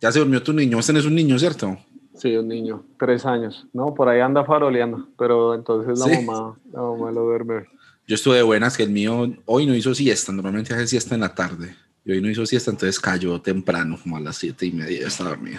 Ya 0.00 0.12
se 0.12 0.18
durmió 0.18 0.42
tu 0.42 0.52
niño. 0.52 0.78
Este 0.78 0.92
no 0.92 0.98
es 0.98 1.06
un 1.06 1.14
niño, 1.14 1.38
¿cierto? 1.38 1.78
Sí, 2.14 2.36
un 2.36 2.48
niño, 2.48 2.82
tres 2.98 3.26
años. 3.26 3.66
No, 3.72 3.94
por 3.94 4.08
ahí 4.08 4.20
anda 4.20 4.44
faroleando, 4.44 5.08
pero 5.18 5.54
entonces 5.54 5.98
la 5.98 6.20
mamá, 6.20 6.58
la 6.72 6.80
mamá 6.80 7.10
lo 7.10 7.22
duerme. 7.22 7.66
Yo 8.06 8.14
estuve 8.14 8.36
de 8.36 8.42
buenas 8.42 8.76
que 8.76 8.84
el 8.84 8.90
mío 8.90 9.32
hoy 9.44 9.66
no 9.66 9.74
hizo 9.74 9.94
siesta, 9.94 10.32
normalmente 10.32 10.72
hace 10.72 10.86
siesta 10.86 11.14
en 11.14 11.22
la 11.22 11.34
tarde. 11.34 11.76
Y 12.04 12.12
hoy 12.12 12.22
no 12.22 12.30
hizo 12.30 12.46
siesta, 12.46 12.70
entonces 12.70 13.00
cayó 13.00 13.40
temprano, 13.40 13.98
como 14.00 14.16
a 14.16 14.20
las 14.20 14.36
siete 14.36 14.64
y 14.64 14.72
media, 14.72 15.06
estaba 15.06 15.30
dormido. 15.30 15.58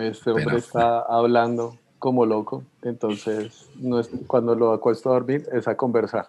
Este 0.00 0.30
hombre 0.30 0.56
está 0.56 1.00
hablando 1.00 1.78
como 1.98 2.26
loco, 2.26 2.64
entonces 2.82 3.68
no 3.76 4.00
es, 4.00 4.08
cuando 4.26 4.54
lo 4.54 4.72
acuesto 4.72 5.10
a 5.10 5.14
dormir 5.14 5.46
es 5.52 5.68
a 5.68 5.76
conversar. 5.76 6.26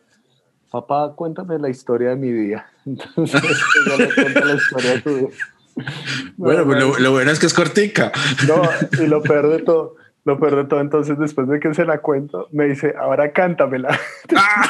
Papá, 0.69 1.13
cuéntame 1.15 1.57
la 1.57 1.69
historia 1.69 2.09
de 2.09 2.15
mi 2.15 2.31
día. 2.31 2.65
Entonces, 2.85 3.41
ya 3.87 3.97
le 3.97 4.13
cuento 4.13 4.39
la 4.43 4.53
historia 4.55 4.91
de 4.91 5.01
tu 5.01 5.15
día. 5.15 5.29
Bueno, 6.37 6.65
pues 6.65 6.99
lo, 6.99 7.11
bueno 7.11 7.31
es 7.31 7.39
que 7.39 7.45
es 7.45 7.53
cortica. 7.53 8.11
No, 8.47 8.61
y 9.03 9.07
lo 9.07 9.21
peor 9.21 9.49
de 9.49 9.59
todo, 9.59 9.95
lo 10.25 10.39
peor 10.39 10.55
de 10.57 10.65
todo, 10.65 10.81
entonces 10.81 11.17
después 11.17 11.47
de 11.47 11.59
que 11.59 11.73
se 11.73 11.85
la 11.85 11.99
cuento, 11.99 12.47
me 12.51 12.65
dice, 12.65 12.93
ahora 12.99 13.31
cántamela. 13.31 13.97
¡Ah! 14.35 14.67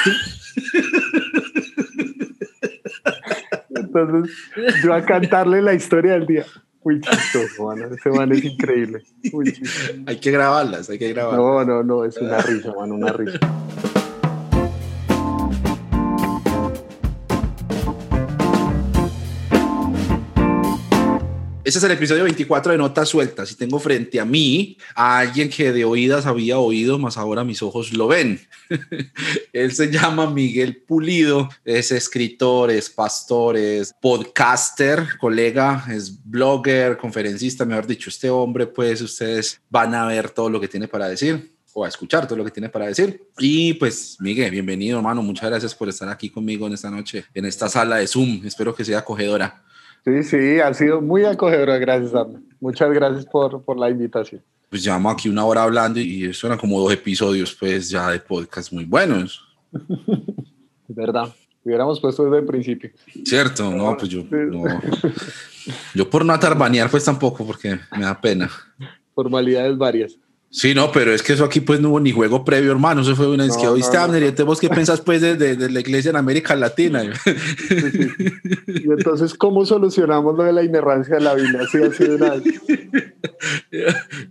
Entonces, 3.75 4.35
yo 4.83 4.93
a 4.93 5.03
cantarle 5.03 5.61
la 5.61 5.73
historia 5.73 6.13
del 6.13 6.25
día. 6.25 6.45
Uy, 6.81 6.99
chistoso, 6.99 7.67
mano. 7.67 7.87
Ese 7.95 8.09
man 8.09 8.31
es 8.31 8.43
increíble. 8.43 9.03
Uy, 9.31 9.53
hay 10.05 10.19
que 10.19 10.31
grabarlas, 10.31 10.89
hay 10.89 10.99
que 10.99 11.13
grabarlas. 11.13 11.39
No, 11.39 11.63
no, 11.63 11.83
no, 11.83 12.03
es 12.03 12.17
una 12.17 12.39
risa, 12.39 12.73
mano, 12.73 12.95
una 12.95 13.13
risa. 13.13 13.39
Este 21.73 21.87
es 21.87 21.91
el 21.91 21.97
episodio 21.97 22.23
24 22.25 22.71
de 22.71 22.77
Notas 22.77 23.09
Sueltas 23.09 23.51
y 23.51 23.55
tengo 23.55 23.79
frente 23.79 24.19
a 24.19 24.25
mí 24.25 24.77
a 24.93 25.17
alguien 25.17 25.49
que 25.49 25.71
de 25.71 25.85
oídas 25.85 26.27
había 26.27 26.59
oído, 26.59 26.99
más 26.99 27.17
ahora 27.17 27.43
mis 27.43 27.63
ojos 27.63 27.93
lo 27.93 28.05
ven. 28.05 28.39
Él 29.53 29.71
se 29.71 29.89
llama 29.91 30.29
Miguel 30.29 30.83
Pulido, 30.83 31.49
es 31.65 31.91
escritor, 31.91 32.69
es 32.69 32.91
pastor, 32.91 33.57
es 33.57 33.91
podcaster, 33.99 35.17
colega, 35.19 35.83
es 35.89 36.23
blogger, 36.23 36.95
conferencista, 36.95 37.65
mejor 37.65 37.87
dicho, 37.87 38.11
este 38.11 38.29
hombre, 38.29 38.67
pues 38.67 39.01
ustedes 39.01 39.59
van 39.67 39.95
a 39.95 40.05
ver 40.05 40.29
todo 40.29 40.51
lo 40.51 40.61
que 40.61 40.67
tiene 40.67 40.87
para 40.87 41.07
decir 41.07 41.55
o 41.73 41.83
a 41.83 41.87
escuchar 41.87 42.27
todo 42.27 42.37
lo 42.37 42.45
que 42.45 42.51
tiene 42.51 42.69
para 42.69 42.85
decir. 42.85 43.29
Y 43.39 43.73
pues, 43.73 44.17
Miguel, 44.19 44.51
bienvenido, 44.51 44.99
hermano. 44.99 45.23
Muchas 45.23 45.49
gracias 45.49 45.73
por 45.73 45.89
estar 45.89 46.07
aquí 46.07 46.29
conmigo 46.29 46.67
en 46.67 46.73
esta 46.73 46.91
noche, 46.91 47.25
en 47.33 47.45
esta 47.45 47.67
sala 47.67 47.95
de 47.95 48.05
Zoom. 48.05 48.45
Espero 48.45 48.75
que 48.75 48.85
sea 48.85 48.99
acogedora. 48.99 49.63
Sí, 50.05 50.23
sí, 50.23 50.59
ha 50.59 50.73
sido 50.73 51.01
muy 51.01 51.23
acogedora, 51.23 51.77
gracias, 51.77 52.13
Arne. 52.13 52.39
Muchas 52.59 52.91
gracias 52.91 53.25
por, 53.25 53.63
por 53.63 53.79
la 53.79 53.89
invitación. 53.89 54.41
Pues 54.69 54.83
llevamos 54.83 55.13
aquí 55.13 55.29
una 55.29 55.45
hora 55.45 55.63
hablando 55.63 55.99
y 55.99 56.25
eso 56.25 56.47
eran 56.47 56.59
como 56.59 56.79
dos 56.79 56.91
episodios, 56.91 57.55
pues 57.57 57.89
ya 57.89 58.09
de 58.09 58.19
podcast 58.19 58.71
muy 58.73 58.85
buenos. 58.85 59.41
Es 60.89 60.95
verdad, 60.97 61.33
hubiéramos 61.63 61.99
puesto 62.01 62.25
desde 62.25 62.39
el 62.39 62.45
principio. 62.45 62.91
Cierto, 63.23 63.71
no, 63.71 63.95
pues 63.97 64.09
yo, 64.09 64.23
yo 65.95 66.09
por 66.09 66.25
no 66.25 66.33
atarbanear, 66.33 66.89
pues 66.89 67.05
tampoco, 67.05 67.47
porque 67.47 67.79
me 67.97 68.03
da 68.03 68.19
pena. 68.19 68.51
Formalidades 69.15 69.77
varias. 69.77 70.17
Sí, 70.55 70.75
no, 70.75 70.91
pero 70.91 71.11
es 71.11 71.23
que 71.23 71.33
eso 71.33 71.43
aquí 71.45 71.61
pues 71.61 71.79
no 71.79 71.89
hubo 71.89 71.99
ni 71.99 72.11
juego 72.11 72.45
previo, 72.45 72.71
hermano. 72.71 73.01
Eso 73.01 73.15
fue 73.15 73.27
una 73.27 73.43
vez 73.43 73.57
que 73.57 73.67
oíste, 73.67 73.97
Abner, 73.97 74.21
y 74.21 74.43
vos 74.43 74.59
qué 74.59 74.69
pensás 74.69 75.01
pues 75.01 75.19
de, 75.19 75.35
de, 75.35 75.69
la 75.71 75.79
iglesia 75.79 76.11
en 76.11 76.15
América 76.15 76.55
Latina. 76.55 77.03
Y 78.67 78.91
entonces, 78.91 79.33
¿cómo 79.33 79.65
solucionamos 79.65 80.37
lo 80.37 80.43
de 80.43 80.53
la 80.53 80.63
inerrancia 80.63 81.15
de 81.15 81.21
la 81.21 81.33
Biblia? 81.33 81.61
Así 81.61 81.81
así 81.81 82.03
de 82.03 82.15
una 82.15 82.35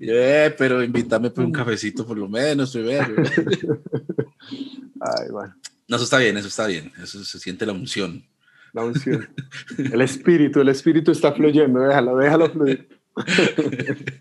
eh, 0.01 0.55
pero 0.57 0.83
invítame 0.83 1.31
por 1.31 1.45
un 1.45 1.53
cafecito 1.53 2.07
por 2.07 2.17
lo 2.17 2.29
menos. 2.29 2.77
Ay, 2.77 2.83
bueno. 5.31 5.55
No, 5.89 5.97
eso 5.97 6.05
está 6.05 6.19
bien, 6.19 6.37
eso 6.37 6.49
está 6.49 6.67
bien. 6.67 6.93
Eso 7.03 7.25
se 7.25 7.39
siente 7.41 7.67
la 7.67 7.73
unción. 7.73 8.25
La 8.73 8.85
unción. 8.85 9.29
El 9.93 10.01
espíritu, 10.01 10.61
el 10.61 10.69
espíritu 10.69 11.11
está 11.11 11.33
fluyendo, 11.33 11.81
déjalo, 11.81 12.17
déjalo 12.17 12.51
fluir. 12.51 13.02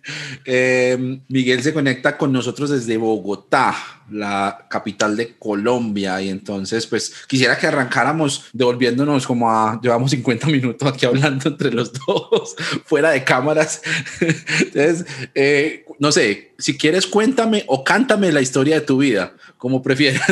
Eh, 0.43 1.19
Miguel 1.27 1.61
se 1.61 1.73
conecta 1.73 2.17
con 2.17 2.33
nosotros 2.33 2.71
desde 2.71 2.97
Bogotá, 2.97 3.75
la 4.09 4.65
capital 4.69 5.15
de 5.15 5.35
Colombia, 5.37 6.19
y 6.19 6.29
entonces 6.29 6.87
pues 6.87 7.13
quisiera 7.27 7.57
que 7.57 7.67
arrancáramos 7.67 8.49
devolviéndonos 8.51 9.27
como 9.27 9.51
a, 9.51 9.79
llevamos 9.81 10.11
50 10.11 10.47
minutos 10.47 10.91
aquí 10.91 11.05
hablando 11.05 11.47
entre 11.47 11.71
los 11.71 11.93
dos, 11.93 12.55
fuera 12.85 13.11
de 13.11 13.23
cámaras. 13.23 13.83
Entonces, 14.19 15.05
eh, 15.35 15.85
no 15.99 16.11
sé, 16.11 16.53
si 16.57 16.75
quieres 16.75 17.05
cuéntame 17.05 17.63
o 17.67 17.83
cántame 17.83 18.31
la 18.31 18.41
historia 18.41 18.79
de 18.79 18.85
tu 18.85 18.97
vida, 18.97 19.33
como 19.57 19.83
prefieras. 19.83 20.25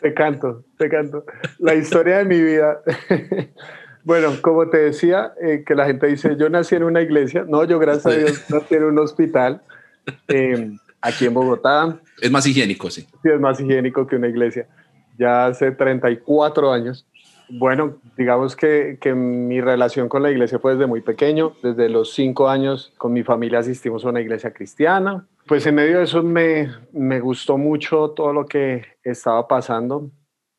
Te 0.00 0.14
canto, 0.14 0.64
te 0.78 0.88
canto. 0.88 1.24
La 1.58 1.74
historia 1.74 2.18
de 2.18 2.24
mi 2.26 2.40
vida. 2.40 2.80
Bueno, 4.04 4.34
como 4.42 4.68
te 4.68 4.76
decía, 4.76 5.32
eh, 5.40 5.64
que 5.66 5.74
la 5.74 5.86
gente 5.86 6.06
dice, 6.06 6.36
yo 6.38 6.50
nací 6.50 6.74
en 6.74 6.84
una 6.84 7.00
iglesia. 7.00 7.46
No, 7.48 7.64
yo 7.64 7.78
gracias 7.78 8.06
a 8.06 8.16
Dios 8.16 8.44
nací 8.50 8.74
en 8.74 8.84
un 8.84 8.98
hospital 8.98 9.62
em, 10.28 10.78
aquí 11.00 11.24
en 11.24 11.32
Bogotá. 11.32 11.98
Es 12.20 12.30
más 12.30 12.46
higiénico, 12.46 12.90
sí. 12.90 13.02
Sí, 13.22 13.30
es 13.30 13.40
más 13.40 13.58
higiénico 13.58 14.06
que 14.06 14.16
una 14.16 14.28
iglesia. 14.28 14.68
Ya 15.18 15.46
hace 15.46 15.70
34 15.70 16.70
años. 16.70 17.06
Bueno, 17.48 17.96
digamos 18.16 18.56
que, 18.56 18.98
que, 19.00 19.14
mi 19.14 19.60
relación 19.60 20.08
con 20.08 20.22
la 20.22 20.30
iglesia 20.30 20.58
fue 20.58 20.72
desde 20.72 20.86
muy 20.86 21.00
pequeño. 21.00 21.54
Desde 21.62 21.88
los 21.88 22.12
5 22.12 22.48
años 22.48 22.92
con 22.98 23.12
mi 23.12 23.22
familia 23.22 23.60
asistimos 23.60 24.04
a 24.04 24.10
una 24.10 24.20
iglesia 24.20 24.52
cristiana. 24.52 25.26
Pues 25.46 25.64
en 25.66 25.76
medio 25.76 25.98
de 25.98 26.04
eso 26.04 26.22
me, 26.22 26.70
me 26.92 27.20
gustó 27.20 27.56
mucho 27.56 28.10
todo 28.10 28.34
lo 28.34 28.44
que 28.44 28.84
estaba 29.02 29.48
pasando 29.48 30.10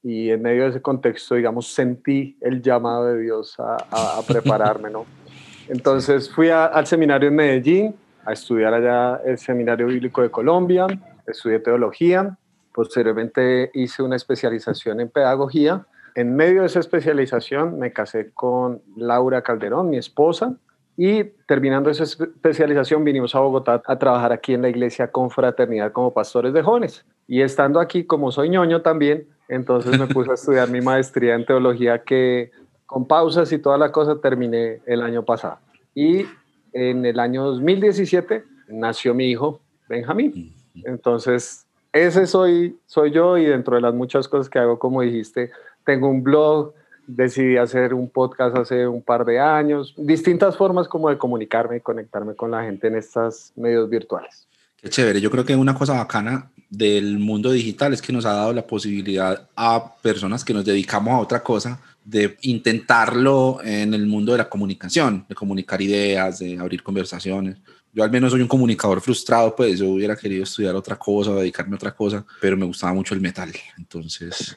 y 0.06 0.30
en 0.30 0.44
medio 0.44 0.66
de 0.66 0.70
ese 0.70 0.84
contexto, 0.84 1.34
digamos, 1.34 1.74
sentí 1.74 2.38
el 2.40 2.62
llamado 2.62 3.06
de 3.06 3.22
Dios 3.24 3.56
a, 3.58 4.22
prepararme, 4.28 4.92
¿no? 4.92 5.08
Entonces 5.68 6.30
fui 6.30 6.50
al 6.50 6.86
seminario 6.86 7.30
en 7.30 7.36
Medellín 7.36 7.96
a 8.24 8.34
estudiar 8.34 8.72
allá 8.76 9.20
el 9.26 9.40
Seminario 9.40 9.88
Bíblico 9.88 10.22
de 10.22 10.30
Colombia, 10.30 10.86
estudié 11.26 11.58
teología, 11.58 12.38
posteriormente 12.72 13.72
hice 13.74 14.04
una 14.04 14.16
especialización 14.16 15.00
en 15.00 15.10
pedagogía. 15.10 15.88
En 16.14 16.36
medio 16.36 16.62
de 16.62 16.68
esa 16.68 16.82
especialización 16.82 17.80
me 17.80 17.92
casé 17.92 18.30
con 18.32 18.84
Laura 18.96 19.42
Calderón, 19.42 19.90
mi 19.90 19.98
esposa, 19.98 20.56
y 20.98 21.24
terminando 21.48 21.90
esa 21.90 22.04
especialización 22.04 23.04
vinimos 23.04 23.34
a 23.34 23.40
Bogotá 23.40 23.82
a 23.84 23.98
trabajar 23.98 24.32
aquí 24.32 24.54
en 24.54 24.62
la 24.62 24.70
iglesia 24.70 25.12
con 25.12 25.32
fraternidad 25.32 25.92
como 25.92 26.14
pastores 26.14 26.54
de 26.54 26.62
jóvenes. 26.62 27.06
Y 27.28 27.42
estando 27.42 27.80
aquí, 27.80 28.04
como 28.04 28.32
soy 28.32 28.50
ñoño 28.50 28.84
también, 28.84 29.28
entonces 29.48 30.00
me 30.00 30.08
puse 30.08 30.32
a 30.32 30.34
estudiar 30.36 30.70
mi 30.70 30.82
maestría 30.82 31.36
en 31.36 31.46
teología 31.46 32.04
que 32.04 32.52
con 32.86 33.08
pausas 33.08 33.52
y 33.52 33.60
toda 33.60 33.78
la 33.78 33.92
cosa 33.92 34.20
terminé 34.20 34.82
el 34.86 35.02
año 35.02 35.24
pasado. 35.24 35.58
Y 35.94 36.26
en 36.74 37.06
el 37.06 37.20
año 37.20 37.44
2017 37.46 38.44
nació 38.68 39.14
mi 39.14 39.30
hijo 39.30 39.60
Benjamín. 39.88 40.54
Entonces, 40.84 41.66
ese 41.94 42.28
soy, 42.28 42.78
soy 42.86 43.12
yo 43.12 43.38
y 43.38 43.46
dentro 43.46 43.76
de 43.76 43.82
las 43.82 43.94
muchas 43.94 44.28
cosas 44.28 44.50
que 44.50 44.60
hago, 44.60 44.78
como 44.78 45.02
dijiste, 45.02 45.52
tengo 45.86 46.10
un 46.10 46.24
blog, 46.24 46.74
decidí 47.08 47.58
hacer 47.58 47.94
un 47.94 48.10
podcast 48.10 48.58
hace 48.58 48.88
un 48.88 49.02
par 49.02 49.26
de 49.26 49.40
años, 49.40 49.94
distintas 49.98 50.58
formas 50.58 50.88
como 50.88 51.10
de 51.10 51.18
comunicarme 51.18 51.78
y 51.78 51.82
conectarme 51.82 52.36
con 52.36 52.52
la 52.52 52.64
gente 52.64 52.88
en 52.88 52.96
estos 52.96 53.54
medios 53.56 53.90
virtuales. 53.90 54.48
Qué 54.86 54.92
chévere, 54.92 55.20
yo 55.20 55.32
creo 55.32 55.44
que 55.44 55.56
una 55.56 55.74
cosa 55.74 55.94
bacana 55.94 56.52
del 56.70 57.18
mundo 57.18 57.52
digital 57.52 57.92
es 57.92 58.04
que 58.04 58.14
nos 58.14 58.24
ha 58.24 58.34
dado 58.34 58.54
la 58.54 58.68
posibilidad 58.68 59.50
a 59.56 59.96
personas 59.96 60.46
que 60.46 60.54
nos 60.54 60.64
dedicamos 60.64 61.12
a 61.12 61.18
otra 61.18 61.42
cosa 61.42 61.82
de 62.04 62.38
intentarlo 62.44 63.58
en 63.64 63.96
el 63.96 64.06
mundo 64.06 64.34
de 64.34 64.38
la 64.38 64.48
comunicación, 64.48 65.26
de 65.28 65.34
comunicar 65.34 65.82
ideas, 65.82 66.38
de 66.38 66.60
abrir 66.60 66.84
conversaciones. 66.84 67.58
Yo 67.96 68.04
al 68.04 68.12
menos 68.12 68.34
soy 68.34 68.42
un 68.42 68.48
comunicador 68.50 69.00
frustrado, 69.00 69.56
pues 69.56 69.80
yo 69.80 69.88
hubiera 69.88 70.18
querido 70.18 70.44
estudiar 70.44 70.76
otra 70.76 70.98
cosa, 70.98 71.34
dedicarme 71.34 71.76
a 71.76 71.78
otra 71.78 71.96
cosa, 71.96 72.26
pero 72.42 72.58
me 72.58 72.66
gustaba 72.66 72.94
mucho 72.94 73.14
el 73.14 73.22
metal, 73.22 73.54
entonces... 73.78 74.54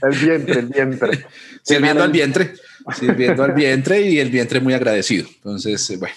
el 0.00 0.16
vientre, 0.16 0.60
el 0.60 0.66
vientre. 0.66 1.26
Sirviendo 1.64 2.04
al 2.04 2.12
vientre, 2.12 2.54
sirviendo 2.96 3.42
al 3.42 3.52
vientre 3.54 4.00
y 4.00 4.20
el 4.20 4.30
vientre 4.30 4.60
muy 4.60 4.74
agradecido. 4.74 5.26
Entonces, 5.28 5.98
bueno. 5.98 6.14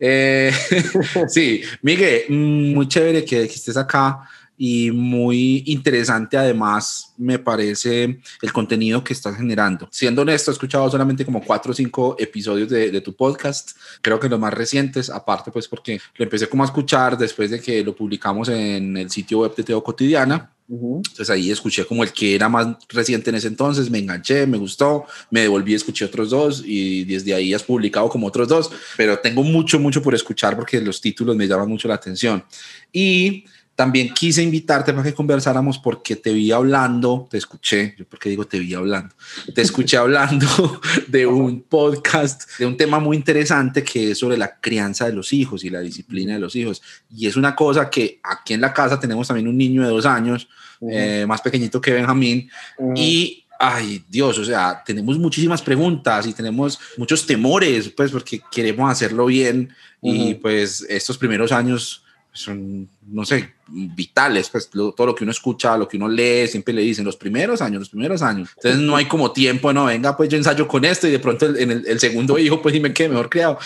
Eh, 0.00 0.52
sí, 1.28 1.62
Miguel, 1.82 2.24
mm, 2.28 2.74
muy 2.74 2.88
chévere 2.88 3.24
que, 3.24 3.46
que 3.46 3.54
estés 3.54 3.76
acá 3.76 4.28
y 4.64 4.92
muy 4.92 5.64
interesante 5.66 6.36
además 6.36 7.14
me 7.18 7.40
parece 7.40 8.20
el 8.40 8.52
contenido 8.52 9.02
que 9.02 9.12
estás 9.12 9.36
generando. 9.36 9.88
Siendo 9.90 10.22
honesto, 10.22 10.52
he 10.52 10.54
escuchado 10.54 10.88
solamente 10.88 11.24
como 11.24 11.42
cuatro 11.42 11.72
o 11.72 11.74
cinco 11.74 12.14
episodios 12.16 12.68
de, 12.68 13.00
tu 13.00 13.12
podcast, 13.16 13.72
creo 14.00 14.20
que 14.20 14.28
los 14.28 14.38
más 14.38 14.54
recientes, 14.54 15.10
aparte 15.10 15.50
pues 15.50 15.66
porque 15.66 16.00
lo 16.14 16.22
empecé 16.22 16.48
como 16.48 16.62
a 16.62 16.66
escuchar 16.66 17.18
después 17.18 17.50
de 17.50 17.60
que 17.60 17.82
lo 17.82 17.96
publicamos 17.96 18.50
en 18.50 18.96
el 18.96 19.10
sitio 19.10 19.40
web 19.40 19.52
de 19.56 19.64
Teo 19.64 19.82
Cotidiana 19.82 20.52
Entonces 20.68 21.28
ahí 21.28 21.50
escuché 21.50 21.84
como 21.84 22.04
el 22.04 22.12
que 22.12 22.36
era 22.36 22.48
más 22.48 22.68
reciente 22.88 23.30
en 23.30 23.36
ese 23.36 23.48
entonces, 23.48 23.90
me 23.90 23.98
enganché, 23.98 24.46
me 24.46 24.58
gustó, 24.58 25.06
me 25.32 25.40
devolví, 25.40 25.74
escuché 25.74 26.04
otros 26.04 26.30
dos 26.30 26.62
y 26.64 27.02
desde 27.02 27.34
ahí 27.34 27.52
has 27.52 27.64
publicado 27.64 28.08
como 28.08 28.28
otros 28.28 28.46
dos, 28.46 28.70
pero 28.96 29.18
tengo 29.18 29.42
mucho, 29.42 29.80
mucho 29.80 30.00
por 30.00 30.14
escuchar 30.14 30.54
porque 30.54 30.80
los 30.80 31.00
títulos 31.00 31.34
me 31.34 31.48
llaman 31.48 31.68
mucho 31.68 31.88
la 31.88 31.94
atención. 31.94 32.44
Y 32.92 33.44
también 33.82 34.14
quise 34.14 34.44
invitarte 34.44 34.92
para 34.92 35.02
que 35.02 35.12
conversáramos 35.12 35.76
porque 35.76 36.14
te 36.14 36.32
vi 36.32 36.52
hablando, 36.52 37.26
te 37.28 37.36
escuché, 37.36 37.96
yo 37.98 38.04
porque 38.04 38.28
digo 38.28 38.46
te 38.46 38.60
vi 38.60 38.74
hablando, 38.74 39.12
te 39.52 39.60
escuché 39.60 39.96
hablando 39.96 40.46
de 41.08 41.26
un 41.26 41.62
podcast, 41.62 42.48
de 42.60 42.66
un 42.66 42.76
tema 42.76 43.00
muy 43.00 43.16
interesante 43.16 43.82
que 43.82 44.12
es 44.12 44.18
sobre 44.18 44.36
la 44.36 44.60
crianza 44.60 45.06
de 45.06 45.14
los 45.14 45.32
hijos 45.32 45.64
y 45.64 45.70
la 45.70 45.80
disciplina 45.80 46.34
de 46.34 46.38
los 46.38 46.54
hijos. 46.54 46.80
Y 47.10 47.26
es 47.26 47.34
una 47.34 47.56
cosa 47.56 47.90
que 47.90 48.20
aquí 48.22 48.54
en 48.54 48.60
la 48.60 48.72
casa 48.72 49.00
tenemos 49.00 49.26
también 49.26 49.48
un 49.48 49.58
niño 49.58 49.82
de 49.82 49.88
dos 49.88 50.06
años, 50.06 50.46
eh, 50.88 51.24
más 51.26 51.40
pequeñito 51.40 51.80
que 51.80 51.90
Benjamín, 51.90 52.48
y 52.94 53.46
ay 53.58 54.04
Dios, 54.08 54.38
o 54.38 54.44
sea, 54.44 54.80
tenemos 54.86 55.18
muchísimas 55.18 55.60
preguntas 55.60 56.24
y 56.28 56.32
tenemos 56.32 56.78
muchos 56.96 57.26
temores, 57.26 57.88
pues 57.88 58.12
porque 58.12 58.40
queremos 58.52 58.88
hacerlo 58.88 59.26
bien. 59.26 59.74
Y 60.04 60.34
pues 60.34 60.84
estos 60.88 61.16
primeros 61.16 61.52
años 61.52 62.01
son, 62.34 62.88
no 63.08 63.26
sé, 63.26 63.52
vitales, 63.68 64.48
pues 64.48 64.70
todo 64.70 65.06
lo 65.06 65.14
que 65.14 65.24
uno 65.24 65.30
escucha, 65.30 65.76
lo 65.76 65.86
que 65.86 65.98
uno 65.98 66.08
lee, 66.08 66.48
siempre 66.48 66.72
le 66.72 66.80
dicen 66.80 67.04
los 67.04 67.16
primeros 67.16 67.60
años, 67.60 67.80
los 67.80 67.88
primeros 67.90 68.22
años. 68.22 68.50
Entonces 68.56 68.80
no 68.80 68.96
hay 68.96 69.06
como 69.06 69.32
tiempo, 69.32 69.72
no, 69.72 69.84
venga, 69.84 70.16
pues 70.16 70.30
yo 70.30 70.38
ensayo 70.38 70.66
con 70.66 70.84
esto 70.84 71.06
y 71.06 71.10
de 71.10 71.18
pronto 71.18 71.54
en 71.54 71.70
el, 71.70 72.00
segundo 72.00 72.38
hijo, 72.38 72.62
pues 72.62 72.72
dime 72.72 72.92
qué, 72.94 73.08
mejor 73.08 73.28
criado. 73.28 73.58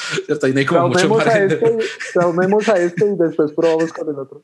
Ahí 0.43 0.53
no 0.53 0.59
hay 0.59 0.67
como 0.67 0.89
mucho 0.89 1.09
margen. 1.09 1.33
A 1.33 1.45
este, 1.45 1.79
traumemos 2.13 2.69
a 2.69 2.79
este 2.79 3.05
y 3.05 3.17
después 3.17 3.53
probamos 3.53 3.93
con 3.93 4.09
el 4.09 4.19
otro. 4.19 4.43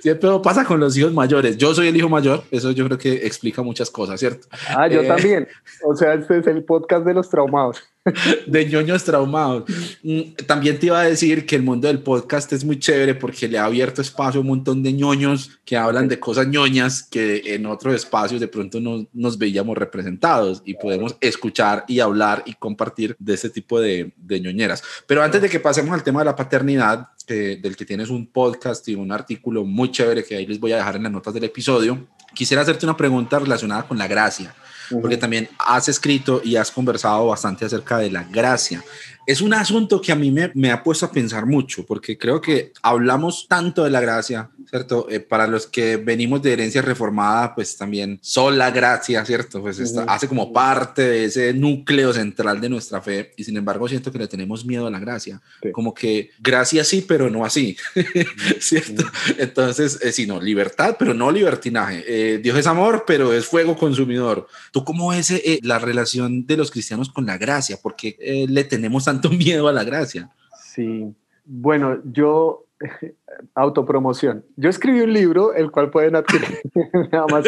siempre 0.00 0.30
pasa 0.42 0.64
con 0.64 0.80
los 0.80 0.96
hijos 0.96 1.12
mayores. 1.12 1.58
Yo 1.58 1.74
soy 1.74 1.88
el 1.88 1.96
hijo 1.96 2.08
mayor, 2.08 2.44
eso 2.50 2.70
yo 2.70 2.86
creo 2.86 2.98
que 2.98 3.26
explica 3.26 3.60
muchas 3.62 3.90
cosas, 3.90 4.18
¿cierto? 4.18 4.48
Ah, 4.68 4.88
yo 4.88 5.02
eh, 5.02 5.06
también. 5.06 5.48
O 5.84 5.94
sea, 5.94 6.14
este 6.14 6.38
es 6.38 6.46
el 6.46 6.64
podcast 6.64 7.04
de 7.04 7.12
los 7.12 7.28
traumados. 7.28 7.82
de 8.46 8.66
ñoños 8.66 9.04
traumados. 9.04 9.64
Mm, 10.02 10.34
también 10.46 10.78
te 10.78 10.86
iba 10.86 11.00
a 11.00 11.04
decir 11.04 11.46
que 11.46 11.56
el 11.56 11.62
mundo 11.62 11.88
del 11.88 12.00
podcast 12.00 12.52
es 12.52 12.64
muy 12.64 12.78
chévere 12.78 13.14
porque 13.14 13.48
le 13.48 13.58
ha 13.58 13.64
abierto 13.64 14.02
espacio 14.02 14.40
a 14.40 14.42
un 14.42 14.48
montón 14.48 14.82
de 14.82 14.92
ñoños 14.92 15.58
que 15.64 15.76
hablan 15.76 16.08
de 16.08 16.18
cosas 16.18 16.46
ñoñas 16.46 17.02
que 17.02 17.54
en 17.54 17.66
otros 17.66 17.94
espacios 17.94 18.40
de 18.40 18.48
pronto 18.48 18.80
no 18.80 19.06
nos 19.12 19.38
veíamos 19.38 19.76
representados 19.76 20.62
y 20.64 20.74
podemos 20.74 21.16
escuchar 21.20 21.84
y 21.88 22.00
hablar 22.00 22.42
y 22.46 22.54
compartir 22.54 23.16
de 23.18 23.34
ese 23.34 23.50
tipo 23.50 23.80
de, 23.80 24.12
de 24.16 24.40
ñoñeras. 24.40 24.82
Pero 25.06 25.22
antes 25.22 25.42
de 25.42 25.48
que 25.48 25.60
pasemos 25.60 25.92
al 25.92 26.04
tema 26.04 26.20
de 26.20 26.26
la 26.26 26.36
paternidad, 26.36 27.08
del 27.26 27.76
que 27.76 27.84
tienes 27.84 28.08
un 28.08 28.28
podcast 28.28 28.86
y 28.86 28.94
un 28.94 29.10
artículo 29.10 29.64
muy 29.64 29.90
chévere 29.90 30.22
que 30.22 30.36
ahí 30.36 30.46
les 30.46 30.60
voy 30.60 30.70
a 30.70 30.76
dejar 30.76 30.94
en 30.94 31.02
las 31.02 31.10
notas 31.10 31.34
del 31.34 31.42
episodio, 31.42 32.06
quisiera 32.34 32.62
hacerte 32.62 32.86
una 32.86 32.96
pregunta 32.96 33.40
relacionada 33.40 33.82
con 33.88 33.98
la 33.98 34.06
gracia 34.06 34.54
porque 34.90 35.16
también 35.16 35.48
has 35.58 35.88
escrito 35.88 36.40
y 36.44 36.56
has 36.56 36.70
conversado 36.70 37.26
bastante 37.26 37.64
acerca 37.64 37.98
de 37.98 38.10
la 38.10 38.24
gracia 38.24 38.82
es 39.26 39.40
un 39.40 39.52
asunto 39.52 40.00
que 40.00 40.12
a 40.12 40.14
mí 40.14 40.30
me, 40.30 40.52
me, 40.54 40.70
ha 40.70 40.82
puesto 40.82 41.04
a 41.04 41.10
pensar 41.10 41.46
mucho, 41.46 41.84
porque 41.84 42.16
creo 42.16 42.40
que 42.40 42.72
hablamos 42.80 43.46
tanto 43.48 43.82
de 43.82 43.90
la 43.90 44.00
gracia, 44.00 44.50
¿cierto? 44.70 45.08
Eh, 45.10 45.18
para 45.18 45.48
los 45.48 45.66
que 45.66 45.96
venimos 45.96 46.42
de 46.42 46.52
herencia 46.52 46.80
reformada, 46.80 47.52
pues 47.54 47.76
también 47.76 48.20
sola 48.22 48.70
gracia, 48.70 49.24
¿cierto? 49.24 49.60
Pues 49.60 49.96
hace 50.06 50.28
como 50.28 50.52
parte 50.52 51.02
de 51.02 51.24
ese 51.24 51.52
núcleo 51.52 52.12
central 52.12 52.60
de 52.60 52.68
nuestra 52.68 53.00
fe, 53.00 53.32
y 53.36 53.42
sin 53.42 53.56
embargo 53.56 53.88
siento 53.88 54.12
que 54.12 54.18
le 54.18 54.28
tenemos 54.28 54.64
miedo 54.64 54.86
a 54.86 54.90
la 54.90 55.00
gracia, 55.00 55.42
como 55.72 55.92
que 55.92 56.30
gracia 56.38 56.84
sí, 56.84 57.04
pero 57.06 57.28
no 57.28 57.44
así, 57.44 57.76
¿cierto? 58.60 59.04
Entonces, 59.38 59.98
eh, 60.02 60.12
sino 60.12 60.40
libertad, 60.40 60.96
pero 60.98 61.14
no 61.14 61.32
libertinaje. 61.32 62.04
Eh, 62.06 62.38
Dios 62.38 62.56
es 62.56 62.66
amor, 62.68 63.04
pero 63.06 63.32
es 63.32 63.44
fuego 63.44 63.76
consumidor. 63.76 64.46
¿Tú 64.70 64.84
cómo 64.84 65.12
es 65.12 65.32
la 65.62 65.80
relación 65.80 66.46
de 66.46 66.56
los 66.56 66.70
cristianos 66.70 67.08
con 67.08 67.26
la 67.26 67.38
gracia? 67.38 67.78
Porque 67.82 68.46
le 68.48 68.64
tenemos 68.64 69.08
tanto 69.16 69.30
miedo 69.30 69.68
a 69.68 69.72
la 69.72 69.84
gracia. 69.84 70.30
Sí, 70.60 71.14
bueno, 71.44 71.98
yo, 72.04 72.66
autopromoción. 73.54 74.44
Yo 74.56 74.68
escribí 74.68 75.00
un 75.00 75.12
libro, 75.12 75.54
el 75.54 75.70
cual 75.70 75.90
pueden 75.90 76.16
adquirir 76.16 76.60
nada 77.12 77.26
más. 77.30 77.44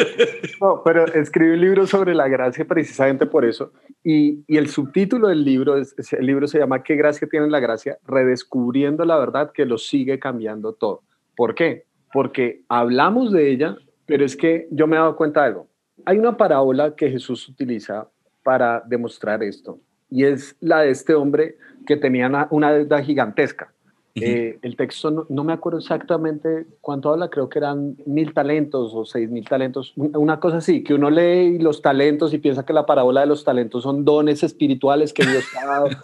No, 0.60 0.82
pero 0.84 1.06
escribí 1.06 1.50
un 1.52 1.60
libro 1.60 1.86
sobre 1.86 2.14
la 2.14 2.28
gracia 2.28 2.64
precisamente 2.66 3.26
por 3.26 3.44
eso. 3.44 3.72
Y, 4.02 4.44
y 4.46 4.56
el 4.56 4.68
subtítulo 4.68 5.28
del 5.28 5.44
libro, 5.44 5.76
es, 5.76 5.94
el 6.12 6.26
libro 6.26 6.46
se 6.46 6.58
llama 6.58 6.82
¿Qué 6.82 6.96
gracia 6.96 7.28
tiene 7.28 7.48
la 7.48 7.60
gracia? 7.60 7.98
Redescubriendo 8.06 9.04
la 9.04 9.18
verdad 9.18 9.52
que 9.52 9.66
lo 9.66 9.78
sigue 9.78 10.18
cambiando 10.18 10.72
todo. 10.72 11.02
¿Por 11.36 11.54
qué? 11.54 11.84
Porque 12.12 12.62
hablamos 12.68 13.32
de 13.32 13.50
ella, 13.50 13.76
pero 14.06 14.24
es 14.24 14.36
que 14.36 14.66
yo 14.70 14.86
me 14.86 14.96
he 14.96 14.98
dado 14.98 15.16
cuenta 15.16 15.42
de 15.42 15.48
algo. 15.48 15.68
Hay 16.06 16.18
una 16.18 16.36
parábola 16.36 16.94
que 16.94 17.10
Jesús 17.10 17.48
utiliza 17.48 18.08
para 18.42 18.82
demostrar 18.86 19.42
esto 19.42 19.80
y 20.10 20.24
es 20.24 20.56
la 20.60 20.80
de 20.80 20.90
este 20.90 21.14
hombre 21.14 21.56
que 21.86 21.96
tenía 21.96 22.48
una, 22.50 22.72
deuda 22.72 23.02
gigantesca. 23.02 23.72
Eh, 24.20 24.58
el 24.62 24.74
texto 24.74 25.26
no, 25.28 25.44
me 25.44 25.52
acuerdo 25.52 25.78
exactamente 25.78 26.66
cuánto 26.80 27.12
habla, 27.12 27.30
creo 27.30 27.48
que 27.48 27.60
eran 27.60 27.96
mil 28.04 28.34
talentos 28.34 28.92
o 28.92 29.04
seis 29.04 29.30
mil 29.30 29.46
talentos, 29.46 29.92
una 29.94 30.40
cosa 30.40 30.56
así, 30.56 30.82
que 30.82 30.94
uno 30.94 31.08
lee 31.08 31.60
los 31.60 31.82
talentos 31.82 32.34
y 32.34 32.38
piensa 32.38 32.64
que 32.64 32.72
la 32.72 32.84
parábola 32.84 33.20
de 33.20 33.28
los 33.28 33.44
talentos 33.44 33.84
son 33.84 34.04
dones 34.04 34.42
espirituales 34.42 35.12
que 35.12 35.24
Dios 35.24 35.44
ha 35.60 35.66
dado. 35.66 35.88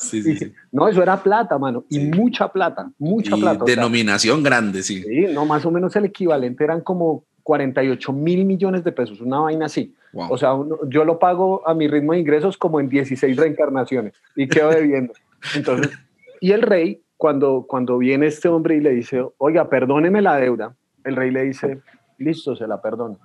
No, 0.71 0.89
eso 0.89 1.03
era 1.03 1.21
plata, 1.23 1.59
mano, 1.59 1.85
y 1.89 1.99
mucha 1.99 2.53
plata, 2.53 2.91
mucha 2.99 3.37
plata. 3.37 3.65
Denominación 3.65 4.45
grande, 4.45 4.83
sí. 4.83 5.03
Sí, 5.03 5.27
no, 5.33 5.45
más 5.45 5.65
o 5.67 5.73
menos 5.73 5.97
el 5.97 6.05
equivalente 6.05 6.63
eran 6.63 6.83
como 6.83 7.25
48 7.43 8.13
mil 8.13 8.45
millones 8.45 8.85
de 8.85 8.93
pesos, 8.93 9.21
una 9.21 9.41
vaina 9.41 9.67
así. 9.67 9.93
O 10.15 10.39
sea, 10.39 10.55
yo 10.89 11.05
lo 11.05 11.19
pago 11.19 11.67
a 11.67 11.75
mi 11.75 11.89
ritmo 11.89 12.13
de 12.13 12.21
ingresos 12.21 12.57
como 12.57 12.81
en 12.81 12.89
16 12.89 13.37
reencarnaciones 13.37 14.15
y 14.37 14.49
quedo 14.49 14.71
debiendo. 14.71 15.13
Entonces, 15.55 15.93
y 16.41 16.53
el 16.53 16.63
rey, 16.63 17.03
cuando, 17.17 17.65
cuando 17.69 17.99
viene 17.99 18.27
este 18.27 18.49
hombre 18.49 18.77
y 18.77 18.81
le 18.81 18.91
dice, 18.91 19.25
oiga, 19.39 19.69
perdóneme 19.69 20.21
la 20.23 20.37
deuda, 20.37 20.77
el 21.05 21.17
rey 21.17 21.31
le 21.31 21.43
dice, 21.43 21.81
listo, 22.19 22.55
se 22.57 22.67
la 22.67 22.81
perdono. 22.81 23.19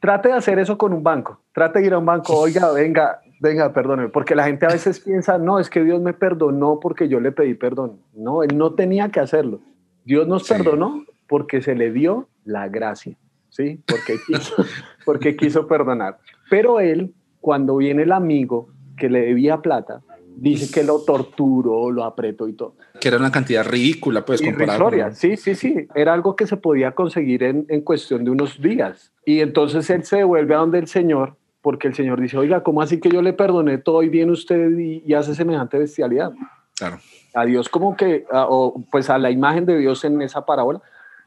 Trate 0.00 0.30
de 0.30 0.34
hacer 0.34 0.58
eso 0.58 0.76
con 0.76 0.92
un 0.92 1.02
banco. 1.02 1.40
Trate 1.52 1.80
de 1.80 1.86
ir 1.86 1.94
a 1.94 1.98
un 1.98 2.06
banco, 2.06 2.36
oiga, 2.36 2.72
venga, 2.72 3.20
venga, 3.40 3.72
perdóneme. 3.72 4.08
Porque 4.08 4.34
la 4.34 4.44
gente 4.44 4.66
a 4.66 4.70
veces 4.70 5.00
piensa, 5.00 5.38
no, 5.38 5.58
es 5.58 5.70
que 5.70 5.84
Dios 5.84 6.00
me 6.00 6.12
perdonó 6.12 6.80
porque 6.80 7.08
yo 7.08 7.20
le 7.20 7.30
pedí 7.30 7.54
perdón. 7.54 8.00
No, 8.12 8.42
él 8.42 8.56
no 8.56 8.74
tenía 8.74 9.10
que 9.10 9.20
hacerlo. 9.20 9.60
Dios 10.04 10.26
nos 10.26 10.48
perdonó 10.48 11.04
porque 11.28 11.62
se 11.62 11.74
le 11.74 11.92
dio 11.92 12.28
la 12.44 12.68
gracia. 12.68 13.16
¿Sí? 13.52 13.80
Porque 13.86 14.16
quiso, 14.26 14.64
porque 15.04 15.36
quiso 15.36 15.68
perdonar. 15.68 16.18
Pero 16.50 16.80
él, 16.80 17.14
cuando 17.40 17.76
viene 17.76 18.02
el 18.02 18.12
amigo 18.12 18.70
que 18.96 19.08
le 19.08 19.20
debía 19.20 19.58
plata, 19.58 20.02
dice 20.36 20.72
que 20.72 20.84
lo 20.84 21.04
torturó, 21.04 21.90
lo 21.90 22.04
apretó 22.04 22.48
y 22.48 22.54
todo. 22.54 22.76
Que 23.00 23.08
era 23.08 23.18
una 23.18 23.30
cantidad 23.30 23.64
ridícula, 23.64 24.24
pues, 24.24 24.42
comparada. 24.42 25.12
Sí, 25.12 25.36
sí, 25.36 25.54
sí. 25.54 25.86
Era 25.94 26.14
algo 26.14 26.34
que 26.34 26.46
se 26.46 26.56
podía 26.56 26.92
conseguir 26.92 27.42
en, 27.42 27.66
en, 27.68 27.82
cuestión 27.82 28.24
de 28.24 28.30
unos 28.30 28.60
días. 28.60 29.12
Y 29.24 29.40
entonces 29.40 29.88
él 29.90 30.04
se 30.04 30.16
devuelve 30.16 30.54
a 30.54 30.58
donde 30.58 30.78
el 30.78 30.88
Señor, 30.88 31.36
porque 31.60 31.88
el 31.88 31.94
Señor 31.94 32.20
dice, 32.20 32.38
oiga, 32.38 32.62
¿cómo 32.62 32.82
así 32.82 32.98
que 33.00 33.10
yo 33.10 33.22
le 33.22 33.32
perdoné 33.32 33.78
todo 33.78 34.02
y 34.02 34.08
viene 34.08 34.32
usted 34.32 34.70
y, 34.78 35.02
y 35.06 35.14
hace 35.14 35.34
semejante 35.34 35.78
bestialidad? 35.78 36.32
Claro. 36.76 36.98
A 37.34 37.44
Dios 37.44 37.68
como 37.68 37.96
que, 37.96 38.24
o 38.32 38.82
pues 38.90 39.10
a 39.10 39.18
la 39.18 39.30
imagen 39.30 39.66
de 39.66 39.78
Dios 39.78 40.04
en 40.04 40.20
esa 40.22 40.44
parábola, 40.44 40.80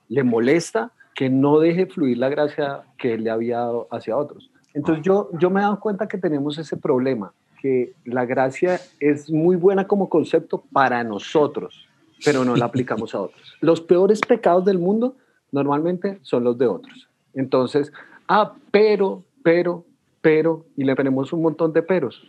le 0.07 0.23
molesta 0.23 0.91
que 1.15 1.29
no 1.29 1.59
deje 1.59 1.87
fluir 1.87 2.17
la 2.17 2.29
gracia 2.29 2.83
que 2.97 3.13
él 3.13 3.23
le 3.23 3.31
había 3.31 3.59
dado 3.59 3.87
hacia 3.89 4.17
otros. 4.17 4.51
Entonces 4.73 5.03
yo, 5.03 5.29
yo 5.39 5.49
me 5.49 5.61
he 5.61 5.63
dado 5.63 5.79
cuenta 5.79 6.07
que 6.07 6.17
tenemos 6.17 6.57
ese 6.57 6.75
problema, 6.75 7.33
que 7.61 7.93
la 8.03 8.25
gracia 8.25 8.79
es 8.99 9.31
muy 9.31 9.55
buena 9.55 9.87
como 9.87 10.09
concepto 10.09 10.63
para 10.73 11.03
nosotros, 11.05 11.87
pero 12.25 12.43
no 12.43 12.57
la 12.57 12.65
aplicamos 12.65 13.15
a 13.15 13.21
otros. 13.21 13.55
Los 13.61 13.79
peores 13.79 14.19
pecados 14.19 14.65
del 14.65 14.77
mundo 14.77 15.15
normalmente 15.53 16.19
son 16.21 16.43
los 16.43 16.57
de 16.57 16.67
otros. 16.67 17.07
Entonces, 17.33 17.93
ah, 18.27 18.53
pero, 18.71 19.23
pero, 19.41 19.85
pero, 20.19 20.65
y 20.75 20.83
le 20.83 20.95
ponemos 20.95 21.31
un 21.31 21.41
montón 21.41 21.71
de 21.71 21.81
peros. 21.81 22.21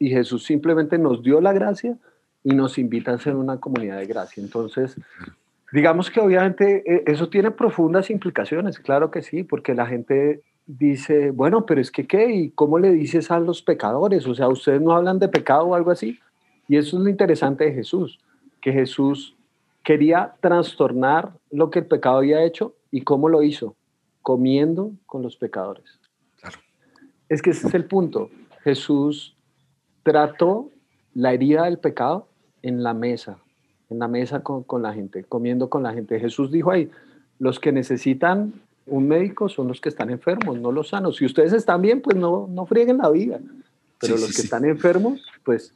Y 0.00 0.10
Jesús 0.10 0.44
simplemente 0.44 0.98
nos 0.98 1.22
dio 1.22 1.40
la 1.40 1.52
gracia 1.52 1.96
y 2.42 2.54
nos 2.54 2.78
invita 2.78 3.12
a 3.12 3.18
ser 3.18 3.36
una 3.36 3.60
comunidad 3.60 3.98
de 3.98 4.06
gracia. 4.06 4.42
Entonces, 4.42 4.96
Digamos 5.74 6.08
que 6.08 6.20
obviamente 6.20 6.84
eh, 6.86 7.02
eso 7.08 7.28
tiene 7.28 7.50
profundas 7.50 8.08
implicaciones, 8.08 8.78
claro 8.78 9.10
que 9.10 9.22
sí, 9.22 9.42
porque 9.42 9.74
la 9.74 9.86
gente 9.86 10.40
dice, 10.66 11.32
bueno, 11.32 11.66
pero 11.66 11.80
es 11.80 11.90
que 11.90 12.06
qué, 12.06 12.30
¿y 12.32 12.50
cómo 12.50 12.78
le 12.78 12.92
dices 12.92 13.32
a 13.32 13.40
los 13.40 13.60
pecadores? 13.60 14.24
O 14.28 14.36
sea, 14.36 14.46
ustedes 14.46 14.80
no 14.80 14.92
hablan 14.92 15.18
de 15.18 15.26
pecado 15.26 15.64
o 15.64 15.74
algo 15.74 15.90
así. 15.90 16.20
Y 16.68 16.76
eso 16.76 16.96
es 16.96 17.02
lo 17.02 17.10
interesante 17.10 17.64
de 17.64 17.72
Jesús, 17.72 18.20
que 18.62 18.70
Jesús 18.70 19.34
quería 19.82 20.36
trastornar 20.38 21.32
lo 21.50 21.70
que 21.70 21.80
el 21.80 21.86
pecado 21.86 22.18
había 22.18 22.44
hecho 22.44 22.76
y 22.92 23.00
cómo 23.00 23.28
lo 23.28 23.42
hizo, 23.42 23.74
comiendo 24.22 24.92
con 25.06 25.22
los 25.22 25.34
pecadores. 25.36 25.98
Claro. 26.40 26.58
Es 27.28 27.42
que 27.42 27.50
ese 27.50 27.66
es 27.66 27.74
el 27.74 27.86
punto. 27.86 28.30
Jesús 28.62 29.36
trató 30.04 30.70
la 31.14 31.32
herida 31.32 31.64
del 31.64 31.80
pecado 31.80 32.28
en 32.62 32.84
la 32.84 32.94
mesa, 32.94 33.38
en 33.90 33.98
la 33.98 34.08
mesa 34.08 34.42
con, 34.42 34.82
la 34.82 34.92
gente, 34.92 35.24
comiendo 35.24 35.68
con 35.68 35.82
la 35.82 35.92
gente. 35.92 36.18
Jesús 36.18 36.50
dijo 36.50 36.70
ahí, 36.70 36.90
los 37.38 37.58
que 37.60 37.72
necesitan 37.72 38.52
Un 38.86 39.08
médico 39.08 39.48
son 39.48 39.68
los 39.68 39.80
que 39.80 39.88
están 39.88 40.10
enfermos, 40.10 40.58
no 40.58 40.70
los 40.70 40.88
sanos. 40.88 41.16
Si 41.16 41.24
ustedes 41.24 41.54
están 41.54 41.80
bien, 41.80 42.02
pues 42.02 42.16
no, 42.16 42.46
no 42.50 42.66
frieguen 42.66 42.98
la 42.98 43.08
vida. 43.08 43.40
Pero 43.98 44.14
los 44.14 44.34
que 44.34 44.42
están 44.42 44.64
enfermos, 44.64 45.22
pues... 45.42 45.74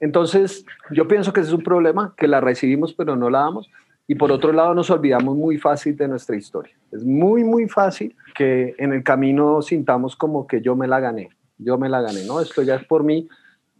Entonces, 0.00 0.64
yo 0.90 1.08
pienso 1.08 1.32
que 1.32 1.40
ese 1.40 1.50
es 1.50 1.54
un 1.54 1.62
problema, 1.62 2.14
que 2.16 2.28
la 2.28 2.40
recibimos 2.40 2.94
pero 2.94 3.16
no 3.16 3.30
la 3.30 3.40
damos. 3.40 3.68
Y 4.10 4.14
por 4.14 4.32
otro 4.32 4.52
lado, 4.52 4.74
nos 4.74 4.88
olvidamos 4.90 5.36
muy 5.36 5.58
fácil 5.58 5.94
de 5.96 6.08
nuestra 6.08 6.34
historia. 6.34 6.74
Es 6.90 7.04
muy, 7.04 7.44
muy 7.44 7.68
fácil 7.68 8.16
que 8.34 8.74
en 8.78 8.94
el 8.94 9.02
camino 9.02 9.60
sintamos 9.60 10.16
como 10.16 10.46
que 10.46 10.62
yo 10.62 10.74
me 10.74 10.88
la 10.88 10.98
gané, 10.98 11.28
yo 11.58 11.76
me 11.76 11.90
la 11.90 12.00
gané, 12.00 12.24
¿no? 12.24 12.40
Esto 12.40 12.62
ya 12.62 12.76
es 12.76 12.84
por 12.86 13.04
mí. 13.04 13.28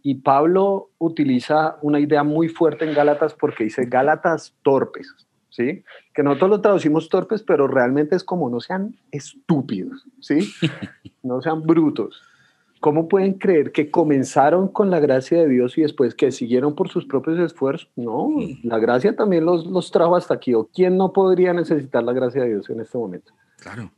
Y 0.01 0.15
Pablo 0.15 0.89
utiliza 0.97 1.77
una 1.81 1.99
idea 1.99 2.23
muy 2.23 2.49
fuerte 2.49 2.85
en 2.85 2.93
Gálatas 2.93 3.33
porque 3.33 3.65
dice 3.65 3.85
Gálatas 3.85 4.55
torpes, 4.63 5.13
¿sí? 5.49 5.83
Que 6.13 6.23
nosotros 6.23 6.49
lo 6.49 6.61
traducimos 6.61 7.09
torpes, 7.09 7.43
pero 7.43 7.67
realmente 7.67 8.15
es 8.15 8.23
como 8.23 8.49
no 8.49 8.59
sean 8.59 8.95
estúpidos, 9.11 10.05
¿sí? 10.19 10.51
No 11.21 11.41
sean 11.41 11.63
brutos. 11.63 12.23
¿Cómo 12.79 13.09
pueden 13.09 13.33
creer 13.33 13.73
que 13.73 13.91
comenzaron 13.91 14.69
con 14.69 14.89
la 14.89 15.01
gracia 15.01 15.37
de 15.39 15.49
Dios 15.49 15.77
y 15.77 15.81
después 15.81 16.15
que 16.15 16.31
siguieron 16.31 16.75
por 16.75 16.87
sus 16.87 17.05
propios 17.05 17.37
esfuerzos? 17.39 17.89
No, 17.97 18.29
la 18.63 18.79
gracia 18.79 19.17
también 19.17 19.45
los, 19.45 19.65
los 19.65 19.91
trajo 19.91 20.15
hasta 20.15 20.35
aquí. 20.35 20.53
¿O 20.53 20.69
quién 20.73 20.95
no 20.95 21.11
podría 21.11 21.51
necesitar 21.51 22.03
la 22.03 22.13
gracia 22.13 22.43
de 22.43 22.49
Dios 22.49 22.69
en 22.69 22.79
este 22.79 22.97
momento? 22.97 23.33
Claro. 23.57 23.91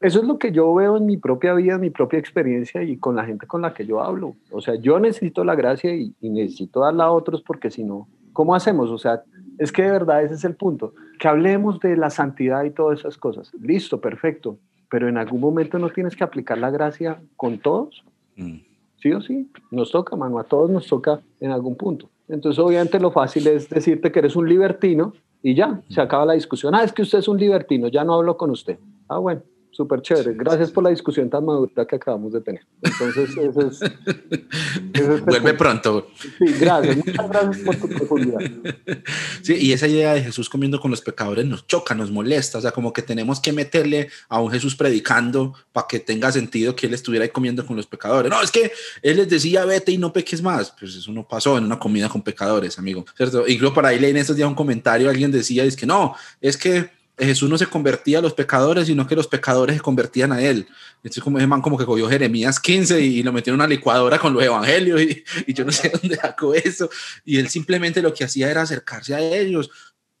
Eso 0.00 0.20
es 0.20 0.26
lo 0.26 0.38
que 0.38 0.52
yo 0.52 0.72
veo 0.74 0.96
en 0.96 1.06
mi 1.06 1.16
propia 1.16 1.54
vida, 1.54 1.74
en 1.74 1.80
mi 1.80 1.90
propia 1.90 2.18
experiencia 2.18 2.82
y 2.82 2.96
con 2.98 3.16
la 3.16 3.24
gente 3.24 3.46
con 3.46 3.62
la 3.62 3.74
que 3.74 3.84
yo 3.84 4.00
hablo. 4.00 4.36
O 4.52 4.60
sea, 4.60 4.76
yo 4.76 5.00
necesito 5.00 5.44
la 5.44 5.56
gracia 5.56 5.94
y, 5.94 6.14
y 6.20 6.30
necesito 6.30 6.80
darla 6.80 7.04
a 7.04 7.12
otros 7.12 7.42
porque 7.42 7.70
si 7.70 7.82
no, 7.82 8.08
¿cómo 8.32 8.54
hacemos? 8.54 8.90
O 8.90 8.98
sea, 8.98 9.22
es 9.58 9.72
que 9.72 9.82
de 9.82 9.90
verdad 9.90 10.22
ese 10.22 10.34
es 10.34 10.44
el 10.44 10.54
punto. 10.54 10.94
Que 11.18 11.26
hablemos 11.26 11.80
de 11.80 11.96
la 11.96 12.10
santidad 12.10 12.62
y 12.62 12.70
todas 12.70 13.00
esas 13.00 13.16
cosas. 13.16 13.52
Listo, 13.60 14.00
perfecto. 14.00 14.58
Pero 14.88 15.08
en 15.08 15.18
algún 15.18 15.40
momento 15.40 15.78
no 15.78 15.90
tienes 15.90 16.14
que 16.14 16.24
aplicar 16.24 16.58
la 16.58 16.70
gracia 16.70 17.20
con 17.36 17.58
todos. 17.58 18.04
Mm. 18.36 18.58
Sí 19.02 19.12
o 19.12 19.20
sí, 19.20 19.50
nos 19.70 19.92
toca, 19.92 20.16
mano, 20.16 20.38
a 20.38 20.44
todos 20.44 20.70
nos 20.70 20.86
toca 20.86 21.20
en 21.40 21.50
algún 21.50 21.76
punto. 21.76 22.08
Entonces, 22.28 22.58
obviamente, 22.58 22.98
lo 22.98 23.10
fácil 23.10 23.46
es 23.46 23.68
decirte 23.68 24.10
que 24.10 24.18
eres 24.18 24.34
un 24.34 24.48
libertino 24.48 25.12
y 25.42 25.54
ya, 25.54 25.80
se 25.88 26.00
acaba 26.00 26.26
la 26.26 26.32
discusión. 26.32 26.74
Ah, 26.74 26.82
es 26.82 26.92
que 26.92 27.02
usted 27.02 27.18
es 27.18 27.28
un 27.28 27.38
libertino, 27.38 27.88
ya 27.88 28.02
no 28.02 28.14
hablo 28.14 28.36
con 28.36 28.50
usted. 28.50 28.78
Ah, 29.08 29.18
bueno, 29.18 29.42
súper 29.78 30.02
chévere. 30.02 30.34
Gracias 30.34 30.72
por 30.72 30.82
la 30.82 30.90
discusión 30.90 31.30
tan 31.30 31.44
madura 31.44 31.86
que 31.86 31.94
acabamos 31.94 32.32
de 32.32 32.40
tener. 32.40 32.66
Entonces, 32.82 33.30
eso 33.30 33.60
es. 33.60 33.78
Vuelve 35.24 35.54
pronto. 35.54 36.08
Sí, 36.18 36.46
gracias. 36.58 36.96
Muchas 36.96 37.28
gracias 37.28 37.58
por 37.58 37.76
tu 37.76 37.88
profundidad. 37.88 38.40
Sí, 39.42 39.54
y 39.54 39.72
esa 39.72 39.86
idea 39.86 40.14
de 40.14 40.22
Jesús 40.22 40.48
comiendo 40.48 40.80
con 40.80 40.90
los 40.90 41.00
pecadores 41.00 41.46
nos 41.46 41.66
choca, 41.66 41.94
nos 41.94 42.10
molesta. 42.10 42.58
O 42.58 42.60
sea, 42.60 42.72
como 42.72 42.92
que 42.92 43.02
tenemos 43.02 43.40
que 43.40 43.52
meterle 43.52 44.08
a 44.28 44.40
un 44.40 44.50
Jesús 44.50 44.74
predicando 44.74 45.54
para 45.72 45.86
que 45.86 46.00
tenga 46.00 46.32
sentido 46.32 46.74
que 46.74 46.86
él 46.86 46.94
estuviera 46.94 47.24
ahí 47.24 47.30
comiendo 47.30 47.64
con 47.64 47.76
los 47.76 47.86
pecadores. 47.86 48.30
No, 48.30 48.42
es 48.42 48.50
que 48.50 48.72
él 49.00 49.16
les 49.16 49.28
decía, 49.28 49.64
vete 49.64 49.92
y 49.92 49.98
no 49.98 50.12
peques 50.12 50.42
más. 50.42 50.74
Pues 50.78 50.96
eso 50.96 51.12
no 51.12 51.26
pasó 51.26 51.56
en 51.56 51.64
una 51.64 51.78
comida 51.78 52.08
con 52.08 52.22
pecadores, 52.22 52.78
amigo. 52.78 53.06
¿Cierto? 53.16 53.46
Incluso 53.46 53.72
por 53.72 53.86
ahí 53.86 54.00
leí 54.00 54.10
en 54.10 54.16
estos 54.16 54.34
días 54.34 54.48
un 54.48 54.56
comentario, 54.56 55.08
alguien 55.08 55.30
decía, 55.30 55.62
es 55.64 55.76
que 55.76 55.86
no, 55.86 56.16
es 56.40 56.56
que 56.56 56.97
Jesús 57.18 57.50
no 57.50 57.58
se 57.58 57.66
convertía 57.66 58.18
a 58.18 58.22
los 58.22 58.34
pecadores, 58.34 58.86
sino 58.86 59.06
que 59.06 59.16
los 59.16 59.26
pecadores 59.26 59.76
se 59.76 59.82
convertían 59.82 60.32
a 60.32 60.40
él. 60.40 60.66
Entonces, 60.96 61.22
como 61.22 61.38
ese 61.38 61.46
man 61.46 61.60
como 61.60 61.76
que 61.76 61.84
cogió 61.84 62.08
Jeremías 62.08 62.60
15 62.60 63.00
y, 63.00 63.22
lo 63.22 63.32
metió 63.32 63.52
en 63.52 63.56
una 63.56 63.66
licuadora 63.66 64.18
con 64.18 64.32
los 64.32 64.42
evangelios 64.42 65.00
y, 65.02 65.24
y, 65.46 65.54
yo 65.54 65.64
no 65.64 65.72
sé 65.72 65.90
dónde 66.00 66.16
sacó 66.16 66.54
eso. 66.54 66.88
Y 67.24 67.38
él 67.38 67.48
simplemente 67.48 68.02
lo 68.02 68.14
que 68.14 68.24
hacía 68.24 68.50
era 68.50 68.62
acercarse 68.62 69.14
a 69.14 69.20
ellos 69.20 69.70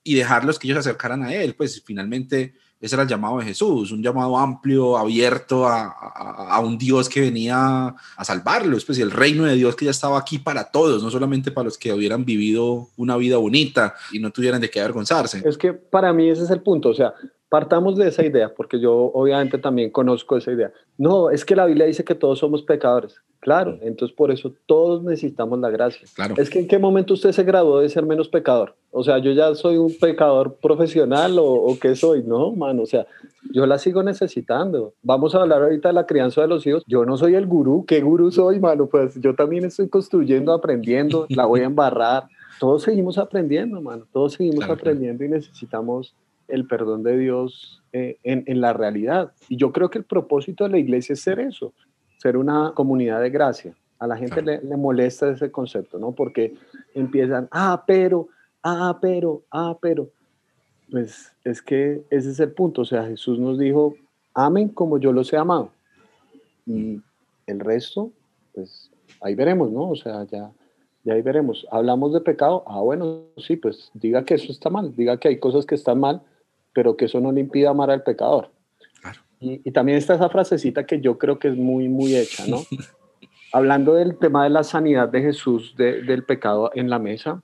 y 0.02 0.14
dejarlos 0.14 0.58
que 0.58 0.66
ellos 0.66 0.82
se 0.82 0.90
acercaran 0.90 1.22
a 1.22 1.34
él. 1.34 1.54
Pues 1.54 1.82
finalmente 1.84 2.54
ese 2.80 2.94
era 2.94 3.02
el 3.02 3.08
llamado 3.08 3.38
de 3.38 3.44
Jesús, 3.44 3.90
un 3.90 4.02
llamado 4.02 4.38
amplio, 4.38 4.96
abierto 4.96 5.66
a, 5.66 5.88
a, 5.88 6.60
un 6.60 6.78
Dios 6.78 7.08
que 7.08 7.20
venía 7.20 7.94
a 8.16 8.24
salvarlos, 8.24 8.84
pues 8.84 8.98
y 8.98 9.02
el 9.02 9.10
reino 9.10 9.44
de 9.44 9.56
Dios 9.56 9.74
que 9.74 9.84
ya 9.84 9.90
estaba 9.90 10.18
aquí 10.18 10.38
para 10.38 10.70
todos, 10.70 11.02
no 11.02 11.10
solamente 11.10 11.50
para 11.50 11.64
los 11.64 11.76
que 11.76 11.92
hubieran 11.92 12.24
vivido 12.24 12.88
una 12.96 13.16
vida 13.16 13.36
bonita 13.36 13.94
y 14.12 14.20
no 14.20 14.30
tuvieran 14.30 14.60
de 14.60 14.70
qué 14.70 14.80
avergonzarse. 14.80 15.42
Es 15.44 15.58
que 15.58 15.72
para 15.72 16.12
mí 16.12 16.28
ese 16.28 16.44
es 16.44 16.50
el 16.50 16.62
punto, 16.62 16.90
o 16.90 16.94
sea, 16.94 17.14
partamos 17.48 17.96
de 17.96 18.08
esa 18.08 18.24
idea, 18.24 18.52
porque 18.54 18.78
yo 18.78 18.94
obviamente 18.94 19.58
también 19.58 19.90
conozco 19.90 20.36
esa 20.36 20.52
idea. 20.52 20.72
No, 20.96 21.30
es 21.30 21.44
que 21.44 21.56
la 21.56 21.66
Biblia 21.66 21.86
dice 21.86 22.04
que 22.04 22.14
todos 22.14 22.38
somos 22.38 22.62
pecadores. 22.62 23.16
Claro, 23.40 23.78
entonces 23.82 24.14
por 24.16 24.32
eso 24.32 24.52
todos 24.66 25.02
necesitamos 25.04 25.60
la 25.60 25.70
gracia. 25.70 26.06
Claro. 26.14 26.34
Es 26.36 26.50
que 26.50 26.58
en 26.58 26.66
qué 26.66 26.78
momento 26.78 27.14
usted 27.14 27.30
se 27.30 27.44
graduó 27.44 27.80
de 27.80 27.88
ser 27.88 28.04
menos 28.04 28.28
pecador. 28.28 28.74
O 28.90 29.04
sea, 29.04 29.18
yo 29.18 29.30
ya 29.30 29.54
soy 29.54 29.76
un 29.76 29.94
pecador 29.96 30.56
profesional 30.56 31.38
o, 31.38 31.44
o 31.44 31.78
qué 31.78 31.94
soy, 31.94 32.24
no, 32.24 32.50
mano. 32.52 32.82
O 32.82 32.86
sea, 32.86 33.06
yo 33.52 33.64
la 33.64 33.78
sigo 33.78 34.02
necesitando. 34.02 34.94
Vamos 35.02 35.34
a 35.34 35.42
hablar 35.42 35.62
ahorita 35.62 35.88
de 35.88 35.94
la 35.94 36.06
crianza 36.06 36.40
de 36.40 36.48
los 36.48 36.66
hijos. 36.66 36.82
Yo 36.86 37.04
no 37.04 37.16
soy 37.16 37.36
el 37.36 37.46
gurú. 37.46 37.84
¿Qué 37.86 38.00
gurú 38.00 38.30
soy, 38.32 38.58
mano? 38.58 38.86
Pues 38.86 39.20
yo 39.20 39.34
también 39.34 39.64
estoy 39.64 39.88
construyendo, 39.88 40.52
aprendiendo, 40.52 41.26
la 41.28 41.46
voy 41.46 41.60
a 41.60 41.64
embarrar. 41.64 42.24
Todos 42.58 42.82
seguimos 42.82 43.18
aprendiendo, 43.18 43.80
mano. 43.80 44.04
Todos 44.12 44.32
seguimos 44.32 44.68
aprendiendo 44.68 45.24
y 45.24 45.28
necesitamos 45.28 46.14
el 46.48 46.66
perdón 46.66 47.02
de 47.02 47.16
Dios 47.16 47.82
eh, 47.92 48.18
en, 48.24 48.44
en, 48.46 48.60
la 48.60 48.72
realidad. 48.72 49.32
Y 49.48 49.56
yo 49.56 49.72
creo 49.72 49.90
que 49.90 49.98
el 49.98 50.04
propósito 50.04 50.64
de 50.64 50.70
la 50.70 50.78
iglesia 50.78 51.12
es 51.12 51.20
ser 51.20 51.40
eso, 51.40 51.72
ser 52.18 52.36
una 52.36 52.72
comunidad 52.74 53.20
de 53.20 53.30
gracia. 53.30 53.74
A 53.98 54.06
la 54.06 54.16
gente 54.16 54.42
le, 54.42 54.62
le, 54.62 54.76
molesta 54.76 55.28
ese 55.30 55.50
concepto, 55.50 55.98
¿no? 55.98 56.12
Porque 56.12 56.54
empiezan, 56.94 57.48
ah, 57.50 57.84
pero, 57.86 58.28
ah, 58.62 58.98
pero, 59.00 59.42
ah, 59.50 59.76
pero. 59.80 60.08
Pues 60.90 61.32
es 61.44 61.60
que 61.60 62.02
ese 62.10 62.30
es 62.30 62.40
el 62.40 62.52
punto. 62.52 62.82
O 62.82 62.84
sea, 62.84 63.04
Jesús 63.04 63.38
nos 63.38 63.58
dijo, 63.58 63.94
amen 64.34 64.68
como 64.68 64.98
yo 64.98 65.12
los 65.12 65.32
he 65.32 65.36
amado. 65.36 65.70
Y 66.66 67.00
el 67.46 67.60
resto, 67.60 68.12
pues 68.54 68.90
ahí 69.20 69.34
veremos, 69.34 69.70
¿no? 69.70 69.90
O 69.90 69.96
sea, 69.96 70.24
ya, 70.24 70.50
ya 71.04 71.14
ahí 71.14 71.22
veremos. 71.22 71.66
Hablamos 71.70 72.12
de 72.12 72.20
pecado. 72.20 72.62
Ah, 72.66 72.80
bueno, 72.80 73.22
sí, 73.36 73.56
pues 73.56 73.90
diga 73.94 74.24
que 74.24 74.34
eso 74.34 74.52
está 74.52 74.70
mal, 74.70 74.94
diga 74.94 75.18
que 75.18 75.28
hay 75.28 75.38
cosas 75.38 75.66
que 75.66 75.74
están 75.74 75.98
mal, 75.98 76.22
pero 76.78 76.96
que 76.96 77.06
eso 77.06 77.20
no 77.20 77.32
le 77.32 77.40
impida 77.40 77.70
amar 77.70 77.90
al 77.90 78.04
pecador. 78.04 78.52
Claro. 79.00 79.18
Y, 79.40 79.60
y, 79.64 79.72
también 79.72 79.98
está 79.98 80.14
esa 80.14 80.28
frasecita 80.28 80.86
que 80.86 81.00
yo 81.00 81.18
creo 81.18 81.40
que 81.40 81.48
es 81.48 81.56
muy, 81.56 81.88
muy 81.88 82.14
hecha, 82.14 82.46
¿no? 82.46 82.58
Hablando 83.52 83.94
del 83.94 84.16
tema 84.16 84.44
de 84.44 84.50
la 84.50 84.62
sanidad 84.62 85.08
de 85.08 85.20
Jesús 85.22 85.74
de, 85.76 86.02
del 86.02 86.22
pecado 86.22 86.70
en 86.76 86.88
la 86.88 87.00
mesa, 87.00 87.42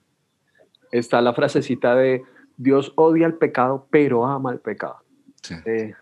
está 0.89 1.21
la 1.21 1.33
frasecita 1.33 1.95
de 1.95 2.23
Dios 2.55 2.93
odia 2.95 3.27
el 3.27 3.33
pecado, 3.33 3.87
pero 3.89 4.25
ama 4.25 4.51
al 4.51 4.61
pecado. 4.61 4.99
Sí. 5.43 5.55
Eh, 5.65 5.93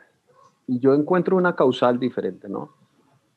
y 0.68 0.78
yo 0.78 0.94
encuentro 0.94 1.36
una 1.36 1.56
causal 1.56 2.00
diferente, 2.00 2.48
¿no? 2.48 2.70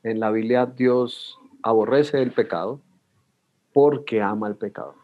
En 0.03 0.21
la 0.21 0.31
Biblia 0.31 0.67
Dios 0.67 1.39
aborrece 1.63 2.21
el 2.21 2.33
pecado 2.33 2.83
porque 3.73 4.21
ama 4.21 4.47
el 4.47 4.57
pecado, 4.57 4.95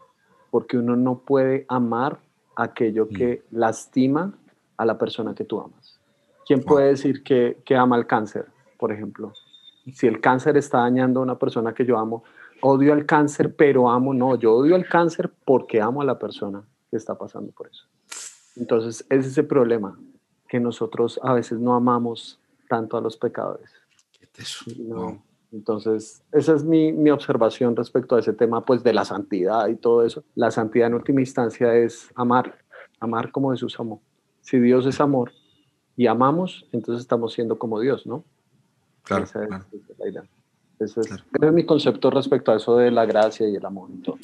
porque 0.51 0.77
uno 0.77 0.95
no 0.95 1.17
puede 1.17 1.65
amar 1.67 2.19
aquello 2.55 3.07
que 3.07 3.41
mm. 3.49 3.57
lastima 3.57 4.37
a 4.77 4.85
la 4.85 4.97
persona 4.97 5.33
que 5.33 5.43
tú 5.43 5.59
amas. 5.59 5.99
¿Quién 6.45 6.61
puede 6.61 6.87
decir 6.87 7.23
que, 7.23 7.61
que, 7.65 7.75
ama 7.75 7.95
el 7.95 8.05
cáncer, 8.05 8.47
por 8.77 8.91
ejemplo? 8.91 9.33
Si 9.93 10.07
el 10.07 10.19
cáncer 10.19 10.57
está 10.57 10.79
dañando 10.79 11.19
a 11.19 11.23
una 11.23 11.37
persona 11.37 11.73
que 11.73 11.85
yo 11.85 11.97
amo, 11.97 12.23
odio 12.61 12.93
al 12.93 13.05
cáncer, 13.05 13.55
pero 13.55 13.89
amo, 13.89 14.13
no, 14.13 14.35
yo 14.35 14.53
odio 14.53 14.75
al 14.75 14.87
cáncer 14.87 15.31
porque 15.45 15.81
amo 15.81 16.01
a 16.01 16.05
la 16.05 16.19
persona 16.19 16.63
que 16.89 16.97
está 16.97 17.17
pasando 17.17 17.51
por 17.51 17.67
eso. 17.67 17.85
Entonces, 18.55 19.05
es 19.09 19.25
ese 19.25 19.43
problema, 19.43 19.97
que 20.47 20.59
nosotros 20.59 21.19
a 21.23 21.33
veces 21.33 21.59
no 21.59 21.73
amamos 21.73 22.39
tanto 22.69 22.97
a 22.97 23.01
los 23.01 23.17
pecadores. 23.17 23.69
No. 24.77 25.23
Entonces, 25.51 26.23
esa 26.31 26.55
es 26.55 26.63
mi, 26.63 26.91
mi, 26.91 27.11
observación 27.11 27.75
respecto 27.75 28.15
a 28.15 28.19
ese 28.19 28.33
tema, 28.33 28.65
pues, 28.65 28.83
de 28.83 28.93
la 28.93 29.05
santidad 29.05 29.67
y 29.67 29.75
todo 29.75 30.03
eso. 30.03 30.23
La 30.35 30.49
santidad 30.49 30.87
en 30.87 30.95
última 30.95 31.21
instancia 31.21 31.75
es 31.75 32.09
amar, 32.15 32.57
amar 32.99 33.31
como 33.31 33.51
Jesús 33.51 33.79
amó 33.79 34.01
si 34.43 34.59
Dios 34.59 34.85
es 34.85 35.01
amor 35.01 35.31
y 35.97 36.07
amamos, 36.07 36.65
entonces 36.71 37.01
estamos 37.01 37.33
siendo 37.33 37.57
como 37.57 37.79
Dios, 37.79 38.05
¿no? 38.05 38.23
Claro. 39.03 39.23
Esa 39.23 39.41
es, 39.41 39.47
claro. 39.47 39.65
la 39.97 40.09
idea. 40.09 40.23
Ese 40.79 40.99
es, 40.99 41.07
claro. 41.07 41.23
es, 41.41 41.53
mi 41.53 41.65
concepto 41.65 42.09
respecto 42.11 42.51
a 42.51 42.57
eso 42.57 42.77
de 42.77 42.91
la 42.91 43.05
gracia 43.05 43.47
y 43.47 43.55
el 43.55 43.65
amor 43.65 43.89
y 43.91 44.01
todo. 44.01 44.17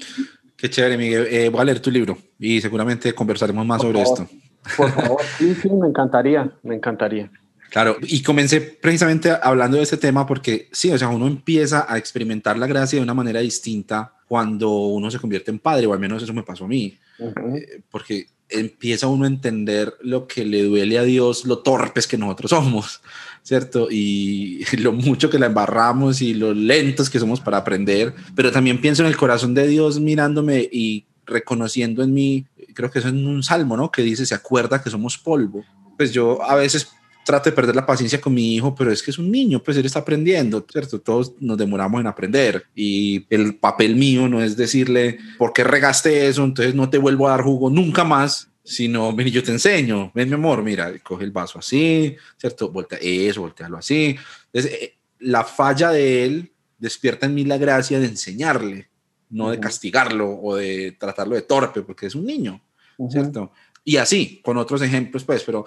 Qué 0.55 0.69
chévere, 0.69 0.97
Miguel. 0.97 1.27
Eh, 1.29 1.49
voy 1.49 1.61
a 1.61 1.63
leer 1.63 1.79
tu 1.79 1.89
libro 1.89 2.17
y 2.37 2.59
seguramente 2.59 3.13
conversaremos 3.13 3.65
más 3.65 3.81
por 3.81 3.87
sobre 3.87 4.03
favor, 4.03 4.21
esto. 4.21 4.37
Por 4.77 4.91
favor, 4.91 5.21
sí, 5.37 5.55
sí, 5.55 5.69
me 5.69 5.87
encantaría, 5.87 6.51
me 6.63 6.75
encantaría. 6.75 7.31
Claro, 7.69 7.97
y 8.01 8.21
comencé 8.23 8.61
precisamente 8.61 9.31
hablando 9.31 9.77
de 9.77 9.83
ese 9.83 9.97
tema 9.97 10.25
porque 10.25 10.67
sí, 10.71 10.91
o 10.91 10.97
sea, 10.97 11.09
uno 11.09 11.27
empieza 11.27 11.85
a 11.87 11.97
experimentar 11.97 12.57
la 12.57 12.67
gracia 12.67 12.97
de 12.97 13.03
una 13.03 13.13
manera 13.13 13.39
distinta 13.41 14.15
cuando 14.27 14.69
uno 14.69 15.09
se 15.11 15.19
convierte 15.19 15.51
en 15.51 15.59
padre, 15.59 15.85
o 15.85 15.93
al 15.93 15.99
menos 15.99 16.21
eso 16.23 16.33
me 16.33 16.43
pasó 16.43 16.65
a 16.65 16.67
mí, 16.67 16.97
uh 17.19 17.25
-huh. 17.25 17.57
eh, 17.57 17.83
porque 17.91 18.27
empieza 18.49 19.07
uno 19.07 19.25
a 19.25 19.27
entender 19.27 19.93
lo 20.01 20.27
que 20.27 20.45
le 20.45 20.63
duele 20.63 20.97
a 20.97 21.03
Dios, 21.03 21.45
lo 21.45 21.59
torpes 21.59 22.07
que 22.07 22.17
nosotros 22.17 22.49
somos, 22.49 23.01
¿cierto? 23.43 23.87
Y 23.89 24.65
lo 24.77 24.91
mucho 24.91 25.29
que 25.29 25.39
la 25.39 25.47
embarramos 25.47 26.21
y 26.21 26.33
lo 26.33 26.53
lentos 26.53 27.09
que 27.09 27.19
somos 27.19 27.39
para 27.39 27.57
aprender, 27.57 28.13
pero 28.35 28.51
también 28.51 28.81
pienso 28.81 29.03
en 29.03 29.09
el 29.09 29.17
corazón 29.17 29.53
de 29.53 29.67
Dios 29.67 29.99
mirándome 29.99 30.67
y 30.71 31.05
reconociendo 31.25 32.03
en 32.03 32.13
mí, 32.13 32.45
creo 32.73 32.89
que 32.89 32.99
eso 32.99 33.07
es 33.07 33.13
un 33.13 33.43
salmo, 33.43 33.77
¿no? 33.77 33.91
Que 33.91 34.01
dice, 34.01 34.25
se 34.25 34.35
acuerda 34.35 34.81
que 34.81 34.89
somos 34.89 35.17
polvo. 35.17 35.63
Pues 35.95 36.11
yo 36.11 36.41
a 36.41 36.55
veces 36.55 36.89
trato 37.25 37.49
de 37.49 37.55
perder 37.55 37.75
la 37.75 37.85
paciencia 37.85 38.19
con 38.19 38.33
mi 38.33 38.55
hijo, 38.55 38.73
pero 38.73 38.91
es 38.91 39.03
que 39.03 39.11
es 39.11 39.17
un 39.17 39.31
niño, 39.31 39.61
pues 39.61 39.77
él 39.77 39.85
está 39.85 39.99
aprendiendo, 39.99 40.65
¿cierto? 40.69 40.99
Todos 40.99 41.33
nos 41.39 41.57
demoramos 41.57 42.01
en 42.01 42.07
aprender 42.07 42.65
y 42.75 43.25
el 43.29 43.55
papel 43.55 43.95
mío 43.95 44.27
no 44.27 44.41
es 44.41 44.57
decirle, 44.57 45.19
¿por 45.37 45.53
qué 45.53 45.63
regaste 45.63 46.27
eso? 46.27 46.43
Entonces 46.43 46.73
no 46.73 46.89
te 46.89 46.97
vuelvo 46.97 47.27
a 47.27 47.31
dar 47.31 47.43
jugo 47.43 47.69
nunca 47.69 48.03
más, 48.03 48.49
sino, 48.63 49.13
ven, 49.15 49.27
yo 49.27 49.43
te 49.43 49.51
enseño, 49.51 50.11
ven 50.13 50.29
mi 50.29 50.35
amor, 50.35 50.63
mira, 50.63 50.91
coge 50.99 51.23
el 51.23 51.31
vaso 51.31 51.59
así, 51.59 52.15
¿cierto? 52.37 52.71
Voltea 52.71 52.99
eso, 53.01 53.41
voltealo 53.41 53.77
así. 53.77 54.15
Entonces, 54.51 54.79
eh, 54.81 54.97
la 55.19 55.43
falla 55.43 55.91
de 55.91 56.25
él 56.25 56.51
despierta 56.77 57.25
en 57.25 57.35
mí 57.35 57.45
la 57.45 57.57
gracia 57.57 57.99
de 57.99 58.07
enseñarle, 58.07 58.89
no 59.29 59.51
de 59.51 59.59
castigarlo 59.59 60.39
o 60.39 60.55
de 60.55 60.95
tratarlo 60.99 61.35
de 61.35 61.41
torpe, 61.41 61.81
porque 61.81 62.07
es 62.07 62.15
un 62.15 62.25
niño, 62.25 62.61
¿cierto? 63.09 63.51
Y 63.83 63.97
así, 63.97 64.41
con 64.43 64.57
otros 64.57 64.81
ejemplos, 64.81 65.23
pues, 65.23 65.43
pero 65.43 65.65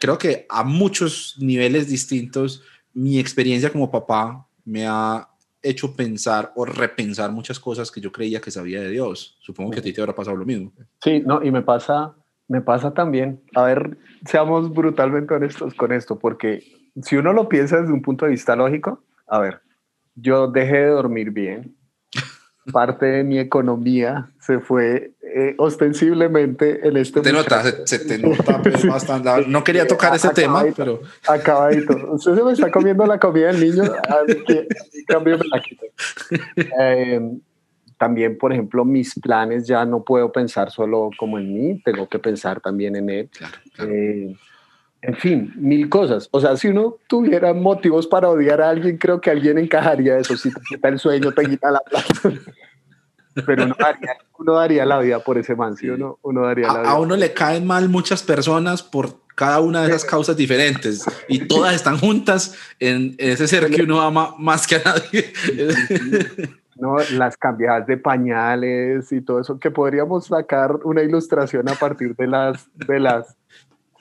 creo 0.00 0.18
que 0.18 0.46
a 0.48 0.64
muchos 0.64 1.36
niveles 1.38 1.88
distintos, 1.88 2.62
mi 2.94 3.18
experiencia 3.18 3.70
como 3.70 3.90
papá 3.90 4.46
me 4.64 4.86
ha 4.86 5.28
hecho 5.62 5.94
pensar 5.94 6.52
o 6.56 6.64
repensar 6.64 7.30
muchas 7.30 7.60
cosas 7.60 7.90
que 7.90 8.00
yo 8.00 8.10
creía 8.10 8.40
que 8.40 8.50
sabía 8.50 8.80
de 8.80 8.90
Dios. 8.90 9.38
Supongo 9.40 9.70
que 9.70 9.80
a 9.80 9.82
ti 9.82 9.92
te 9.92 10.00
habrá 10.00 10.14
pasado 10.14 10.36
lo 10.36 10.44
mismo. 10.44 10.72
Sí, 11.02 11.22
no, 11.24 11.42
y 11.42 11.50
me 11.50 11.62
pasa, 11.62 12.14
me 12.48 12.60
pasa 12.60 12.92
también. 12.92 13.40
A 13.54 13.64
ver, 13.64 13.96
seamos 14.26 14.72
brutalmente 14.72 15.34
honestos 15.34 15.74
con 15.74 15.92
esto, 15.92 16.18
porque 16.18 16.64
si 17.02 17.16
uno 17.16 17.32
lo 17.32 17.48
piensa 17.48 17.80
desde 17.80 17.92
un 17.92 18.02
punto 18.02 18.24
de 18.24 18.32
vista 18.32 18.56
lógico, 18.56 19.04
a 19.26 19.38
ver, 19.38 19.60
yo 20.14 20.48
dejé 20.48 20.78
de 20.78 20.88
dormir 20.88 21.30
bien, 21.30 21.76
parte 22.70 23.06
de 23.06 23.24
mi 23.24 23.38
economía 23.38 24.30
se 24.40 24.60
fue 24.60 25.12
eh, 25.34 25.54
ostensiblemente 25.58 26.86
en 26.86 26.96
este 26.96 27.22
te 27.22 27.32
nota, 27.32 27.62
se, 27.86 27.98
te 28.00 28.18
nota 28.18 28.60
pues, 28.62 28.86
bastante. 28.86 29.46
No 29.48 29.64
quería 29.64 29.86
tocar 29.86 30.14
ese 30.14 30.28
tema, 30.30 30.64
pero. 30.76 31.00
Acabadito. 31.26 32.12
Usted 32.12 32.34
se 32.34 32.44
me 32.44 32.52
está 32.52 32.70
comiendo 32.70 33.06
la 33.06 33.18
comida 33.18 33.52
del 33.52 33.60
niño, 33.60 33.84
cambio 35.08 35.38
me 35.38 35.48
la 35.48 35.60
quito. 35.60 35.86
Em, 36.78 37.40
también, 37.98 38.36
por 38.36 38.52
ejemplo, 38.52 38.84
mis 38.84 39.18
planes 39.20 39.66
ya 39.66 39.84
no 39.84 40.02
puedo 40.02 40.30
pensar 40.30 40.70
solo 40.70 41.10
como 41.16 41.38
en 41.38 41.54
mí, 41.54 41.82
tengo 41.82 42.08
que 42.08 42.18
pensar 42.18 42.60
también 42.60 42.96
en 42.96 43.08
él. 43.08 43.30
Claro, 43.32 43.54
claro. 43.74 43.90
Eh, 43.92 44.36
en 45.02 45.16
fin, 45.16 45.52
mil 45.56 45.88
cosas. 45.88 46.28
O 46.30 46.40
sea, 46.40 46.56
si 46.56 46.68
uno 46.68 46.96
tuviera 47.08 47.52
motivos 47.52 48.06
para 48.06 48.30
odiar 48.30 48.62
a 48.62 48.70
alguien, 48.70 48.96
creo 48.98 49.20
que 49.20 49.30
alguien 49.30 49.58
encajaría 49.58 50.16
eso. 50.16 50.36
Si 50.36 50.52
te 50.52 50.60
quita 50.60 50.88
el 50.88 50.98
sueño, 51.00 51.32
te 51.32 51.44
quita 51.44 51.72
la 51.72 51.80
plata. 51.80 52.06
Pero 53.46 53.64
uno 53.64 53.74
daría, 53.78 54.16
uno 54.38 54.54
daría 54.54 54.84
la 54.84 55.00
vida 55.00 55.18
por 55.18 55.38
ese 55.38 55.56
man, 55.56 55.76
¿sí 55.76 55.88
uno, 55.88 56.18
uno 56.22 56.42
daría 56.46 56.70
a, 56.70 56.74
la 56.74 56.80
vida. 56.80 56.90
A 56.90 57.00
uno 57.00 57.16
le 57.16 57.32
caen 57.32 57.66
mal 57.66 57.88
muchas 57.88 58.22
personas 58.22 58.82
por 58.82 59.22
cada 59.34 59.60
una 59.60 59.82
de 59.82 59.88
esas 59.88 60.04
causas 60.04 60.36
diferentes 60.36 61.04
y 61.26 61.46
todas 61.48 61.74
están 61.74 61.98
juntas 61.98 62.54
en 62.78 63.14
ese 63.16 63.48
ser 63.48 63.70
que 63.70 63.82
uno 63.82 64.02
ama 64.02 64.34
más 64.38 64.66
que 64.66 64.76
a 64.76 64.82
nadie. 64.84 65.32
No, 66.76 66.96
las 67.12 67.36
cambiadas 67.36 67.86
de 67.86 67.96
pañales 67.96 69.10
y 69.12 69.20
todo 69.20 69.40
eso, 69.40 69.58
que 69.58 69.70
podríamos 69.70 70.26
sacar 70.26 70.80
una 70.84 71.02
ilustración 71.02 71.68
a 71.68 71.74
partir 71.74 72.14
de 72.16 72.26
las, 72.26 72.68
de 72.74 73.00
las 73.00 73.36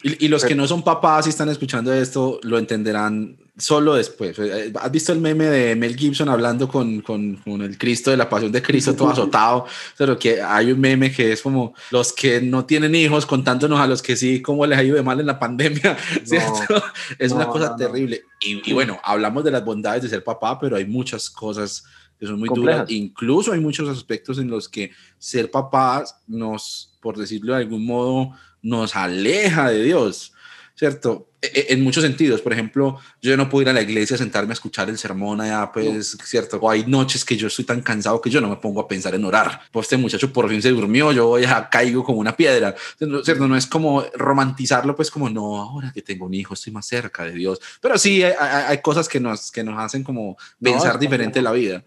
y, 0.04 0.28
los 0.28 0.44
que 0.44 0.56
no 0.56 0.68
son 0.68 0.84
papás 0.84 1.28
y 1.28 1.30
están 1.30 1.50
escuchando 1.50 1.94
esto 1.94 2.40
lo 2.44 2.58
entenderán 2.58 3.38
solo 3.58 3.96
después. 3.96 4.38
Eh, 4.40 4.74
¿Has 4.80 4.92
visto 4.92 5.12
el 5.12 5.20
meme 5.20 5.46
de 5.46 5.76
Mel 5.76 5.96
Gibson 5.96 6.30
hablando 6.30 6.68
con, 6.68 7.02
con, 7.02 7.36
con 7.38 7.62
el 7.62 7.78
Cristo 7.78 8.10
de 8.10 8.18
la 8.18 8.30
Pasión 8.30 8.52
de 8.52 8.62
Cristo 8.62 8.96
todo 8.96 9.10
azotado? 9.10 9.66
Pero 9.98 10.18
que 10.18 10.42
hay 10.42 10.72
un 10.72 10.80
meme 10.80 11.12
que 11.12 11.32
es 11.32 11.42
como 11.42 11.74
los 11.92 12.14
que 12.14 12.42
no 12.42 12.66
tienen 12.66 12.96
hijos 12.96 13.26
contándonos 13.26 13.80
a 13.80 13.88
los 13.88 14.02
que 14.02 14.16
sí, 14.16 14.42
cómo 14.42 14.66
les 14.66 14.80
ha 14.80 14.84
ido 14.84 14.96
de 14.96 15.04
mal 15.04 15.20
en 15.20 15.28
la 15.28 15.40
pandemia, 15.40 15.98
¿cierto? 16.24 16.82
es 17.20 17.32
una 17.32 17.48
cosa 17.48 17.76
terrible. 17.76 18.24
Y, 18.40 18.70
y, 18.70 18.74
bueno, 18.74 19.00
hablamos 19.04 19.44
de 19.44 19.52
las 19.52 19.64
bondades 19.64 20.04
de 20.04 20.10
ser 20.10 20.24
papá, 20.24 20.60
pero 20.60 20.76
hay 20.76 20.86
muchas 20.86 21.30
cosas 21.30 21.84
que 22.20 22.28
son 22.28 22.40
muy 22.40 22.50
duras. 22.50 22.90
Incluso 22.90 23.52
hay 23.52 23.60
muchos 23.60 23.90
aspectos 23.90 24.38
en 24.40 24.48
los 24.48 24.70
que 24.70 24.92
ser 25.18 25.50
papás 25.52 26.16
nos, 26.28 26.94
por 27.02 27.18
decirlo 27.18 27.54
de 27.54 27.62
algún 27.62 27.86
modo, 27.86 28.32
nos 28.62 28.96
aleja 28.96 29.70
de 29.70 29.84
Dios, 29.84 30.34
¿cierto? 30.76 31.28
E, 31.42 31.48
e, 31.48 31.74
en 31.74 31.84
muchos 31.84 32.04
sentidos, 32.04 32.40
por 32.42 32.54
ejemplo, 32.54 33.00
yo 33.20 33.36
no 33.36 33.50
puedo 33.50 33.64
ir 33.64 33.70
a 33.70 33.74
la 33.74 33.82
iglesia, 33.82 34.16
sentarme 34.16 34.52
a 34.52 34.54
escuchar 34.54 34.90
el 34.90 34.98
sermón 35.00 35.42
allá, 35.42 35.72
pues, 35.72 36.16
¿cierto? 36.24 36.58
O 36.58 36.70
hay 36.70 36.86
noches 36.86 37.26
que 37.26 37.36
yo 37.36 37.48
estoy 37.48 37.66
tan 37.66 37.82
cansado 37.82 38.22
que 38.22 38.30
yo 38.30 38.40
no 38.40 38.48
me 38.48 38.58
pongo 38.58 38.80
a 38.80 38.88
pensar 38.88 39.16
en 39.16 39.26
orar. 39.26 39.62
Pues 39.72 39.86
este 39.86 39.98
muchacho 39.98 40.32
por 40.32 40.48
fin 40.50 40.62
se 40.62 40.70
durmió, 40.70 41.12
yo 41.12 41.28
voy 41.28 41.46
a 41.46 41.68
caigo 41.68 42.04
como 42.04 42.20
una 42.20 42.36
piedra, 42.36 42.76
¿cierto? 43.24 43.48
No 43.48 43.56
es 43.56 43.66
como 43.66 44.04
romantizarlo, 44.14 44.96
pues 44.96 45.10
como, 45.10 45.30
no, 45.30 45.58
ahora 45.58 45.92
que 45.92 46.04
tengo 46.04 46.28
un 46.28 46.34
hijo 46.36 46.54
estoy 46.54 46.74
más 46.74 46.86
cerca 46.86 47.24
de 47.24 47.32
Dios. 47.32 47.60
Pero 47.82 47.98
sí 47.98 48.24
hay, 48.24 48.78
cosas 48.82 49.10
que 49.10 49.20
nos, 49.20 49.52
que 49.52 49.64
nos 49.64 49.80
hacen 49.80 50.04
como 50.04 50.38
pensar 50.62 51.00
diferente 51.00 51.42
la 51.42 51.52
vida. 51.52 51.84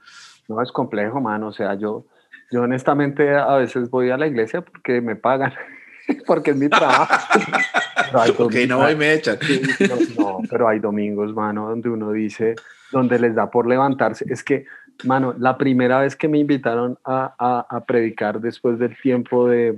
No, 0.48 0.60
es 0.60 0.72
complejo, 0.72 1.20
mano. 1.20 1.48
O 1.48 1.52
sea, 1.52 1.74
yo, 1.74 2.06
yo 2.50 2.62
honestamente 2.62 3.34
a 3.37 3.54
veces 3.54 3.88
voy 3.88 4.10
a 4.10 4.16
la 4.16 4.26
iglesia 4.26 4.62
porque 4.62 5.00
me 5.00 5.14
pagan. 5.14 5.52
porque 6.26 6.50
es 6.52 6.56
mi 6.56 6.68
trabajo. 6.68 7.14
ok, 8.38 8.54
no 8.68 8.78
voy 8.78 8.96
me 8.96 9.14
echan. 9.14 9.38
no, 10.18 10.40
pero 10.48 10.68
hay 10.68 10.78
domingos, 10.78 11.34
mano, 11.34 11.68
donde 11.68 11.88
uno 11.88 12.12
dice, 12.12 12.54
donde 12.92 13.18
les 13.18 13.34
da 13.34 13.50
por 13.50 13.66
levantarse. 13.66 14.24
Es 14.28 14.42
que, 14.42 14.66
mano, 15.04 15.34
la 15.38 15.56
primera 15.58 16.00
vez 16.00 16.16
que 16.16 16.28
me 16.28 16.38
invitaron 16.38 16.98
a, 17.04 17.34
a, 17.38 17.76
a 17.76 17.84
predicar 17.84 18.40
después 18.40 18.78
del 18.78 18.96
tiempo 19.00 19.48
de 19.48 19.74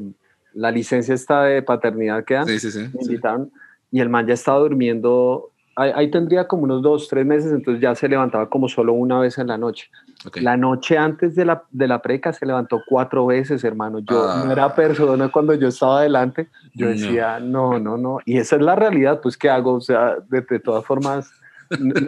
la 0.55 0.71
licencia 0.71 1.15
esta 1.15 1.45
de 1.45 1.63
paternidad 1.63 2.25
que 2.25 2.35
dan, 2.35 2.47
me 2.47 3.03
invitaron 3.03 3.53
y 3.93 4.01
el 4.01 4.09
man 4.09 4.27
ya 4.27 4.35
estaba 4.35 4.59
durmiendo 4.59 5.51
ahí, 5.77 6.11
tendría 6.11 6.49
como 6.49 6.65
unos 6.65 6.83
dos, 6.83 7.07
tres 7.09 7.27
meses, 7.27 7.53
entonces 7.53 7.83
ya 7.83 7.95
se 7.95 8.09
levantaba 8.09 8.49
como 8.49 8.69
solo 8.69 8.95
una 8.95 9.21
vez 9.21 9.39
en 9.39 9.49
la 9.49 9.59
noche. 9.59 9.91
La 10.37 10.57
noche 10.57 10.97
antes 10.97 11.35
de 11.37 11.45
la, 11.45 11.65
de 11.71 11.87
la 11.87 12.01
preca 12.01 12.33
se 12.33 12.47
levantó 12.47 12.81
cuatro 12.89 13.27
veces, 13.27 13.63
hermano. 13.63 13.99
Yo 13.99 14.45
no 14.45 14.51
era 14.51 14.65
ah. 14.65 14.75
persona 14.75 15.29
cuando 15.29 15.55
yo 15.55 15.69
estaba 15.69 16.01
adelante. 16.01 16.49
Yo 16.75 16.89
decía, 16.89 17.39
no. 17.41 17.79
no, 17.79 17.97
no, 17.99 18.19
Y 18.25 18.39
esa 18.39 18.57
es 18.57 18.63
la 18.63 18.75
realidad, 18.75 19.21
pues, 19.21 19.37
¿qué 19.37 19.51
hago? 19.51 19.75
O 19.75 19.81
sea, 19.81 20.17
de, 20.29 20.41
de 20.41 20.59
todas 20.59 20.85
formas, 20.85 21.31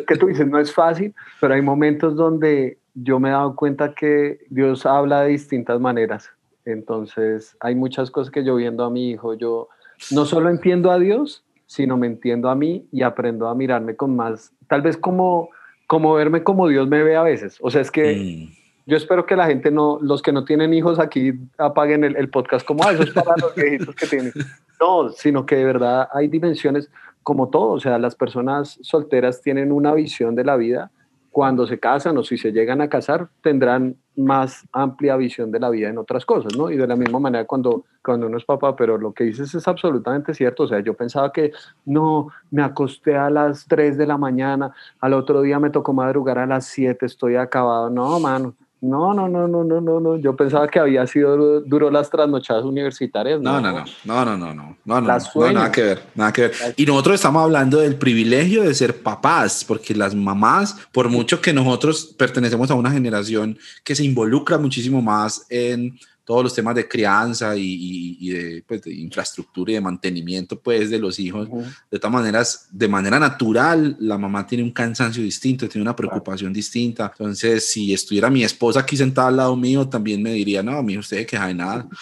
que 0.07 0.17
tú 0.17 0.27
dices, 0.27 0.47
no 0.49 0.59
es 0.59 0.73
fácil, 0.73 1.15
pero 1.41 1.55
hay 1.55 1.63
momentos 1.63 2.17
donde 2.17 2.79
yo 2.95 3.21
me 3.21 3.29
he 3.29 3.33
dado 3.33 3.55
cuenta 3.55 3.95
que 3.95 4.41
Dios 4.49 4.87
habla 4.87 5.23
de 5.23 5.29
distintas 5.29 5.79
maneras. 5.79 6.31
Entonces, 6.65 7.57
hay 7.61 7.75
muchas 7.75 8.11
cosas 8.11 8.31
que 8.31 8.45
yo 8.45 8.57
viendo 8.57 8.85
a 8.85 8.91
mi 8.91 9.11
hijo, 9.11 9.35
yo 9.35 9.69
no 10.11 10.25
solo 10.25 10.49
entiendo 10.49 10.91
a 10.91 10.99
Dios, 10.99 11.45
sino 11.69 11.99
me 11.99 12.07
entiendo 12.07 12.49
a 12.49 12.55
mí 12.55 12.89
y 12.91 13.03
aprendo 13.03 13.47
a 13.47 13.55
mirarme 13.55 13.95
con 13.95 14.17
más, 14.17 14.53
tal 14.69 14.81
vez 14.81 14.97
como, 14.97 15.51
como 15.87 16.15
verme 16.15 16.43
como 16.43 16.67
Dios 16.67 16.89
me 16.89 17.03
ve 17.03 17.15
a 17.15 17.23
veces. 17.23 17.59
O 17.61 17.71
sea, 17.71 17.83
es 17.83 17.91
que 17.91 18.17
mm. 18.17 18.91
yo 18.91 18.97
espero 18.97 19.27
que 19.27 19.37
la 19.37 19.47
gente 19.47 19.71
no, 19.71 19.99
los 20.01 20.23
que 20.23 20.33
no 20.33 20.47
tienen 20.47 20.73
hijos 20.73 20.99
aquí 20.99 21.35
apaguen 21.59 22.05
el, 22.05 22.31
podcast 22.31 22.67
como, 22.67 22.85
ah, 22.85 22.93
eso 22.93 23.03
es 23.03 23.11
para 23.11 23.37
los 23.37 23.55
viejitos 23.55 23.95
que 23.95 24.07
tienen. 24.07 24.33
No, 24.81 25.09
sino 25.09 25.45
que 25.45 25.57
de 25.57 25.65
verdad 25.65 26.09
hay 26.13 26.29
dimensiones 26.29 26.89
como 27.25 27.49
todo. 27.49 27.73
O 27.73 27.81
sea, 27.81 27.99
las 27.99 28.15
personas 28.15 28.79
solteras 28.81 29.43
tienen 29.43 29.73
una 29.73 29.93
visión 29.93 30.37
de 30.37 30.45
la 30.45 30.55
vida 30.55 30.93
cuando 31.31 31.67
se 31.67 31.79
casan 31.79 32.17
o 32.19 32.23
si 32.23 32.37
se 32.37 32.53
llegan 32.53 32.81
a 32.81 32.89
casar, 32.89 33.29
tendrán 33.43 33.97
más 34.17 34.67
amplia 34.73 35.17
visión 35.17 35.53
de 35.53 35.61
la 35.61 35.71
vida 35.71 35.89
en 35.89 35.99
otras 35.99 36.27
cosas, 36.27 36.57
¿no? 36.57 36.71
Y 36.71 36.77
de 36.77 36.87
la 36.87 36.97
misma 36.97 37.21
manera 37.21 37.45
cuando, 37.45 37.85
cuando 38.05 38.27
uno 38.27 38.39
es 38.39 38.45
papá, 38.45 38.75
pero 38.75 38.99
lo 38.99 39.13
que 39.13 39.25
dices 39.25 39.55
es 39.55 39.69
absolutamente 39.69 40.35
cierto, 40.35 40.65
o 40.65 40.69
sea, 40.69 40.81
yo 40.81 40.95
pensaba 40.95 41.33
que 41.33 41.53
no, 41.85 42.29
me 42.51 42.63
acosté 42.63 43.17
a 43.17 43.31
las 43.31 43.67
3 43.69 43.97
de 43.97 44.07
la 44.07 44.19
mañana, 44.19 44.73
al 45.01 45.13
otro 45.15 45.43
día 45.43 45.61
me 45.61 45.71
tocó 45.71 45.93
madrugar 45.93 46.39
a 46.39 46.47
las 46.47 46.65
7, 46.67 47.07
estoy 47.07 47.37
acabado, 47.37 47.91
no, 47.91 48.19
mano, 48.19 48.55
no, 48.81 49.13
no, 49.13 49.29
no, 49.29 49.49
no, 49.49 49.65
no, 49.65 49.81
no, 49.81 50.01
no. 50.01 50.17
Yo 50.17 50.37
pensaba 50.37 50.69
que 50.69 50.79
había 50.79 51.07
sido 51.07 51.61
duro, 51.61 51.91
las 51.91 52.09
trasnochadas 52.11 52.65
universitarias. 52.65 53.41
No, 53.41 53.61
no, 53.61 53.73
no, 53.73 53.85
no, 54.05 54.25
no, 54.25 54.37
no, 54.37 54.55
no, 54.55 54.75
no, 54.85 55.01
no, 55.01 55.53
nada 55.53 55.73
que 55.73 55.83
ver, 55.83 56.03
nada 56.15 56.33
que 56.33 56.43
ver. 56.43 56.53
Y 56.77 56.87
nosotros 56.87 57.17
estamos 57.17 57.43
hablando 57.43 57.79
del 57.79 57.97
privilegio 57.97 58.63
de 58.63 58.75
ser 58.75 59.03
papás, 59.03 59.65
porque 59.67 59.95
las 59.95 60.15
mamás, 60.15 60.77
por 60.93 61.09
mucho 61.09 61.41
que 61.41 61.53
nosotros 61.53 62.15
pertenecemos 62.17 62.71
a 62.71 62.75
una 62.75 62.91
generación 62.91 63.59
que 63.83 63.97
se 63.97 64.05
involucra 64.05 64.59
muchísimo 64.59 65.03
más 65.03 65.47
en 65.51 65.99
todos 66.29 66.43
los 66.43 66.55
temas 66.55 66.75
de 66.75 66.87
crianza 66.87 67.55
y, 67.57 68.61
pues, 68.67 68.83
de, 68.83 68.93
infraestructura 68.93 69.71
y 69.71 69.75
de 69.77 69.81
mantenimiento 69.81 70.61
pues, 70.61 70.91
de 70.91 70.99
los 70.99 71.19
hijos. 71.19 71.49
De 71.91 71.99
todas 71.99 72.13
maneras, 72.13 72.69
de 72.71 72.87
manera 72.87 73.19
natural, 73.19 73.97
la 73.99 74.19
mamá 74.19 74.47
tiene 74.47 74.63
un 74.63 74.71
cansancio 74.71 75.23
distinto, 75.23 75.67
tiene 75.71 75.85
una 75.85 75.97
preocupación 75.97 76.53
distinta. 76.53 77.11
Entonces, 77.19 77.71
si 77.71 77.95
estuviera 77.95 78.29
mi 78.29 78.45
esposa 78.45 78.81
aquí 78.81 78.95
sentada 78.95 79.29
al 79.29 79.37
lado 79.39 79.57
mío, 79.57 79.89
también 79.89 80.23
me 80.23 80.33
diría, 80.33 80.63
no, 80.63 80.83
mi 80.83 80.99
usted 80.99 81.27
queja 81.27 81.47
de 81.47 81.55
nada. 81.55 81.89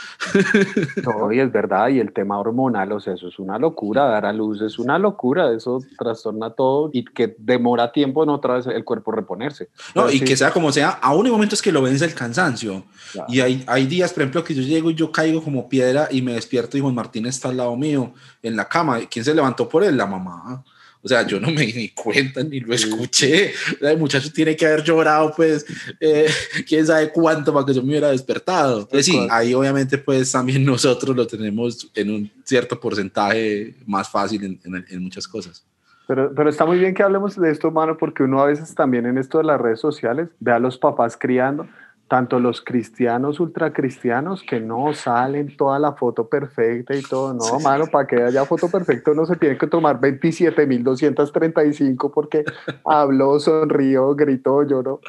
No, 1.05 1.31
y 1.31 1.39
es 1.39 1.53
verdad, 1.53 1.89
y 1.89 2.01
el 2.01 2.13
tema 2.13 2.39
hormonal, 2.39 2.91
o 2.93 3.01
sea, 3.01 3.15
eso 3.15 3.29
es 3.29 3.39
una 3.39 3.59
locura, 3.59 4.07
dar 4.07 4.27
a 4.27 4.33
luz 4.33 4.61
es 4.61 4.79
una 4.79 4.99
locura, 4.99 5.53
eso 5.53 5.81
trastorna 5.97 6.51
todo 6.51 6.91
y 6.93 7.05
que 7.05 7.37
demora 7.39 7.93
tiempo 7.93 8.25
en 8.25 8.31
otra 8.31 8.55
vez 8.55 8.67
el 8.67 8.83
cuerpo 8.83 9.13
reponerse. 9.13 9.69
No, 9.95 10.11
y 10.11 10.21
que 10.21 10.37
sea 10.37 10.51
como 10.51 10.73
sea, 10.73 10.91
aún 11.03 11.27
hay 11.27 11.33
momentos 11.33 11.63
que 11.63 11.71
lo 11.71 11.83
vence 11.83 12.05
el 12.05 12.15
cansancio. 12.15 12.85
Y 13.29 13.41
hay, 13.41 13.65
hay 13.67 13.87
días 13.87 14.13
por 14.13 14.23
ejemplo, 14.23 14.45
que 14.45 14.55
yo 14.55 14.63
llego 14.63 14.91
y 14.91 14.95
yo 14.95 15.13
caigo 15.13 15.43
como 15.43 15.69
piedra 15.69 16.09
y 16.11 16.23
me 16.23 16.35
despierto 16.35 16.77
y 16.77 16.81
Juan 16.81 16.95
Martín 16.95 17.27
está 17.27 17.49
al 17.49 17.57
lado 17.57 17.77
mío 17.77 18.13
en 18.43 18.57
la 18.57 18.69
cama. 18.69 19.01
¿Quién 19.11 19.25
se 19.25 19.35
levantó 19.35 19.69
por 19.69 19.85
él? 19.85 19.97
La 19.97 20.07
mamá. 20.07 20.65
O 21.07 21.09
sea, 21.09 21.25
yo 21.25 21.39
no 21.39 21.53
me 21.53 21.65
di 21.65 21.91
cuenta 21.91 22.43
ni 22.43 22.59
lo 22.59 22.75
escuché. 22.75 23.53
El 23.81 23.97
muchacho 23.97 24.33
tiene 24.33 24.57
que 24.57 24.67
haber 24.67 24.83
llorado, 24.83 25.33
pues, 25.37 25.65
eh, 26.01 26.27
quién 26.67 26.85
sabe 26.85 27.13
cuánto 27.13 27.55
para 27.55 27.65
que 27.65 27.75
yo 27.75 27.81
me 27.81 27.91
hubiera 27.91 28.11
despertado. 28.11 28.81
Entonces, 28.81 29.07
sí, 29.07 29.29
ahí 29.31 29.55
obviamente, 29.55 29.99
pues, 29.99 30.33
también 30.33 30.65
nosotros 30.67 31.15
lo 31.15 31.25
tenemos 31.25 31.89
en 31.95 32.11
un 32.11 32.33
cierto 32.43 32.81
porcentaje 32.81 33.77
más 33.87 34.09
fácil 34.09 34.43
en, 34.43 34.85
en, 34.89 35.01
muchas 35.01 35.29
cosas. 35.29 35.65
Pero, 36.09 36.33
pero, 36.35 36.51
está 36.51 36.67
muy 36.67 36.81
bien 36.81 36.93
que 36.93 37.05
hablemos 37.05 37.37
de 37.37 37.53
esto, 37.53 37.71
mano, 37.71 37.97
porque 37.97 38.25
uno 38.25 38.41
a 38.41 38.47
veces 38.47 38.75
también 38.75 39.07
en 39.07 39.17
esto 39.17 39.39
de 39.39 39.45
las 39.45 39.61
redes 39.61 39.79
sociales 39.79 40.29
ve 40.41 40.51
a 40.51 40.59
los 40.59 40.77
papás 40.77 41.17
criando 41.17 41.69
tanto 42.09 42.39
los 42.39 42.61
cristianos 42.61 43.41
ultracristianos 43.41 44.43
que 44.43 44.61
no 44.61 44.93
salen 44.95 45.57
toda 45.57 45.81
la 45.81 45.95
foto 45.95 46.29
perfecta 46.29 46.95
y 46.95 47.03
todo, 47.03 47.35
no, 47.35 47.59
mano, 47.61 47.89
para 47.89 48.07
que 48.07 48.23
haya 48.23 48.45
foto 48.45 48.71
perfecta 48.71 49.11
uno 49.11 49.27
se 49.27 49.35
tiene 49.37 49.59
que 49.59 49.67
tomar 49.67 50.01
27.235 50.01 52.13
porque 52.13 52.45
habló, 52.85 53.41
sonrió, 53.41 54.15
gritó, 54.15 54.63
lloró. 54.63 55.01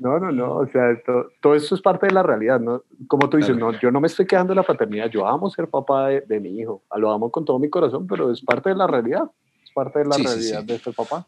No, 0.00 0.18
no, 0.18 0.32
no, 0.32 0.56
o 0.56 0.66
sea, 0.66 0.98
todo, 1.40 1.54
esto 1.54 1.74
es 1.74 1.82
parte 1.82 2.06
de 2.06 2.12
la 2.12 2.22
realidad, 2.22 2.58
¿no? 2.58 2.82
Como 3.06 3.28
tú 3.28 3.36
dices, 3.36 3.54
no, 3.56 3.78
yo 3.78 3.90
no 3.90 4.00
me 4.00 4.06
estoy 4.06 4.26
quejando 4.26 4.52
de 4.52 4.56
la 4.56 4.62
paternidad, 4.62 5.10
yo 5.10 5.26
amo 5.26 5.50
ser 5.50 5.68
papá 5.68 6.08
de, 6.08 6.40
mi 6.40 6.58
hijo, 6.58 6.80
lo 6.96 7.10
amo 7.10 7.30
con 7.30 7.44
todo 7.44 7.58
mi 7.58 7.68
corazón, 7.68 8.06
pero 8.06 8.32
es 8.32 8.40
parte 8.40 8.70
de 8.70 8.76
la 8.76 8.86
realidad, 8.86 9.30
es 9.62 9.70
parte 9.70 9.98
de 9.98 10.06
la 10.06 10.16
realidad 10.16 10.64
de 10.64 10.76
este 10.76 10.92
papá. 10.92 11.26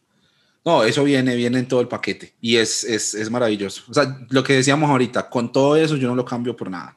No, 0.64 0.83
eso 0.83 1.05
viene, 1.05 1.37
viene 1.37 1.59
en 1.59 1.68
todo 1.68 1.81
el 1.81 1.88
paquete 1.88 2.35
y 2.40 2.57
es, 2.57 2.85
es, 2.85 3.14
es, 3.14 3.31
maravilloso. 3.31 3.83
O 3.88 3.92
sea, 3.92 4.18
lo 4.31 4.42
que 4.42 4.55
decíamos 4.55 4.88
ahorita, 4.88 5.29
con 5.29 5.53
todo 5.53 5.77
eso 5.77 5.96
yo 5.96 6.09
no 6.09 6.14
lo 6.14 6.24
cambio 6.24 6.57
por 6.57 6.70
nada. 6.70 6.96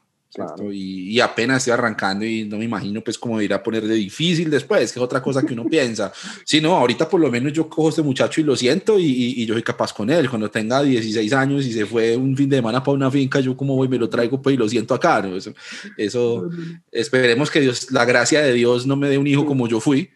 Y, 0.71 1.15
y, 1.15 1.19
apenas 1.19 1.57
estoy 1.57 1.73
arrancando 1.73 2.23
y 2.23 2.45
no 2.45 2.57
me 2.57 2.65
imagino 2.65 3.01
pues 3.01 3.17
cómo 3.17 3.41
ir 3.41 3.53
a 3.53 3.63
poner 3.63 3.87
de 3.87 3.95
difícil 3.95 4.51
después, 4.51 4.93
que 4.93 4.99
es 4.99 5.03
otra 5.03 5.21
cosa 5.21 5.41
que 5.41 5.53
uno 5.53 5.65
piensa. 5.69 6.13
Si 6.45 6.61
no, 6.61 6.75
ahorita 6.75 7.09
por 7.09 7.19
lo 7.19 7.31
menos 7.31 7.53
yo 7.53 7.67
cojo 7.67 7.87
a 7.87 7.89
este 7.89 8.03
muchacho 8.03 8.39
y 8.39 8.43
lo 8.43 8.55
siento 8.55 8.99
y, 8.99 9.05
y, 9.05 9.45
yo 9.45 9.55
soy 9.55 9.63
capaz 9.63 9.91
con 9.91 10.09
él. 10.09 10.29
Cuando 10.29 10.51
tenga 10.51 10.83
16 10.83 11.33
años 11.33 11.65
y 11.65 11.73
se 11.73 11.85
fue 11.85 12.15
un 12.15 12.37
fin 12.37 12.49
de 12.49 12.57
semana 12.57 12.83
para 12.83 12.95
una 12.95 13.09
finca, 13.09 13.39
yo 13.39 13.57
como 13.57 13.75
voy 13.75 13.87
me 13.87 13.97
lo 13.97 14.09
traigo 14.09 14.39
pues 14.39 14.53
y 14.53 14.57
lo 14.57 14.69
siento 14.69 14.93
acá. 14.93 15.21
¿no? 15.23 15.35
Eso, 15.35 15.53
eso 15.97 16.49
esperemos 16.91 17.49
que 17.49 17.61
Dios, 17.61 17.91
la 17.91 18.05
gracia 18.05 18.41
de 18.41 18.53
Dios 18.53 18.85
no 18.85 18.95
me 18.95 19.09
dé 19.09 19.17
un 19.17 19.27
hijo 19.27 19.45
como 19.45 19.67
yo 19.67 19.79
fui 19.79 20.11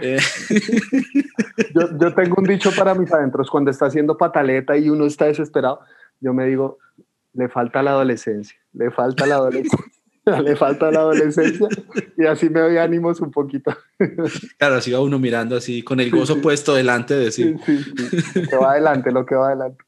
eh. 0.00 0.18
yo, 1.74 2.14
tengo 2.14 2.36
un 2.38 2.44
dicho 2.44 2.70
para 2.76 2.94
mis 2.94 3.12
adentros, 3.12 3.50
cuando 3.50 3.70
está 3.70 3.86
haciendo 3.86 4.16
pataleta 4.16 4.76
y 4.76 4.90
uno 4.90 5.06
está 5.06 5.26
desesperado, 5.26 5.80
yo 6.20 6.32
me 6.32 6.46
digo, 6.46 6.78
le 7.34 7.48
falta 7.48 7.82
la 7.82 7.92
adolescencia, 7.92 8.58
le 8.72 8.90
falta 8.90 9.26
la 9.26 9.36
adolescencia. 9.36 9.92
le 10.42 10.56
falta 10.56 10.90
la 10.90 11.00
adolescencia 11.00 11.68
y 12.18 12.26
así 12.26 12.50
me 12.50 12.58
doy 12.58 12.78
ánimos 12.78 13.20
un 13.20 13.30
poquito. 13.30 13.76
Claro, 14.58 14.74
así 14.74 14.90
va 14.90 15.00
uno 15.00 15.18
mirando 15.18 15.56
así, 15.56 15.82
con 15.82 16.00
el 16.00 16.10
gozo 16.10 16.40
puesto 16.40 16.74
delante 16.74 17.14
de 17.14 17.30
sí. 17.30 17.54
Sí, 17.64 17.80
Lo 18.34 18.48
que 18.48 18.56
va 18.56 18.72
adelante, 18.72 19.12
lo 19.12 19.24
que 19.24 19.34
va 19.36 19.48
adelante. 19.48 19.84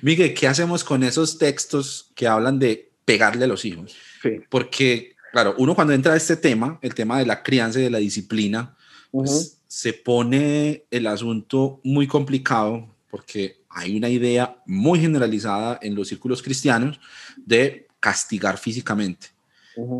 Miguel, 0.00 0.32
¿qué 0.34 0.46
hacemos 0.46 0.84
con 0.84 1.02
esos 1.02 1.38
textos 1.38 2.12
que 2.14 2.28
hablan 2.28 2.58
de 2.58 2.92
pegarle 3.04 3.44
a 3.44 3.48
los 3.48 3.64
hijos? 3.64 3.96
Sí. 4.22 4.40
Porque, 4.48 5.16
claro, 5.32 5.54
uno 5.58 5.74
cuando 5.74 5.92
entra 5.92 6.12
a 6.12 6.16
este 6.16 6.36
tema, 6.36 6.78
el 6.82 6.94
tema 6.94 7.18
de 7.18 7.26
la 7.26 7.42
crianza 7.42 7.80
y 7.80 7.82
de 7.82 7.90
la 7.90 7.98
disciplina, 7.98 8.76
pues, 9.10 9.58
se 9.66 9.92
pone 9.92 10.84
el 10.90 11.06
asunto 11.06 11.80
muy 11.84 12.06
complicado 12.06 12.88
porque 13.10 13.58
hay 13.68 13.96
una 13.96 14.08
idea 14.08 14.62
muy 14.66 15.00
generalizada 15.00 15.78
en 15.82 15.94
los 15.94 16.08
círculos 16.08 16.42
cristianos 16.42 17.00
de 17.36 17.86
castigar 18.00 18.58
físicamente. 18.58 19.28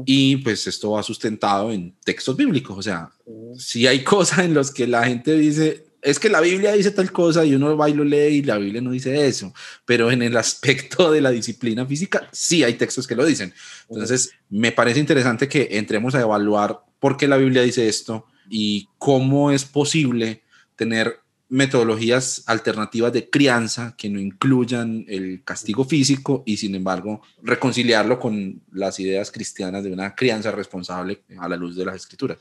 Y 0.07 0.39
pues 0.39 0.67
esto 0.67 0.91
va 0.91 1.05
sustentado 1.05 1.71
en 1.71 1.95
textos 2.05 2.37
bíblicos. 2.37 2.77
O 2.77 2.83
sea, 2.83 3.13
si 3.57 3.87
hay 3.87 4.03
cosas 4.03 4.41
en 4.41 4.53
las 4.53 4.73
que 4.73 4.89
la 4.89 5.05
gente 5.05 5.39
dice, 5.39 5.87
es 6.03 6.19
que 6.19 6.29
la 6.29 6.41
Biblia 6.41 6.73
dice 6.73 6.91
tal 6.91 7.13
cosa 7.13 7.45
y 7.45 7.55
uno 7.55 7.77
va 7.77 7.89
y 7.89 7.95
lo 7.95 8.03
lee 8.03 8.39
y 8.39 8.43
la 8.43 8.59
Biblia 8.59 8.81
no 8.81 8.91
dice 8.91 9.27
eso, 9.27 9.55
pero 9.85 10.11
en 10.11 10.23
el 10.23 10.37
aspecto 10.37 11.13
de 11.13 11.21
la 11.21 11.31
disciplina 11.31 11.87
física 11.87 12.29
sí 12.33 12.65
hay 12.65 12.75
textos 12.75 13.07
que 13.07 13.15
lo 13.15 13.25
dicen. 13.25 13.55
Entonces, 13.89 14.33
me 14.49 14.73
parece 14.73 14.99
interesante 14.99 15.49
que 15.49 15.69
entremos 15.73 16.15
a 16.17 16.21
evaluar 16.21 16.81
por 16.99 17.17
qué 17.17 17.29
la 17.29 17.37
Biblia 17.37 17.63
dice 17.63 17.89
esto, 17.89 18.27
y 18.49 18.89
cómo 18.99 19.51
es 19.51 19.65
posible 19.65 20.43
tener 20.77 21.21
metodologías 21.49 22.45
alternativas 22.47 23.13
de 23.13 23.31
crianza 23.31 23.95
que 23.97 24.11
no 24.11 24.21
incluyan 24.21 25.05
el 25.09 25.43
castigo 25.45 25.85
físico 25.85 26.43
y 26.45 26.59
sin 26.59 26.75
embargo 26.75 27.23
reconciliarlo 27.43 28.21
con 28.21 28.61
las 28.73 29.01
ideas 29.01 29.33
cristianas 29.33 29.83
de 29.83 29.93
una 29.93 30.15
crianza 30.15 30.51
responsable 30.51 31.23
a 31.39 31.49
la 31.49 31.57
luz 31.57 31.75
de 31.75 31.87
las 31.87 31.97
escrituras. 31.97 32.39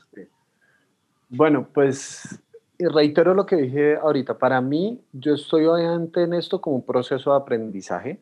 Bueno, 1.30 1.68
pues 1.72 2.38
reitero 2.78 3.34
lo 3.34 3.46
que 3.46 3.56
dije 3.56 3.96
ahorita. 3.96 4.38
Para 4.38 4.60
mí, 4.60 5.00
yo 5.12 5.34
estoy 5.34 5.64
obviamente 5.64 6.22
en 6.22 6.34
esto 6.34 6.60
como 6.60 6.76
un 6.76 6.84
proceso 6.84 7.30
de 7.30 7.36
aprendizaje, 7.38 8.20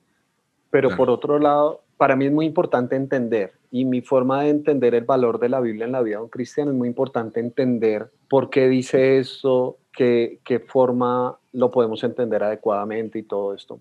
pero 0.71 0.97
por 0.97 1.11
otro 1.11 1.39
lado, 1.39 1.83
para 1.97 2.17
mí 2.17 2.27
es 2.27 2.33
muy 2.33 2.47
importante 2.47 2.97
entender 2.97 3.53
y 3.71 3.85
mi 3.85 4.01
forma 4.01 4.43
de 4.43 4.51
entender 4.51 4.95
el 4.95 5.05
valor 5.05 5.39
de 5.39 5.49
la 5.49 5.61
Biblia 5.61 5.87
en 5.87 5.93
la 5.93 6.03
vida 6.03 6.17
de 6.17 6.25
un 6.25 6.29
cristiano 6.29 6.71
es 6.71 6.77
muy 6.77 6.89
importante 6.89 7.41
entender 7.41 8.11
por 8.29 8.51
qué 8.51 8.69
dice 8.69 9.19
eso, 9.19 9.79
qué, 9.93 10.41
qué 10.45 10.61
forma 10.61 11.39
lo 11.53 11.71
podemos 11.71 12.03
entender 12.05 12.43
adecuadamente 12.43 13.19
y 13.19 13.23
todo 13.23 13.55
esto. 13.55 13.81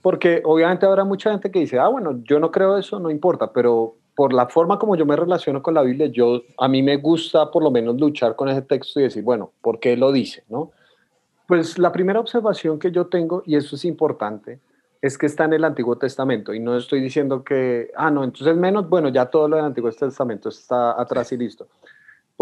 Porque 0.00 0.42
obviamente 0.44 0.86
habrá 0.86 1.04
mucha 1.04 1.30
gente 1.32 1.50
que 1.50 1.58
dice, 1.58 1.78
ah, 1.78 1.88
bueno, 1.88 2.20
yo 2.22 2.38
no 2.38 2.52
creo 2.52 2.78
eso, 2.78 3.00
no 3.00 3.10
importa, 3.10 3.52
pero 3.52 3.96
por 4.14 4.32
la 4.32 4.46
forma 4.46 4.78
como 4.78 4.94
yo 4.94 5.06
me 5.06 5.16
relaciono 5.16 5.62
con 5.62 5.74
la 5.74 5.82
Biblia, 5.82 6.06
yo, 6.06 6.42
a 6.58 6.68
mí 6.68 6.82
me 6.82 6.96
gusta 6.96 7.50
por 7.50 7.62
lo 7.64 7.70
menos 7.70 7.98
luchar 7.98 8.36
con 8.36 8.48
ese 8.48 8.62
texto 8.62 9.00
y 9.00 9.04
decir, 9.04 9.24
bueno, 9.24 9.52
¿por 9.60 9.80
qué 9.80 9.96
lo 9.96 10.12
dice? 10.12 10.44
¿no? 10.48 10.70
Pues 11.48 11.78
la 11.78 11.90
primera 11.90 12.20
observación 12.20 12.78
que 12.78 12.92
yo 12.92 13.06
tengo, 13.06 13.42
y 13.44 13.56
eso 13.56 13.74
es 13.74 13.84
importante, 13.84 14.60
es 15.02 15.18
que 15.18 15.26
está 15.26 15.44
en 15.44 15.52
el 15.52 15.64
Antiguo 15.64 15.98
Testamento 15.98 16.54
y 16.54 16.60
no 16.60 16.76
estoy 16.76 17.00
diciendo 17.00 17.44
que, 17.44 17.90
ah, 17.96 18.10
no, 18.10 18.24
entonces 18.24 18.56
menos, 18.56 18.88
bueno, 18.88 19.08
ya 19.08 19.26
todo 19.26 19.48
lo 19.48 19.56
del 19.56 19.66
Antiguo 19.66 19.90
Testamento 19.90 20.48
está 20.48 20.98
atrás 20.98 21.32
y 21.32 21.36
listo 21.36 21.68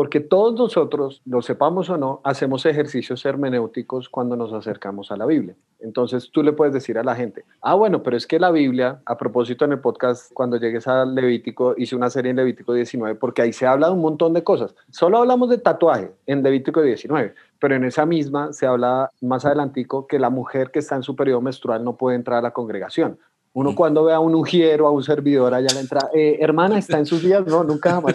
porque 0.01 0.21
todos 0.21 0.55
nosotros, 0.55 1.21
lo 1.27 1.43
sepamos 1.43 1.91
o 1.91 1.97
no, 1.99 2.23
hacemos 2.25 2.65
ejercicios 2.65 3.23
hermenéuticos 3.27 4.09
cuando 4.09 4.35
nos 4.35 4.51
acercamos 4.53 5.11
a 5.11 5.17
la 5.19 5.27
Biblia. 5.27 5.57
Entonces 5.79 6.31
tú 6.31 6.43
le 6.43 6.53
puedes 6.53 6.73
decir 6.73 6.97
a 6.97 7.05
la 7.05 7.15
gente, 7.15 7.45
ah, 7.61 7.75
bueno, 7.75 8.03
pero 8.03 8.17
es 8.17 8.27
que 8.27 8.39
la 8.39 8.51
Biblia, 8.51 9.03
a 9.05 9.19
propósito 9.19 9.67
en 9.67 9.73
el 9.73 9.81
podcast, 9.81 10.33
cuando 10.33 10.57
llegues 10.57 10.87
a 10.87 11.05
Levítico, 11.05 11.75
hice 11.77 11.97
una 11.97 12.09
serie 12.09 12.31
en 12.31 12.37
Levítico 12.37 12.73
19, 12.73 13.17
porque 13.17 13.43
ahí 13.43 13.53
se 13.53 13.67
habla 13.67 13.89
de 13.89 13.93
un 13.93 14.01
montón 14.01 14.33
de 14.33 14.43
cosas. 14.43 14.75
Solo 14.91 15.19
hablamos 15.19 15.51
de 15.51 15.59
tatuaje 15.59 16.13
en 16.27 16.43
Levítico 16.43 16.81
19, 16.81 17.35
pero 17.61 17.77
en 17.77 17.85
esa 17.85 18.07
misma 18.07 18.53
se 18.53 18.67
habla 18.67 19.11
más 19.21 19.45
adelantico 19.45 20.07
que 20.07 20.19
la 20.19 20.31
mujer 20.31 20.71
que 20.71 20.79
está 20.79 20.97
en 20.97 21.03
su 21.03 21.15
periodo 21.15 21.41
menstrual 21.41 21.85
no 21.85 21.97
puede 21.97 22.17
entrar 22.17 22.39
a 22.39 22.43
la 22.43 22.51
congregación. 22.53 23.19
Uno 23.53 23.75
cuando 23.75 24.05
ve 24.05 24.15
a 24.15 24.21
un 24.21 24.35
ujiero, 24.35 24.87
a 24.87 24.91
un 24.91 25.03
servidor, 25.03 25.53
allá 25.55 25.75
le 25.75 25.81
entra, 25.81 26.09
eh, 26.15 26.39
hermana, 26.41 26.79
¿está 26.79 26.99
en 26.99 27.07
sus 27.07 27.23
días? 27.23 27.45
No, 27.47 27.65
nunca 27.65 27.91
jamás. 27.91 28.15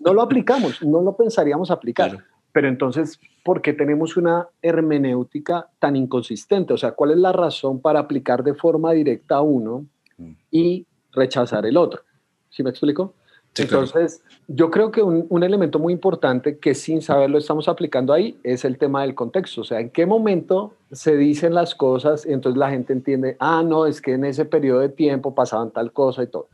No 0.00 0.12
lo 0.12 0.22
aplicamos, 0.22 0.82
no 0.82 1.00
lo 1.02 1.16
pensaríamos 1.16 1.70
aplicar. 1.70 2.24
Pero 2.52 2.68
entonces, 2.68 3.18
¿por 3.42 3.62
qué 3.62 3.72
tenemos 3.72 4.16
una 4.16 4.48
hermenéutica 4.62 5.68
tan 5.78 5.96
inconsistente? 5.96 6.72
O 6.72 6.76
sea, 6.76 6.92
¿cuál 6.92 7.10
es 7.10 7.18
la 7.18 7.32
razón 7.32 7.80
para 7.80 8.00
aplicar 8.00 8.42
de 8.42 8.54
forma 8.54 8.92
directa 8.92 9.36
a 9.36 9.40
uno 9.40 9.86
y 10.50 10.86
rechazar 11.12 11.66
el 11.66 11.76
otro? 11.76 12.02
¿Sí 12.50 12.62
me 12.62 12.70
explico? 12.70 13.14
Entonces, 13.56 14.22
yo 14.48 14.70
creo 14.70 14.90
que 14.90 15.02
un, 15.02 15.42
elemento 15.42 15.78
muy 15.78 15.92
importante 15.92 16.58
que 16.58 16.74
sin 16.74 17.02
saberlo 17.02 17.38
estamos 17.38 17.68
aplicando 17.68 18.12
ahí 18.12 18.36
es 18.42 18.64
el 18.64 18.78
tema 18.78 19.02
del 19.02 19.14
contexto. 19.14 19.60
O 19.60 19.64
sea, 19.64 19.80
en 19.80 19.90
qué 19.90 20.06
momento 20.06 20.74
se 20.90 21.16
dicen 21.16 21.54
las 21.54 21.74
cosas 21.74 22.26
y 22.26 22.32
entonces 22.32 22.58
la 22.58 22.70
gente 22.70 22.92
entiende, 22.92 23.36
ah, 23.38 23.62
no, 23.64 23.86
es 23.86 24.00
que 24.00 24.12
en 24.12 24.24
ese 24.24 24.44
periodo 24.44 24.80
de 24.80 24.88
tiempo 24.88 25.34
pasaban 25.34 25.70
tal 25.70 25.92
cosa 25.92 26.22
y 26.22 26.26
todo. 26.26 26.48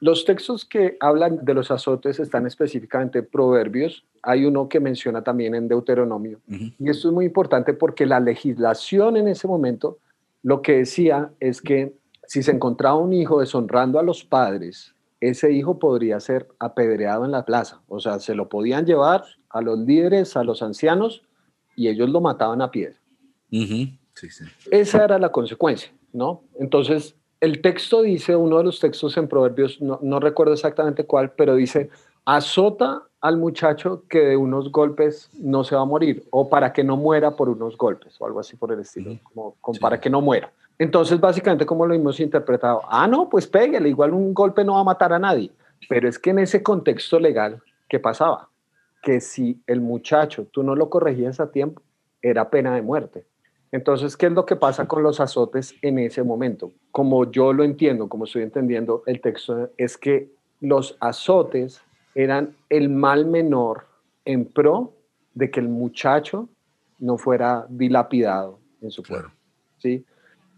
Los 0.00 0.24
textos 0.24 0.64
que 0.64 0.96
hablan 1.00 1.44
de 1.44 1.54
los 1.54 1.70
azotes 1.70 2.20
están 2.20 2.46
específicamente 2.46 3.20
en 3.20 3.26
Proverbios. 3.26 4.04
Hay 4.22 4.44
uno 4.44 4.68
que 4.68 4.80
menciona 4.80 5.22
también 5.22 5.54
en 5.54 5.68
Deuteronomio. 5.68 6.40
Y 6.48 6.88
esto 6.88 7.08
es 7.08 7.14
muy 7.14 7.26
importante 7.26 7.74
porque 7.74 8.06
la 8.06 8.20
legislación 8.20 9.16
en 9.16 9.28
ese 9.28 9.48
momento 9.48 9.98
lo 10.42 10.62
que 10.62 10.78
decía 10.78 11.30
es 11.40 11.60
que 11.60 11.92
si 12.26 12.42
se 12.42 12.52
encontraba 12.52 12.96
un 12.96 13.12
hijo 13.12 13.40
deshonrando 13.40 13.98
a 13.98 14.02
los 14.02 14.24
padres, 14.24 14.94
ese 15.20 15.52
hijo 15.52 15.78
podría 15.78 16.18
ser 16.20 16.48
apedreado 16.58 17.24
en 17.24 17.30
la 17.30 17.44
plaza. 17.44 17.82
O 17.88 18.00
sea, 18.00 18.18
se 18.18 18.34
lo 18.34 18.48
podían 18.48 18.86
llevar 18.86 19.24
a 19.50 19.60
los 19.60 19.78
líderes, 19.78 20.36
a 20.36 20.44
los 20.44 20.62
ancianos, 20.62 21.22
y 21.76 21.88
ellos 21.88 22.08
lo 22.08 22.20
mataban 22.20 22.62
a 22.62 22.70
piedra. 22.70 22.98
Esa 24.70 25.04
era 25.04 25.18
la 25.18 25.30
consecuencia, 25.30 25.92
¿no? 26.12 26.42
Entonces, 26.58 27.16
el 27.40 27.60
texto 27.60 28.02
dice, 28.02 28.36
uno 28.36 28.58
de 28.58 28.64
los 28.64 28.80
textos 28.80 29.16
en 29.16 29.28
Proverbios, 29.28 29.80
no, 29.80 29.98
no 30.02 30.20
recuerdo 30.20 30.52
exactamente 30.52 31.04
cuál, 31.04 31.32
pero 31.32 31.54
dice, 31.54 31.90
azota 32.24 33.02
al 33.20 33.36
muchacho 33.36 34.04
que 34.08 34.20
de 34.20 34.36
unos 34.36 34.72
golpes 34.72 35.30
no 35.38 35.64
se 35.64 35.74
va 35.74 35.82
a 35.82 35.86
morir, 35.86 36.24
o 36.30 36.48
para 36.48 36.72
que 36.72 36.84
no 36.84 36.96
muera 36.96 37.36
por 37.36 37.48
unos 37.48 37.76
golpes, 37.76 38.16
o 38.20 38.26
algo 38.26 38.40
así 38.40 38.56
por 38.56 38.72
el 38.72 38.80
estilo, 38.80 39.18
como, 39.32 39.56
para 39.80 40.00
que 40.00 40.10
no 40.10 40.20
muera. 40.20 40.52
Entonces, 40.80 41.20
básicamente, 41.20 41.64
como 41.64 41.86
lo 41.86 41.94
hemos 41.94 42.18
interpretado? 42.18 42.80
Ah, 42.88 43.06
no, 43.06 43.28
pues 43.28 43.46
pégale, 43.46 43.88
igual 43.88 44.12
un 44.12 44.34
golpe 44.34 44.64
no 44.64 44.74
va 44.74 44.80
a 44.80 44.84
matar 44.84 45.12
a 45.12 45.18
nadie. 45.18 45.52
Pero 45.88 46.08
es 46.08 46.18
que 46.18 46.30
en 46.30 46.40
ese 46.40 46.62
contexto 46.62 47.20
legal, 47.20 47.62
¿qué 47.88 48.00
pasaba? 48.00 48.50
que 49.02 49.20
si 49.20 49.60
el 49.66 49.80
muchacho 49.80 50.46
tú 50.50 50.62
no 50.62 50.74
lo 50.74 50.90
corregías 50.90 51.40
a 51.40 51.50
tiempo, 51.50 51.82
era 52.22 52.50
pena 52.50 52.74
de 52.74 52.82
muerte. 52.82 53.24
Entonces, 53.72 54.16
¿qué 54.16 54.26
es 54.26 54.32
lo 54.32 54.44
que 54.44 54.56
pasa 54.56 54.86
con 54.86 55.02
los 55.02 55.20
azotes 55.20 55.74
en 55.80 55.98
ese 55.98 56.22
momento? 56.22 56.72
Como 56.90 57.30
yo 57.30 57.52
lo 57.52 57.62
entiendo, 57.62 58.08
como 58.08 58.24
estoy 58.24 58.42
entendiendo 58.42 59.02
el 59.06 59.20
texto, 59.20 59.70
es 59.76 59.96
que 59.96 60.30
los 60.60 60.96
azotes 61.00 61.80
eran 62.14 62.56
el 62.68 62.88
mal 62.88 63.26
menor 63.26 63.86
en 64.24 64.44
pro 64.44 64.92
de 65.34 65.50
que 65.50 65.60
el 65.60 65.68
muchacho 65.68 66.48
no 66.98 67.16
fuera 67.16 67.66
dilapidado 67.68 68.58
en 68.82 68.90
su 68.90 69.02
cuerpo. 69.04 69.30
¿sí? 69.78 70.04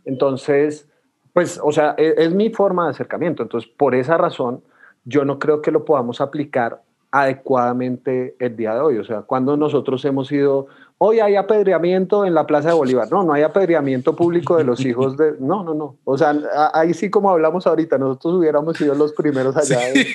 Entonces, 0.04 0.88
pues, 1.32 1.60
o 1.62 1.72
sea, 1.72 1.94
es, 1.96 2.14
es, 2.18 2.34
mi 2.34 2.50
forma 2.50 2.84
de 2.84 2.90
acercamiento. 2.90 3.42
Entonces, 3.42 3.70
por 3.76 3.94
esa 3.94 4.18
razón, 4.18 4.62
yo 5.04 5.24
no 5.24 5.38
creo 5.38 5.62
que 5.62 5.70
lo 5.70 5.84
podamos 5.84 6.20
aplicar 6.20 6.82
adecuadamente 7.12 8.34
el 8.38 8.56
día 8.56 8.74
de 8.74 8.80
hoy. 8.80 8.98
O 8.98 9.04
sea, 9.04 9.20
cuando 9.20 9.56
nosotros 9.56 10.02
hemos 10.06 10.32
ido, 10.32 10.66
hoy 10.96 11.20
hay 11.20 11.36
apedreamiento 11.36 12.24
en 12.24 12.32
la 12.32 12.46
Plaza 12.46 12.68
de 12.68 12.74
Bolívar. 12.74 13.06
No, 13.10 13.22
no 13.22 13.34
hay 13.34 13.42
apedreamiento 13.42 14.16
público 14.16 14.56
de 14.56 14.64
los 14.64 14.80
hijos 14.86 15.16
de... 15.18 15.34
No, 15.38 15.62
no, 15.62 15.74
no. 15.74 15.96
O 16.04 16.16
sea, 16.16 16.34
ahí 16.72 16.94
sí 16.94 17.10
como 17.10 17.30
hablamos 17.30 17.66
ahorita, 17.66 17.98
nosotros 17.98 18.34
hubiéramos 18.34 18.78
sido 18.78 18.94
los 18.94 19.12
primeros 19.12 19.54
allá 19.56 19.90
en 19.90 20.06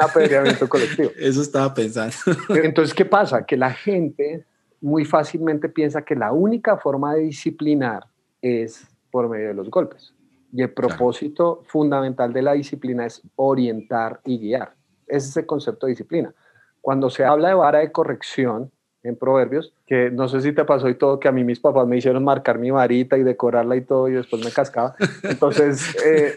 apedreamiento 0.00 0.68
colectivo. 0.68 1.10
Eso 1.18 1.42
estaba 1.42 1.74
pensando. 1.74 2.14
Entonces, 2.50 2.94
¿qué 2.94 3.04
pasa? 3.04 3.44
Que 3.44 3.56
la 3.56 3.72
gente 3.72 4.44
muy 4.80 5.04
fácilmente 5.04 5.68
piensa 5.68 6.02
que 6.02 6.14
la 6.14 6.32
única 6.32 6.76
forma 6.76 7.14
de 7.14 7.22
disciplinar 7.22 8.04
es 8.40 8.86
por 9.16 9.30
medio 9.30 9.48
de 9.48 9.54
los 9.54 9.70
golpes. 9.70 10.12
Y 10.52 10.60
el 10.60 10.74
propósito 10.74 11.62
fundamental 11.64 12.34
de 12.34 12.42
la 12.42 12.52
disciplina 12.52 13.06
es 13.06 13.22
orientar 13.36 14.20
y 14.26 14.38
guiar. 14.38 14.74
Ese 15.06 15.30
es 15.30 15.36
el 15.38 15.46
concepto 15.46 15.86
de 15.86 15.92
disciplina. 15.92 16.34
Cuando 16.82 17.08
se 17.08 17.24
habla 17.24 17.48
de 17.48 17.54
vara 17.54 17.78
de 17.78 17.90
corrección 17.90 18.70
en 19.02 19.16
proverbios, 19.16 19.72
que 19.86 20.10
no 20.10 20.28
sé 20.28 20.42
si 20.42 20.52
te 20.52 20.66
pasó 20.66 20.90
y 20.90 20.96
todo, 20.96 21.18
que 21.18 21.28
a 21.28 21.32
mí 21.32 21.44
mis 21.44 21.60
papás 21.60 21.86
me 21.86 21.96
hicieron 21.96 22.24
marcar 22.24 22.58
mi 22.58 22.70
varita 22.70 23.16
y 23.16 23.22
decorarla 23.22 23.76
y 23.76 23.80
todo, 23.80 24.06
y 24.08 24.12
después 24.12 24.44
me 24.44 24.50
cascaba. 24.50 24.94
Entonces, 25.22 25.96
eh, 26.04 26.34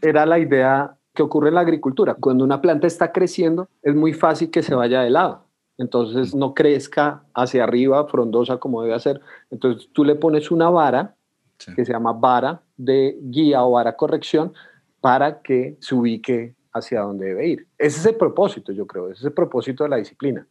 era 0.00 0.24
la 0.24 0.38
idea 0.38 0.94
que 1.12 1.24
ocurre 1.24 1.48
en 1.48 1.56
la 1.56 1.62
agricultura. 1.62 2.14
Cuando 2.14 2.44
una 2.44 2.60
planta 2.60 2.86
está 2.86 3.10
creciendo, 3.10 3.66
es 3.82 3.96
muy 3.96 4.12
fácil 4.12 4.52
que 4.52 4.62
se 4.62 4.76
vaya 4.76 5.00
de 5.00 5.10
lado. 5.10 5.46
Entonces, 5.78 6.32
no 6.32 6.54
crezca 6.54 7.24
hacia 7.34 7.64
arriba, 7.64 8.06
frondosa 8.06 8.58
como 8.58 8.82
debe 8.82 8.94
hacer. 8.94 9.20
Entonces, 9.50 9.90
tú 9.92 10.04
le 10.04 10.14
pones 10.14 10.52
una 10.52 10.70
vara, 10.70 11.16
que 11.74 11.84
se 11.84 11.92
llama 11.92 12.12
vara 12.12 12.60
de 12.76 13.18
guía 13.22 13.64
o 13.64 13.72
vara 13.72 13.96
corrección, 13.96 14.52
para 15.00 15.42
que 15.42 15.76
se 15.80 15.94
ubique 15.94 16.54
hacia 16.72 17.02
dónde 17.02 17.26
debe 17.26 17.46
ir. 17.46 17.66
Ese 17.78 18.00
es 18.00 18.06
el 18.06 18.16
propósito, 18.16 18.72
yo 18.72 18.86
creo, 18.86 19.10
ese 19.10 19.20
es 19.20 19.24
el 19.26 19.32
propósito 19.32 19.84
de 19.84 19.90
la 19.90 19.96
disciplina, 19.96 20.46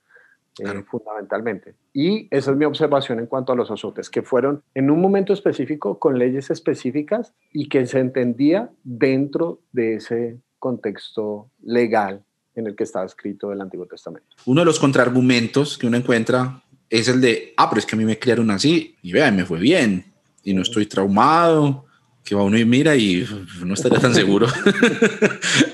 eh, 0.59 0.83
fundamentalmente. 0.87 1.75
Y 1.91 2.27
esa 2.31 2.51
es 2.51 2.57
mi 2.57 2.65
observación 2.65 3.19
en 3.19 3.25
cuanto 3.25 3.51
a 3.51 3.55
los 3.55 3.69
azotes, 3.71 4.09
que 4.09 4.21
fueron 4.21 4.63
en 4.73 4.89
un 4.89 5.01
momento 5.01 5.33
específico, 5.33 5.99
con 5.99 6.17
leyes 6.17 6.49
específicas 6.49 7.33
y 7.51 7.67
que 7.67 7.85
se 7.85 7.99
entendía 7.99 8.69
dentro 8.83 9.59
de 9.71 9.95
ese 9.95 10.39
contexto 10.59 11.49
legal 11.61 12.23
en 12.55 12.67
el 12.67 12.75
que 12.75 12.83
estaba 12.83 13.05
escrito 13.05 13.51
el 13.51 13.59
Antiguo 13.59 13.85
Testamento. 13.85 14.35
Uno 14.45 14.61
de 14.61 14.65
los 14.65 14.79
contraargumentos 14.79 15.77
que 15.77 15.87
uno 15.87 15.97
encuentra 15.97 16.63
es 16.89 17.07
el 17.07 17.19
de, 17.19 17.53
ah, 17.57 17.69
pero 17.69 17.79
es 17.79 17.85
que 17.85 17.95
a 17.95 17.97
mí 17.97 18.05
me 18.05 18.19
criaron 18.19 18.51
así 18.51 18.95
y 19.01 19.11
vean, 19.11 19.35
me 19.35 19.45
fue 19.45 19.59
bien 19.59 20.12
y 20.43 20.53
no 20.53 20.61
estoy 20.61 20.85
traumado 20.85 21.85
que 22.23 22.35
va 22.35 22.43
uno 22.43 22.57
y 22.57 22.65
mira 22.65 22.95
y 22.95 23.27
no 23.65 23.73
estaría 23.73 23.99
tan 23.99 24.13
seguro. 24.13 24.47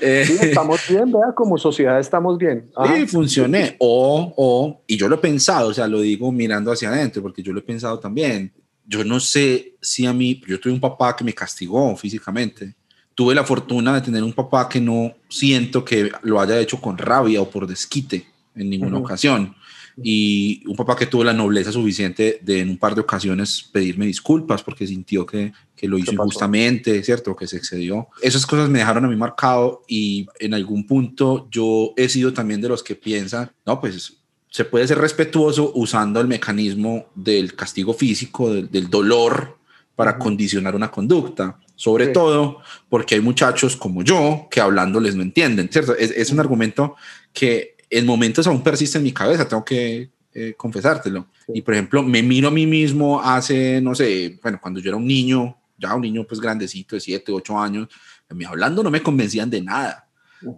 Eh, 0.02 0.26
estamos 0.40 0.80
bien, 0.88 1.12
vea, 1.12 1.32
como 1.34 1.58
sociedad 1.58 2.00
estamos 2.00 2.38
bien. 2.38 2.70
Sí, 2.86 3.06
funcioné. 3.06 3.76
O, 3.78 4.32
o, 4.36 4.82
y 4.86 4.96
yo 4.96 5.08
lo 5.08 5.16
he 5.16 5.18
pensado, 5.18 5.68
o 5.68 5.74
sea, 5.74 5.86
lo 5.86 6.00
digo 6.00 6.32
mirando 6.32 6.72
hacia 6.72 6.88
adentro, 6.88 7.22
porque 7.22 7.42
yo 7.42 7.52
lo 7.52 7.60
he 7.60 7.62
pensado 7.62 7.98
también. 7.98 8.52
Yo 8.86 9.04
no 9.04 9.20
sé 9.20 9.74
si 9.80 10.06
a 10.06 10.12
mí, 10.12 10.40
yo 10.46 10.58
tuve 10.58 10.72
un 10.72 10.80
papá 10.80 11.14
que 11.14 11.24
me 11.24 11.34
castigó 11.34 11.94
físicamente. 11.96 12.74
Tuve 13.14 13.34
la 13.34 13.44
fortuna 13.44 13.94
de 13.94 14.00
tener 14.00 14.22
un 14.22 14.32
papá 14.32 14.68
que 14.68 14.80
no 14.80 15.14
siento 15.28 15.84
que 15.84 16.10
lo 16.22 16.40
haya 16.40 16.58
hecho 16.58 16.80
con 16.80 16.96
rabia 16.96 17.42
o 17.42 17.50
por 17.50 17.66
desquite 17.66 18.26
en 18.54 18.70
ninguna 18.70 18.98
ocasión 18.98 19.54
y 20.02 20.62
un 20.66 20.76
papá 20.76 20.96
que 20.96 21.06
tuvo 21.06 21.24
la 21.24 21.32
nobleza 21.32 21.72
suficiente 21.72 22.38
de 22.42 22.60
en 22.60 22.70
un 22.70 22.78
par 22.78 22.94
de 22.94 23.00
ocasiones 23.00 23.68
pedirme 23.72 24.06
disculpas 24.06 24.62
porque 24.62 24.86
sintió 24.86 25.26
que, 25.26 25.52
que 25.76 25.88
lo 25.88 25.98
hizo 25.98 26.12
injustamente, 26.12 27.02
¿cierto? 27.02 27.36
Que 27.36 27.46
se 27.46 27.56
excedió. 27.56 28.08
Esas 28.22 28.46
cosas 28.46 28.68
me 28.68 28.78
dejaron 28.80 29.04
a 29.04 29.08
mí 29.08 29.16
marcado 29.16 29.82
y 29.88 30.26
en 30.38 30.54
algún 30.54 30.86
punto 30.86 31.48
yo 31.50 31.92
he 31.96 32.08
sido 32.08 32.32
también 32.32 32.60
de 32.60 32.68
los 32.68 32.82
que 32.82 32.94
piensan, 32.94 33.50
no, 33.66 33.80
pues 33.80 34.20
se 34.50 34.64
puede 34.64 34.86
ser 34.86 34.98
respetuoso 34.98 35.72
usando 35.74 36.20
el 36.20 36.26
mecanismo 36.26 37.06
del 37.14 37.54
castigo 37.54 37.94
físico, 37.94 38.52
del, 38.52 38.90
dolor 38.90 39.58
para 39.94 40.18
condicionar 40.18 40.74
una 40.74 40.90
conducta. 40.90 41.58
Sobre 41.76 42.08
todo 42.08 42.58
porque 42.88 43.14
hay 43.14 43.20
muchachos 43.22 43.76
como 43.76 44.02
yo 44.02 44.48
que 44.50 44.60
hablándoles 44.60 45.14
no 45.14 45.22
entienden, 45.22 45.70
¿cierto? 45.70 45.96
Es, 45.96 46.10
es 46.10 46.30
un 46.30 46.40
argumento 46.40 46.96
que 47.32 47.76
en 47.90 48.06
momentos 48.06 48.46
aún 48.46 48.62
persiste 48.62 48.98
en 48.98 49.04
mi 49.04 49.12
cabeza, 49.12 49.46
tengo 49.46 49.64
que 49.64 50.10
eh, 50.32 50.54
confesártelo. 50.56 51.26
Y 51.52 51.62
por 51.62 51.74
ejemplo, 51.74 52.02
me 52.04 52.22
miro 52.22 52.48
a 52.48 52.52
mí 52.52 52.66
mismo 52.66 53.20
hace, 53.20 53.80
no 53.80 53.94
sé, 53.96 54.38
bueno, 54.40 54.60
cuando 54.62 54.78
yo 54.78 54.90
era 54.90 54.96
un 54.96 55.06
niño, 55.06 55.58
ya 55.76 55.94
un 55.94 56.02
niño 56.02 56.24
pues 56.24 56.40
grandecito 56.40 56.94
de 56.94 57.00
7, 57.00 57.32
8 57.32 57.58
años, 57.58 57.88
me 58.28 58.46
hablando 58.46 58.84
no 58.84 58.90
me 58.90 59.02
convencían 59.02 59.50
de 59.50 59.60
nada, 59.60 60.08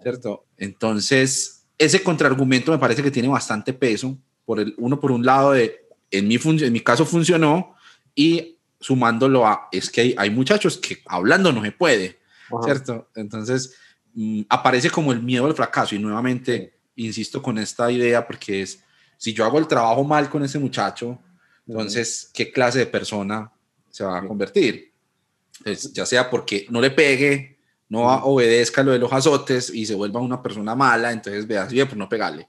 ¿cierto? 0.03 0.45
Entonces, 0.59 1.65
ese 1.79 2.03
contraargumento 2.03 2.71
me 2.71 2.79
parece 2.79 3.03
que 3.03 3.11
tiene 3.11 3.29
bastante 3.29 3.73
peso, 3.73 4.19
por 4.45 4.61
el, 4.61 4.75
uno 4.77 5.01
por 5.01 5.11
un 5.11 5.25
lado 5.25 5.53
de, 5.53 5.87
en 6.11 6.29
mi, 6.29 6.39
en 6.45 6.73
mi 6.73 6.81
caso 6.81 7.07
funcionó, 7.07 7.75
y 8.15 8.59
sumándolo 8.79 9.47
a, 9.47 9.69
es 9.73 9.89
que 9.91 10.03
hay, 10.03 10.15
hay 10.19 10.29
muchachos 10.29 10.77
que 10.77 10.99
hablando 11.07 11.51
no 11.51 11.63
se 11.63 11.73
puede, 11.73 12.19
¿cierto? 12.63 13.09
Entonces, 13.15 13.75
mm, 14.13 14.43
aparece 14.51 14.91
como 14.91 15.13
el 15.13 15.23
miedo 15.23 15.47
al 15.47 15.55
fracaso 15.55 15.95
y 15.95 15.99
nuevamente 15.99 16.75
insisto 16.97 17.43
con 17.43 17.59
esta 17.59 17.91
idea 17.91 18.27
porque 18.27 18.63
es, 18.63 18.83
si 19.17 19.33
yo 19.33 19.45
hago 19.45 19.59
el 19.59 19.67
trabajo 19.67 20.05
mal 20.05 20.29
con 20.29 20.43
ese 20.43 20.59
muchacho, 20.59 21.19
entonces, 21.67 22.31
¿qué 22.33 22.51
clase 22.51 22.81
de 22.81 22.87
persona 22.87 23.51
se 23.91 24.05
va 24.05 24.19
a 24.19 24.27
convertir? 24.27 24.93
ya 25.93 26.05
sea 26.07 26.29
porque 26.29 26.67
no 26.71 26.81
le 26.81 26.91
pegue, 26.91 27.59
no 27.89 28.07
obedezca 28.25 28.83
lo 28.83 28.91
de 28.91 28.99
los 28.99 29.13
azotes 29.13 29.73
y 29.73 29.85
se 29.85 29.95
vuelva 29.95 30.19
una 30.19 30.43
persona 30.43 30.75
mala, 30.75 31.13
entonces 31.13 31.47
veas 31.47 31.71
bien, 31.71 31.87
pues 31.87 31.99
no 31.99 32.09
pegarle. 32.09 32.49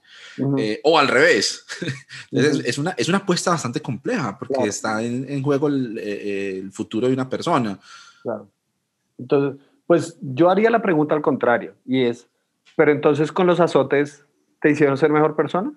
Eh, 0.58 0.80
o 0.82 0.98
al 0.98 1.06
revés. 1.06 1.66
entonces, 2.30 2.64
es, 2.66 2.78
una, 2.78 2.92
es 2.92 3.08
una 3.08 3.18
apuesta 3.18 3.50
bastante 3.50 3.80
compleja 3.80 4.38
porque 4.38 4.64
está 4.64 5.02
en, 5.02 5.30
en 5.30 5.42
juego 5.42 5.68
el, 5.68 5.98
eh, 5.98 6.58
el, 6.60 6.72
futuro 6.72 7.08
de 7.08 7.12
una 7.12 7.28
persona. 7.28 7.78
Claro. 8.22 8.48
Entonces, 9.18 9.60
pues 9.86 10.16
yo 10.22 10.48
haría 10.48 10.70
la 10.70 10.80
pregunta 10.80 11.14
al 11.14 11.22
contrario 11.22 11.74
y 11.84 12.04
es, 12.04 12.26
pero 12.74 12.90
entonces 12.90 13.30
con 13.30 13.46
los 13.46 13.60
azotes 13.60 14.23
te 14.64 14.70
hicieron 14.70 14.96
ser 14.96 15.12
mejor 15.12 15.36
persona. 15.36 15.74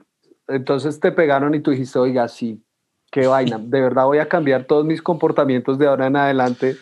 Entonces 0.47 1.01
te 1.01 1.11
pegaron 1.11 1.53
y 1.53 1.59
tú 1.59 1.71
dijiste, 1.71 1.99
oiga, 1.99 2.25
sí, 2.29 2.63
qué 3.11 3.27
vaina, 3.27 3.57
de 3.59 3.81
verdad 3.81 4.05
voy 4.05 4.19
a 4.19 4.29
cambiar 4.29 4.63
todos 4.63 4.85
mis 4.85 5.01
comportamientos 5.01 5.77
de 5.77 5.87
ahora 5.87 6.07
en 6.07 6.15
adelante. 6.15 6.77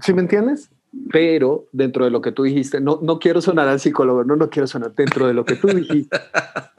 ¿Sí 0.00 0.14
me 0.14 0.22
entiendes? 0.22 0.70
Pero 1.10 1.66
dentro 1.70 2.06
de 2.06 2.10
lo 2.10 2.22
que 2.22 2.32
tú 2.32 2.44
dijiste, 2.44 2.80
no, 2.80 3.00
no 3.02 3.18
quiero 3.18 3.42
sonar 3.42 3.68
al 3.68 3.80
psicólogo, 3.80 4.24
no, 4.24 4.34
no 4.34 4.48
quiero 4.48 4.66
sonar 4.66 4.94
dentro 4.94 5.26
de 5.26 5.34
lo 5.34 5.44
que 5.44 5.56
tú 5.56 5.66
dijiste. 5.68 6.18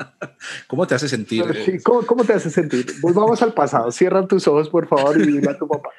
¿Cómo 0.67 0.87
te 0.87 0.95
hace 0.95 1.07
sentir? 1.07 1.45
Sí, 1.63 1.77
¿cómo, 1.83 2.01
¿cómo, 2.07 2.23
te 2.23 2.33
hace 2.33 2.49
sentir? 2.49 2.87
Volvamos 2.99 3.43
al 3.43 3.53
pasado, 3.53 3.91
cierra 3.91 4.25
tus 4.25 4.47
ojos, 4.47 4.69
por 4.69 4.87
favor, 4.87 5.21
y 5.21 5.27
dile 5.27 5.51
a 5.51 5.57
tu 5.57 5.67
papá. 5.67 5.89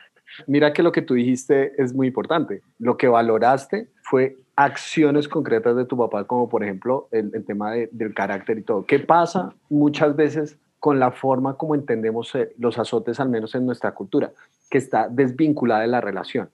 Mira 0.49 0.73
que 0.73 0.83
lo 0.83 0.91
que 0.91 1.03
tú 1.03 1.15
dijiste 1.15 1.81
es 1.81 1.95
muy 1.95 2.09
importante. 2.09 2.63
Lo 2.81 2.97
que 2.97 3.07
valoraste 3.07 3.93
fue 4.03 4.37
acciones 4.57 5.29
concretas 5.29 5.77
de 5.77 5.85
tu 5.85 5.97
papá, 5.97 6.25
como 6.25 6.49
por 6.49 6.63
ejemplo 6.63 7.09
el, 7.11 7.31
el 7.35 7.45
tema 7.45 7.73
de, 7.73 7.89
del 7.93 8.15
carácter 8.15 8.59
y 8.59 8.63
todo. 8.63 8.85
¿Qué 8.85 8.99
pasa 8.99 9.53
muchas 9.69 10.15
veces 10.17 10.59
con 10.85 10.99
la 10.99 11.13
forma 11.13 11.57
como 11.57 11.75
entendemos 11.75 12.35
eh, 12.35 12.53
los 12.59 12.79
azotes, 12.79 13.19
al 13.19 13.31
menos 13.31 13.55
en 13.55 13.65
nuestra 13.65 13.95
cultura, 13.95 14.33
que 14.69 14.79
está 14.79 15.09
desvinculada 15.09 15.81
de 15.81 15.87
la 15.87 16.01
relación? 16.01 16.51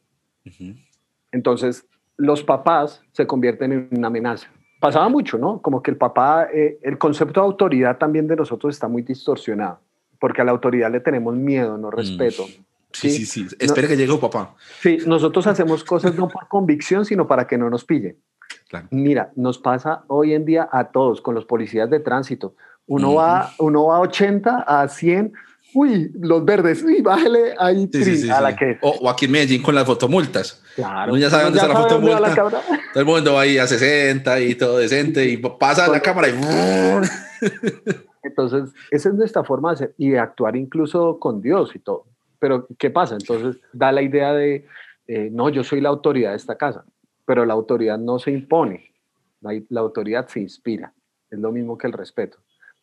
Entonces, 1.33 1.85
los 2.17 2.43
papás 2.43 3.03
se 3.13 3.27
convierten 3.27 3.73
en 3.73 3.89
una 3.91 4.07
amenaza. 4.07 4.49
Pasaba 4.79 5.09
mucho, 5.09 5.37
¿no? 5.37 5.61
Como 5.61 5.83
que 5.83 5.91
el 5.91 5.97
papá, 5.97 6.49
eh, 6.53 6.79
el 6.83 6.97
concepto 6.97 7.41
de 7.41 7.47
autoridad 7.47 7.99
también 7.99 8.27
de 8.27 8.37
nosotros 8.37 8.75
está 8.75 8.87
muy 8.89 9.03
distorsionado, 9.03 9.81
porque 10.21 10.41
a 10.41 10.45
la 10.45 10.53
autoridad 10.53 10.93
le 10.93 11.01
tenemos 11.01 11.35
miedo, 11.35 11.77
no 11.77 11.91
mm. 11.91 11.91
Respeto. 12.93 13.15
Sí, 13.15 13.27
sí, 13.27 13.49
sí. 13.49 13.57
Espera 13.59 13.89
que 13.89 13.97
llegue 13.97 14.17
papá. 14.19 14.55
Sí, 14.81 14.99
nosotros 15.07 15.47
hacemos 15.47 15.85
cosas 15.85 16.15
no 16.15 16.29
por 16.29 16.49
convicción, 16.49 17.05
sino 17.05 17.27
para 17.27 17.47
que 17.47 17.59
no 17.59 17.71
nos 17.71 17.85
pille. 17.85 18.17
Mira, 18.91 19.33
nos 19.37 19.59
pasa 19.59 20.05
hoy 20.07 20.35
en 20.35 20.45
día 20.45 20.69
a 20.71 20.91
todos 20.91 21.21
con 21.21 21.35
los 21.35 21.45
policías 21.45 21.91
de 21.91 22.01
tránsito. 22.01 22.55
Uno, 22.87 23.15
va, 23.15 23.53
uno 23.59 23.87
va 23.87 23.97
a 23.97 24.01
80, 24.01 24.65
a 24.67 24.89
100, 24.89 25.33
uy, 25.75 26.11
los 26.21 26.45
verdes, 26.45 26.83
uy, 26.83 27.01
bájale 27.03 27.55
ahí 27.59 27.89
a 28.33 28.41
la 28.41 28.57
que 28.57 28.79
o, 28.81 29.09
aquí 29.09 29.27
en 29.27 29.33
Medellín 29.33 29.63
con 29.63 29.75
las 29.75 29.87
fotomultas. 29.87 30.63
Claro. 30.75 31.13
Uno 31.13 31.21
ya 31.21 31.31
sabe 31.31 31.45
dónde 31.45 31.59
está 31.59 31.73
la 31.73 31.81
fotomulta. 31.81 32.35
todo 32.35 33.01
el 33.01 33.05
mundo 33.05 33.35
va 33.35 33.43
ahí 33.43 33.59
a 33.59 33.67
60 33.67 34.41
y 34.41 34.55
todo 34.55 34.79
decente 34.79 35.25
y 35.27 35.37
pasa 35.37 35.89
la 35.89 36.01
cámara 36.01 36.29
y... 36.29 36.35
Entonces, 38.23 38.71
esa 38.91 39.09
es 39.09 39.15
nuestra 39.15 39.45
forma 39.45 39.71
de 39.71 39.75
hacer 39.75 39.95
y 39.97 40.11
de 40.11 40.19
actuar 40.19 40.57
incluso 40.57 41.19
con 41.19 41.41
Dios 41.41 41.75
y 41.75 41.79
todo. 41.79 42.07
Pero, 42.41 42.67
¿qué 42.79 42.91
pasa? 42.91 43.15
Entonces, 43.15 43.61
da 43.73 43.93
la 43.93 44.03
idea 44.03 44.33
de, 44.33 44.67
eh, 45.07 45.29
no, 45.31 45.49
yo 45.49 45.63
soy 45.63 45.81
la 45.81 45.91
autoridad 45.91 46.31
de 46.31 46.37
esta 46.37 46.57
casa, 46.57 46.85
pero 47.25 47.45
la 47.45 47.55
autoridad 47.55 47.99
no 47.99 48.19
se 48.19 48.33
impone, 48.33 48.93
la, 49.41 49.53
la 49.69 49.81
autoridad 49.81 50.27
se 50.27 50.41
inspira. 50.41 50.93
Es 51.31 51.39
lo 51.39 51.53
mismo 51.53 51.79
que 51.79 51.87
el 51.87 51.93
respeto. 51.93 52.39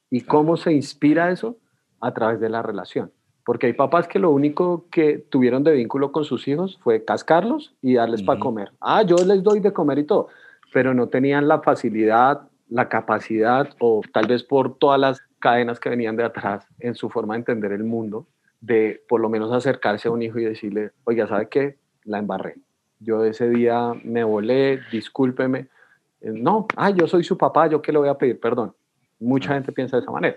¿Y 0.10 0.22
cómo 0.22 0.56
se 0.56 0.72
inspira 0.72 1.32
eso? 1.32 1.58
A 2.00 2.14
través 2.14 2.40
de 2.40 2.50
la 2.50 2.62
relación. 2.62 3.12
Porque 3.44 3.68
hay 3.68 3.74
papás 3.74 4.08
que 4.08 4.20
lo 4.20 4.32
único 4.32 4.88
que 4.92 5.18
tuvieron 5.18 5.64
de 5.64 5.72
vínculo 5.74 6.12
con 6.12 6.24
sus 6.26 6.48
hijos 6.48 6.78
fue 6.82 7.04
cascarlos 7.04 7.74
y 7.82 7.96
darles 7.96 8.22
para 8.22 8.40
comer. 8.40 8.72
Ah, 8.80 9.04
yo 9.04 9.16
les 9.18 9.42
doy 9.42 9.60
de 9.60 9.74
comer 9.74 10.00
y 10.00 10.04
todo, 10.04 10.28
pero 10.74 10.94
no 10.94 11.08
tenían 11.08 11.48
la 11.48 11.62
facilidad, 11.62 12.42
la 12.70 12.90
capacidad 12.90 13.70
o 13.80 14.02
tal 14.14 14.28
vez 14.28 14.44
por 14.44 14.78
todas 14.78 15.00
las 15.00 15.22
cadenas 15.40 15.80
que 15.80 15.90
venían 15.90 16.18
de 16.18 16.26
atrás 16.26 16.68
en 16.80 16.96
su 16.96 17.10
forma 17.10 17.36
de 17.36 17.40
entender 17.40 17.72
el 17.72 17.84
mundo, 17.84 18.28
de 18.68 19.02
por 19.08 19.22
lo 19.22 19.30
menos 19.30 19.52
acercarse 19.54 20.10
a 20.10 20.12
un 20.12 20.22
hijo 20.22 20.40
y 20.40 20.44
decirle, 20.44 20.92
oiga, 21.06 21.26
¿sabe 21.26 21.48
qué? 21.48 21.78
La 22.04 22.20
embarré. 22.20 22.56
Yo 23.00 23.24
ese 23.24 23.50
día 23.50 23.94
me 24.04 24.24
volé, 24.26 24.82
discúlpeme. 24.92 25.70
Eh, 26.20 26.32
no, 26.34 26.68
ah, 26.76 26.90
yo 26.90 27.08
soy 27.08 27.24
su 27.24 27.38
papá, 27.38 27.68
yo 27.68 27.82
qué 27.82 27.94
le 27.94 28.00
voy 28.00 28.10
a 28.10 28.18
pedir 28.18 28.40
perdón. 28.40 28.74
Mucha 29.20 29.54
gente 29.54 29.72
piensa 29.72 29.96
de 29.96 30.02
esa 30.02 30.12
manera. 30.12 30.36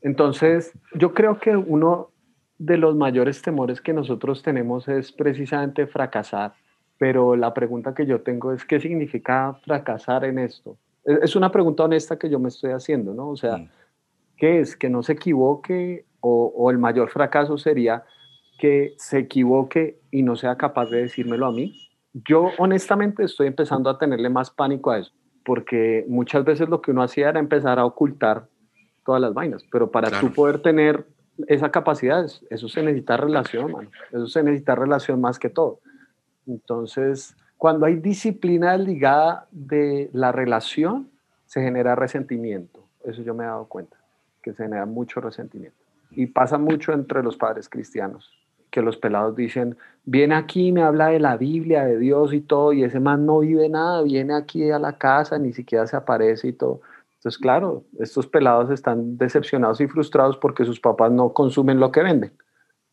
Entonces, 0.00 0.72
yo 0.94 1.12
creo 1.12 1.38
que 1.38 1.56
uno 1.56 2.10
de 2.56 2.78
los 2.78 2.96
mayores 2.96 3.42
temores 3.42 3.80
que 3.82 3.92
nosotros 3.92 4.42
tenemos 4.42 4.88
es 4.88 5.12
precisamente 5.12 5.86
fracasar, 5.86 6.54
pero 6.96 7.36
la 7.36 7.52
pregunta 7.52 7.94
que 7.94 8.06
yo 8.06 8.22
tengo 8.22 8.52
es, 8.52 8.64
¿qué 8.64 8.80
significa 8.80 9.58
fracasar 9.64 10.24
en 10.24 10.38
esto? 10.38 10.78
Es 11.04 11.36
una 11.36 11.52
pregunta 11.52 11.84
honesta 11.84 12.18
que 12.18 12.30
yo 12.30 12.38
me 12.38 12.48
estoy 12.48 12.72
haciendo, 12.72 13.12
¿no? 13.12 13.28
O 13.28 13.36
sea, 13.36 13.58
mm. 13.58 13.68
¿qué 14.36 14.60
es? 14.60 14.74
Que 14.74 14.88
no 14.88 15.02
se 15.02 15.12
equivoque 15.12 16.06
o, 16.20 16.52
o, 16.56 16.70
el 16.70 16.78
mayor 16.78 17.10
fracaso 17.10 17.58
sería 17.58 18.04
que 18.58 18.94
se 18.98 19.18
equivoque 19.18 20.00
y 20.10 20.22
no 20.22 20.36
sea 20.36 20.56
capaz 20.56 20.90
de 20.90 21.02
decírmelo 21.02 21.46
a 21.46 21.52
mí. 21.52 21.88
Yo 22.12 22.50
honestamente 22.58 23.24
estoy 23.24 23.46
empezando 23.46 23.88
a 23.88 23.98
tenerle 23.98 24.28
más 24.28 24.50
pánico 24.50 24.90
a 24.90 24.98
eso, 24.98 25.12
porque 25.44 26.04
muchas 26.08 26.44
veces 26.44 26.68
lo 26.68 26.82
que 26.82 26.90
uno 26.90 27.02
hacía 27.02 27.28
era 27.28 27.38
empezar 27.38 27.78
a 27.78 27.84
ocultar 27.84 28.48
todas 29.04 29.20
las 29.20 29.32
vainas, 29.32 29.64
pero 29.70 29.90
para 29.90 30.10
tú 30.20 30.32
poder 30.32 30.60
tener 30.60 31.06
esa 31.46 31.70
capacidad, 31.70 32.26
eso 32.50 32.68
se 32.68 32.82
necesita 32.82 33.16
relación, 33.16 33.72
mano. 33.72 33.90
Eso 34.10 34.26
se 34.26 34.42
necesita 34.42 34.74
relación 34.74 35.20
más 35.20 35.38
que 35.38 35.48
todo. 35.48 35.80
Entonces, 36.46 37.36
cuando 37.56 37.86
hay 37.86 37.96
disciplina 37.96 38.76
ligada 38.76 39.46
de 39.50 40.10
la 40.12 40.32
relación, 40.32 41.10
se 41.46 41.62
genera 41.62 41.94
resentimiento. 41.94 42.84
Eso 43.04 43.22
yo 43.22 43.34
me 43.34 43.44
he 43.44 43.46
dado 43.46 43.66
cuenta, 43.66 43.96
que 44.42 44.52
se 44.52 44.64
genera 44.64 44.86
mucho 44.86 45.20
resentimiento. 45.20 45.77
Y 46.10 46.26
pasa 46.26 46.58
mucho 46.58 46.92
entre 46.92 47.22
los 47.22 47.36
padres 47.36 47.68
cristianos, 47.68 48.30
que 48.70 48.82
los 48.82 48.96
pelados 48.96 49.36
dicen, 49.36 49.76
viene 50.04 50.34
aquí, 50.34 50.72
me 50.72 50.82
habla 50.82 51.08
de 51.08 51.20
la 51.20 51.36
Biblia, 51.36 51.84
de 51.84 51.98
Dios 51.98 52.32
y 52.32 52.40
todo, 52.40 52.72
y 52.72 52.82
ese 52.82 53.00
man 53.00 53.26
no 53.26 53.40
vive 53.40 53.68
nada, 53.68 54.02
viene 54.02 54.34
aquí 54.34 54.70
a 54.70 54.78
la 54.78 54.96
casa, 54.98 55.38
ni 55.38 55.52
siquiera 55.52 55.86
se 55.86 55.96
aparece 55.96 56.48
y 56.48 56.52
todo. 56.52 56.80
Entonces, 57.16 57.38
claro, 57.38 57.84
estos 57.98 58.26
pelados 58.26 58.70
están 58.70 59.18
decepcionados 59.18 59.80
y 59.80 59.88
frustrados 59.88 60.36
porque 60.36 60.64
sus 60.64 60.78
papás 60.78 61.10
no 61.10 61.32
consumen 61.32 61.80
lo 61.80 61.90
que 61.90 62.02
venden. 62.02 62.32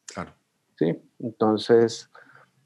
Claro. 0.08 0.32
Sí, 0.78 0.98
entonces, 1.20 2.10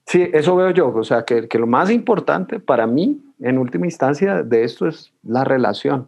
sí, 0.06 0.30
eso 0.34 0.56
veo 0.56 0.72
yo. 0.72 0.88
O 0.88 1.04
sea, 1.04 1.26
que, 1.26 1.48
que 1.48 1.60
lo 1.60 1.68
más 1.68 1.92
importante 1.92 2.60
para 2.60 2.88
mí, 2.88 3.22
en 3.40 3.58
última 3.58 3.86
instancia, 3.86 4.42
de 4.42 4.64
esto 4.64 4.88
es 4.88 5.14
la 5.22 5.44
relación. 5.44 6.08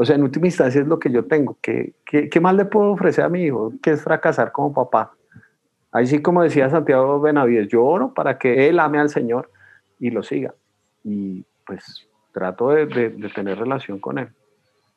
O 0.00 0.04
sea, 0.04 0.14
en 0.14 0.22
última 0.22 0.46
instancia 0.46 0.80
es 0.80 0.86
lo 0.86 1.00
que 1.00 1.10
yo 1.10 1.24
tengo. 1.24 1.58
¿Qué, 1.60 1.92
qué, 2.06 2.28
qué 2.28 2.40
más 2.40 2.54
le 2.54 2.64
puedo 2.64 2.92
ofrecer 2.92 3.24
a 3.24 3.28
mi 3.28 3.42
hijo? 3.42 3.72
Que 3.82 3.90
es 3.90 4.02
fracasar 4.02 4.52
como 4.52 4.72
papá. 4.72 5.12
Ahí 5.90 6.06
sí, 6.06 6.22
como 6.22 6.42
decía 6.42 6.70
Santiago 6.70 7.20
Benavides, 7.20 7.66
yo 7.66 7.84
oro 7.84 8.14
para 8.14 8.38
que 8.38 8.68
él 8.68 8.78
ame 8.78 8.98
al 8.98 9.08
Señor 9.08 9.50
y 9.98 10.10
lo 10.10 10.22
siga. 10.22 10.54
Y 11.02 11.44
pues 11.66 12.06
trato 12.32 12.70
de, 12.70 12.86
de, 12.86 13.10
de 13.10 13.28
tener 13.30 13.58
relación 13.58 13.98
con 13.98 14.18
él. 14.18 14.28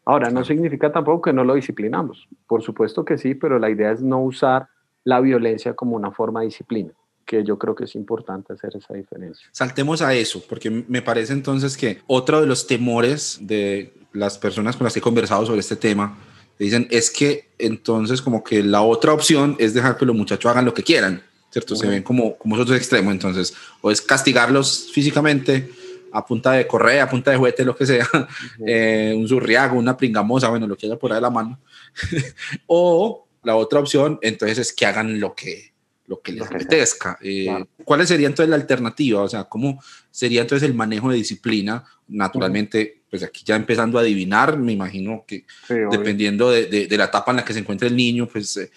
Ahora, 0.05 0.29
no 0.29 0.43
significa 0.43 0.91
tampoco 0.91 1.23
que 1.23 1.33
no 1.33 1.43
lo 1.43 1.55
disciplinamos. 1.55 2.27
Por 2.47 2.61
supuesto 2.61 3.03
que 3.03 3.17
sí, 3.17 3.33
pero 3.33 3.57
la 3.57 3.71
idea 3.71 3.91
es 3.91 4.03
no 4.03 4.19
usar 4.19 4.67
la 5.03 5.19
violencia 5.19 5.73
como 5.73 5.95
una 5.95 6.11
forma 6.11 6.41
de 6.41 6.47
disciplina, 6.47 6.91
que 7.31 7.45
yo 7.45 7.57
creo 7.57 7.73
que 7.73 7.85
es 7.85 7.95
importante 7.95 8.51
hacer 8.51 8.75
esa 8.75 8.93
diferencia. 8.93 9.47
Saltemos 9.53 10.01
a 10.01 10.13
eso, 10.13 10.43
porque 10.49 10.69
me 10.69 11.01
parece 11.01 11.31
entonces 11.31 11.77
que 11.77 12.01
otro 12.05 12.41
de 12.41 12.45
los 12.45 12.67
temores 12.67 13.37
de 13.39 13.93
las 14.11 14.37
personas 14.37 14.75
con 14.75 14.83
las 14.83 14.91
que 14.91 14.99
he 14.99 15.01
conversado 15.01 15.45
sobre 15.45 15.61
este 15.61 15.77
tema 15.77 16.17
dicen 16.59 16.89
es 16.91 17.09
que 17.09 17.47
entonces 17.57 18.21
como 18.21 18.43
que 18.43 18.61
la 18.61 18.81
otra 18.81 19.13
opción 19.13 19.55
es 19.59 19.73
dejar 19.73 19.95
que 19.95 20.05
los 20.05 20.13
muchachos 20.13 20.51
hagan 20.51 20.65
lo 20.65 20.73
que 20.73 20.83
quieran, 20.83 21.23
¿cierto? 21.49 21.73
Se 21.77 21.87
ven 21.87 22.03
como, 22.03 22.37
como 22.37 22.55
esos 22.55 22.67
dos 22.67 22.75
extremos, 22.75 23.13
entonces, 23.13 23.53
o 23.79 23.89
es 23.91 24.01
castigarlos 24.01 24.89
físicamente 24.91 25.71
a 26.11 26.25
punta 26.25 26.51
de 26.51 26.67
correa, 26.67 27.05
a 27.05 27.09
punta 27.09 27.31
de 27.31 27.37
juguete, 27.37 27.63
lo 27.63 27.77
que 27.77 27.85
sea, 27.85 28.05
eh, 28.67 29.13
un 29.15 29.25
zurriago, 29.25 29.79
una 29.79 29.95
pringamosa, 29.95 30.49
bueno, 30.49 30.67
lo 30.67 30.75
que 30.75 30.87
haya 30.87 30.99
por 30.99 31.13
ahí 31.13 31.15
de 31.15 31.21
la 31.21 31.29
mano. 31.29 31.61
o 32.67 33.25
la 33.43 33.55
otra 33.55 33.79
opción, 33.79 34.19
entonces, 34.21 34.57
es 34.57 34.73
que 34.73 34.85
hagan 34.85 35.21
lo 35.21 35.33
que, 35.33 35.70
lo 36.11 36.21
que 36.21 36.33
les 36.33 36.41
apetezca. 36.41 37.17
Eh, 37.21 37.47
¿Cuál 37.85 38.05
sería 38.05 38.27
entonces 38.27 38.49
la 38.49 38.57
alternativa? 38.57 39.21
O 39.21 39.29
sea, 39.29 39.45
¿cómo 39.45 39.81
sería 40.11 40.41
entonces 40.41 40.67
el 40.67 40.75
manejo 40.75 41.09
de 41.09 41.15
disciplina? 41.15 41.85
Naturalmente, 42.09 43.03
pues 43.09 43.23
aquí 43.23 43.43
ya 43.45 43.55
empezando 43.55 43.97
a 43.97 44.01
adivinar, 44.01 44.57
me 44.57 44.73
imagino 44.73 45.23
que 45.25 45.45
dependiendo 45.89 46.51
de, 46.51 46.65
de, 46.67 46.97
la 46.97 47.05
etapa 47.05 47.31
en 47.31 47.37
la 47.37 47.45
que 47.45 47.53
se 47.53 47.59
encuentre 47.59 47.87
el 47.87 47.95
niño, 47.95 48.27
pues 48.27 48.57
eh, 48.57 48.69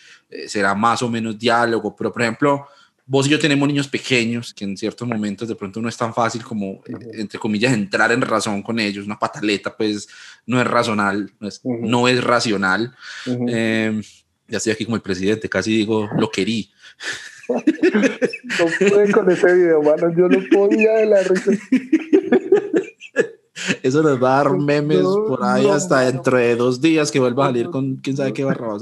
será 0.46 0.76
más 0.76 1.02
o 1.02 1.08
menos 1.08 1.36
diálogo, 1.36 1.96
pero 1.96 2.12
por 2.12 2.22
ejemplo, 2.22 2.68
vos 3.04 3.26
y 3.26 3.30
yo 3.30 3.38
tenemos 3.40 3.66
niños 3.66 3.88
pequeños 3.88 4.54
que 4.54 4.64
en 4.64 4.76
ciertos 4.76 5.06
momentos 5.08 5.48
de 5.48 5.56
pronto 5.56 5.80
no 5.80 5.88
es 5.88 5.96
tan 5.96 6.14
fácil 6.14 6.44
como, 6.44 6.82
entre 7.12 7.40
comillas, 7.40 7.72
entrar 7.72 8.12
en 8.12 8.22
razón 8.22 8.62
con 8.62 8.78
ellos. 8.78 9.06
Una 9.06 9.18
pataleta, 9.18 9.76
pues, 9.76 10.08
no 10.46 10.60
es 10.60 10.66
racional, 10.68 11.32
no 11.40 11.48
es, 11.48 11.60
no 11.64 12.06
es 12.06 12.22
racional. 12.22 12.94
Em, 13.26 14.02
ya 14.48 14.58
estoy 14.58 14.72
aquí 14.72 14.84
como 14.84 14.96
el 14.96 15.02
presidente, 15.02 15.48
casi 15.48 15.76
digo, 15.76 16.08
lo 16.18 16.30
querí. 16.30 16.70
no 17.48 18.66
pude 18.78 19.12
con 19.12 19.30
ese 19.30 19.54
video, 19.54 19.82
mano, 19.82 20.14
yo 20.16 20.28
no 20.28 20.38
podía 20.50 20.92
de 20.94 21.06
la 21.06 21.22
risa. 21.22 21.52
Eso 23.82 24.02
nos 24.02 24.22
va 24.22 24.40
a 24.40 24.44
dar 24.44 24.58
memes 24.58 25.02
por 25.02 25.42
ahí 25.42 25.68
hasta 25.68 26.00
dentro 26.00 26.36
de 26.36 26.56
dos 26.56 26.80
días 26.80 27.10
que 27.10 27.20
vuelva 27.20 27.44
a 27.44 27.48
salir 27.48 27.70
con 27.70 27.96
quién 27.96 28.16
sabe 28.16 28.32
qué 28.32 28.44
barra 28.44 28.76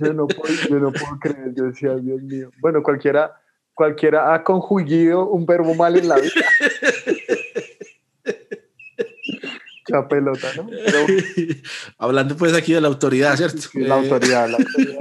yo, 0.00 0.12
no 0.12 0.26
puedo, 0.26 0.54
yo 0.68 0.78
no 0.78 0.92
puedo 0.92 1.18
creer, 1.20 1.52
yo 1.54 1.64
decía, 1.64 1.96
Dios 1.96 2.22
mío. 2.22 2.50
Bueno, 2.60 2.82
cualquiera, 2.82 3.34
cualquiera 3.74 4.34
ha 4.34 4.42
conjugido 4.44 5.28
un 5.28 5.44
verbo 5.46 5.74
mal 5.74 5.96
en 5.96 6.08
la 6.08 6.16
vida. 6.16 6.30
La 9.90 10.08
pelota, 10.08 10.48
¿no? 10.56 10.68
Hablando 11.98 12.36
pues 12.36 12.54
aquí 12.54 12.72
de 12.72 12.80
la 12.80 12.88
autoridad, 12.88 13.36
¿cierto? 13.36 13.68
La 13.74 13.96
autoridad, 13.96 14.48
la 14.48 14.58
autoridad. 14.58 14.96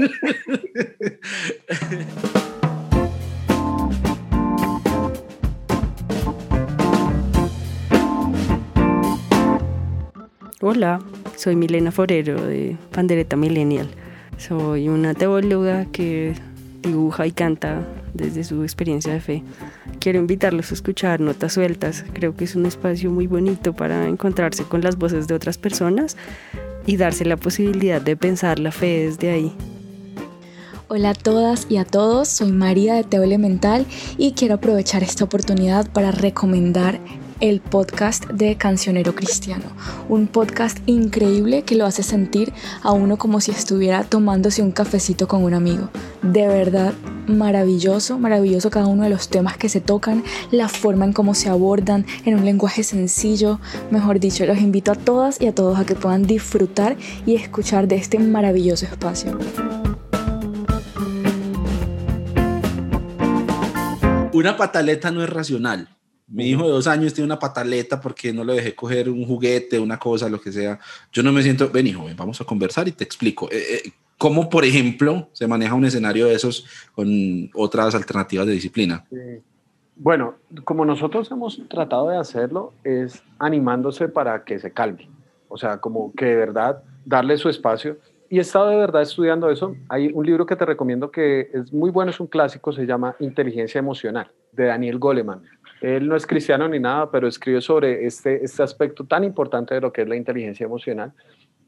Hola, 10.61 10.99
soy 11.37 11.55
Milena 11.55 11.91
Forero 11.91 12.41
de 12.45 12.75
Pandereta 12.91 13.37
Millennial. 13.37 13.89
Soy 14.37 14.89
una 14.89 15.13
teóloga 15.13 15.85
que 15.85 16.33
dibuja 16.81 17.27
y 17.27 17.31
canta 17.31 17.81
desde 18.13 18.43
su 18.43 18.63
experiencia 18.63 19.13
de 19.13 19.21
fe. 19.21 19.43
Quiero 19.99 20.19
invitarlos 20.19 20.71
a 20.71 20.73
escuchar 20.73 21.19
Notas 21.19 21.53
Sueltas. 21.53 22.05
Creo 22.13 22.35
que 22.35 22.45
es 22.45 22.55
un 22.55 22.65
espacio 22.65 23.11
muy 23.11 23.27
bonito 23.27 23.73
para 23.73 24.07
encontrarse 24.07 24.63
con 24.63 24.81
las 24.81 24.97
voces 24.97 25.27
de 25.27 25.35
otras 25.35 25.57
personas 25.57 26.17
y 26.85 26.97
darse 26.97 27.25
la 27.25 27.37
posibilidad 27.37 28.01
de 28.01 28.17
pensar 28.17 28.59
la 28.59 28.71
fe 28.71 29.05
desde 29.05 29.31
ahí. 29.31 29.53
Hola 30.87 31.11
a 31.11 31.13
todas 31.13 31.67
y 31.69 31.77
a 31.77 31.85
todos, 31.85 32.29
soy 32.29 32.51
María 32.51 32.95
de 32.95 33.03
Teo 33.03 33.21
Elemental 33.21 33.85
y 34.17 34.31
quiero 34.31 34.55
aprovechar 34.55 35.03
esta 35.03 35.23
oportunidad 35.23 35.87
para 35.91 36.09
recomendar 36.09 36.99
el 37.39 37.61
podcast 37.61 38.25
de 38.27 38.55
Cancionero 38.55 39.15
Cristiano, 39.15 39.65
un 40.09 40.27
podcast 40.27 40.77
increíble 40.85 41.63
que 41.63 41.75
lo 41.75 41.85
hace 41.85 42.03
sentir 42.03 42.53
a 42.83 42.91
uno 42.91 43.17
como 43.17 43.39
si 43.39 43.51
estuviera 43.51 44.03
tomándose 44.03 44.61
un 44.61 44.71
cafecito 44.71 45.27
con 45.27 45.43
un 45.43 45.53
amigo. 45.53 45.89
De 46.21 46.47
verdad, 46.47 46.93
maravilloso, 47.27 48.19
maravilloso 48.19 48.69
cada 48.69 48.87
uno 48.87 49.03
de 49.03 49.09
los 49.09 49.29
temas 49.29 49.57
que 49.57 49.69
se 49.69 49.81
tocan, 49.81 50.23
la 50.51 50.67
forma 50.67 51.05
en 51.05 51.13
cómo 51.13 51.33
se 51.33 51.49
abordan, 51.49 52.05
en 52.25 52.35
un 52.35 52.45
lenguaje 52.45 52.83
sencillo. 52.83 53.59
Mejor 53.91 54.19
dicho, 54.19 54.45
los 54.45 54.57
invito 54.57 54.91
a 54.91 54.95
todas 54.95 55.39
y 55.39 55.47
a 55.47 55.55
todos 55.55 55.79
a 55.79 55.85
que 55.85 55.95
puedan 55.95 56.23
disfrutar 56.23 56.97
y 57.25 57.35
escuchar 57.35 57.87
de 57.87 57.95
este 57.95 58.19
maravilloso 58.19 58.85
espacio. 58.85 59.37
Una 64.33 64.57
pataleta 64.57 65.11
no 65.11 65.23
es 65.23 65.29
racional 65.29 65.98
Mi 66.29 66.49
hijo 66.49 66.63
de 66.63 66.69
dos 66.69 66.87
años 66.87 67.13
tiene 67.13 67.25
una 67.25 67.39
pataleta 67.39 67.99
porque 67.99 68.31
no 68.31 68.43
le 68.43 68.53
dejé 68.53 68.75
coger 68.75 69.09
un 69.09 69.25
juguete, 69.25 69.79
una 69.79 69.97
cosa, 69.97 70.29
lo 70.29 70.39
que 70.39 70.51
sea. 70.51 70.79
Yo 71.11 71.23
no 71.23 71.31
me 71.31 71.41
siento, 71.41 71.69
ven 71.69 71.87
hijo, 71.87 72.05
vamos 72.15 72.39
a 72.39 72.45
conversar 72.45 72.87
y 72.87 72.91
te 72.91 73.03
explico. 73.03 73.49
Eh, 73.51 73.81
eh, 73.85 73.91
¿Cómo, 74.17 74.49
por 74.49 74.65
ejemplo, 74.65 75.29
se 75.31 75.47
maneja 75.47 75.73
un 75.73 75.85
escenario 75.85 76.27
de 76.27 76.33
esos 76.33 76.65
con 76.93 77.49
otras 77.55 77.95
alternativas 77.95 78.45
de 78.45 78.53
disciplina? 78.53 79.05
Bueno, 79.95 80.35
como 80.65 80.85
nosotros 80.85 81.31
hemos 81.31 81.61
tratado 81.69 82.09
de 82.09 82.17
hacerlo, 82.17 82.73
es 82.83 83.23
animándose 83.37 84.09
para 84.09 84.43
que 84.43 84.59
se 84.59 84.71
calme. 84.71 85.09
O 85.47 85.57
sea, 85.57 85.77
como 85.77 86.13
que 86.13 86.25
de 86.25 86.35
verdad 86.35 86.83
darle 87.05 87.37
su 87.37 87.49
espacio. 87.49 87.97
Y 88.29 88.37
he 88.37 88.41
estado 88.41 88.69
de 88.69 88.75
verdad 88.75 89.01
estudiando 89.01 89.49
eso. 89.49 89.75
Hay 89.89 90.11
un 90.13 90.25
libro 90.25 90.45
que 90.45 90.55
te 90.55 90.65
recomiendo 90.65 91.09
que 91.11 91.49
es 91.53 91.73
muy 91.73 91.89
bueno, 91.89 92.11
es 92.11 92.19
un 92.19 92.27
clásico, 92.27 92.71
se 92.71 92.85
llama 92.85 93.15
Inteligencia 93.19 93.79
Emocional, 93.79 94.31
de 94.51 94.65
Daniel 94.65 94.99
Goleman. 94.99 95.41
Él 95.81 96.07
no 96.07 96.15
es 96.15 96.27
cristiano 96.27 96.67
ni 96.67 96.79
nada, 96.79 97.09
pero 97.09 97.27
escribe 97.27 97.61
sobre 97.61 98.05
este, 98.05 98.43
este 98.43 98.63
aspecto 98.63 99.05
tan 99.05 99.23
importante 99.23 99.73
de 99.75 99.81
lo 99.81 99.93
que 99.93 100.01
es 100.01 100.07
la 100.09 100.15
inteligencia 100.15 100.65
emocional. 100.65 101.13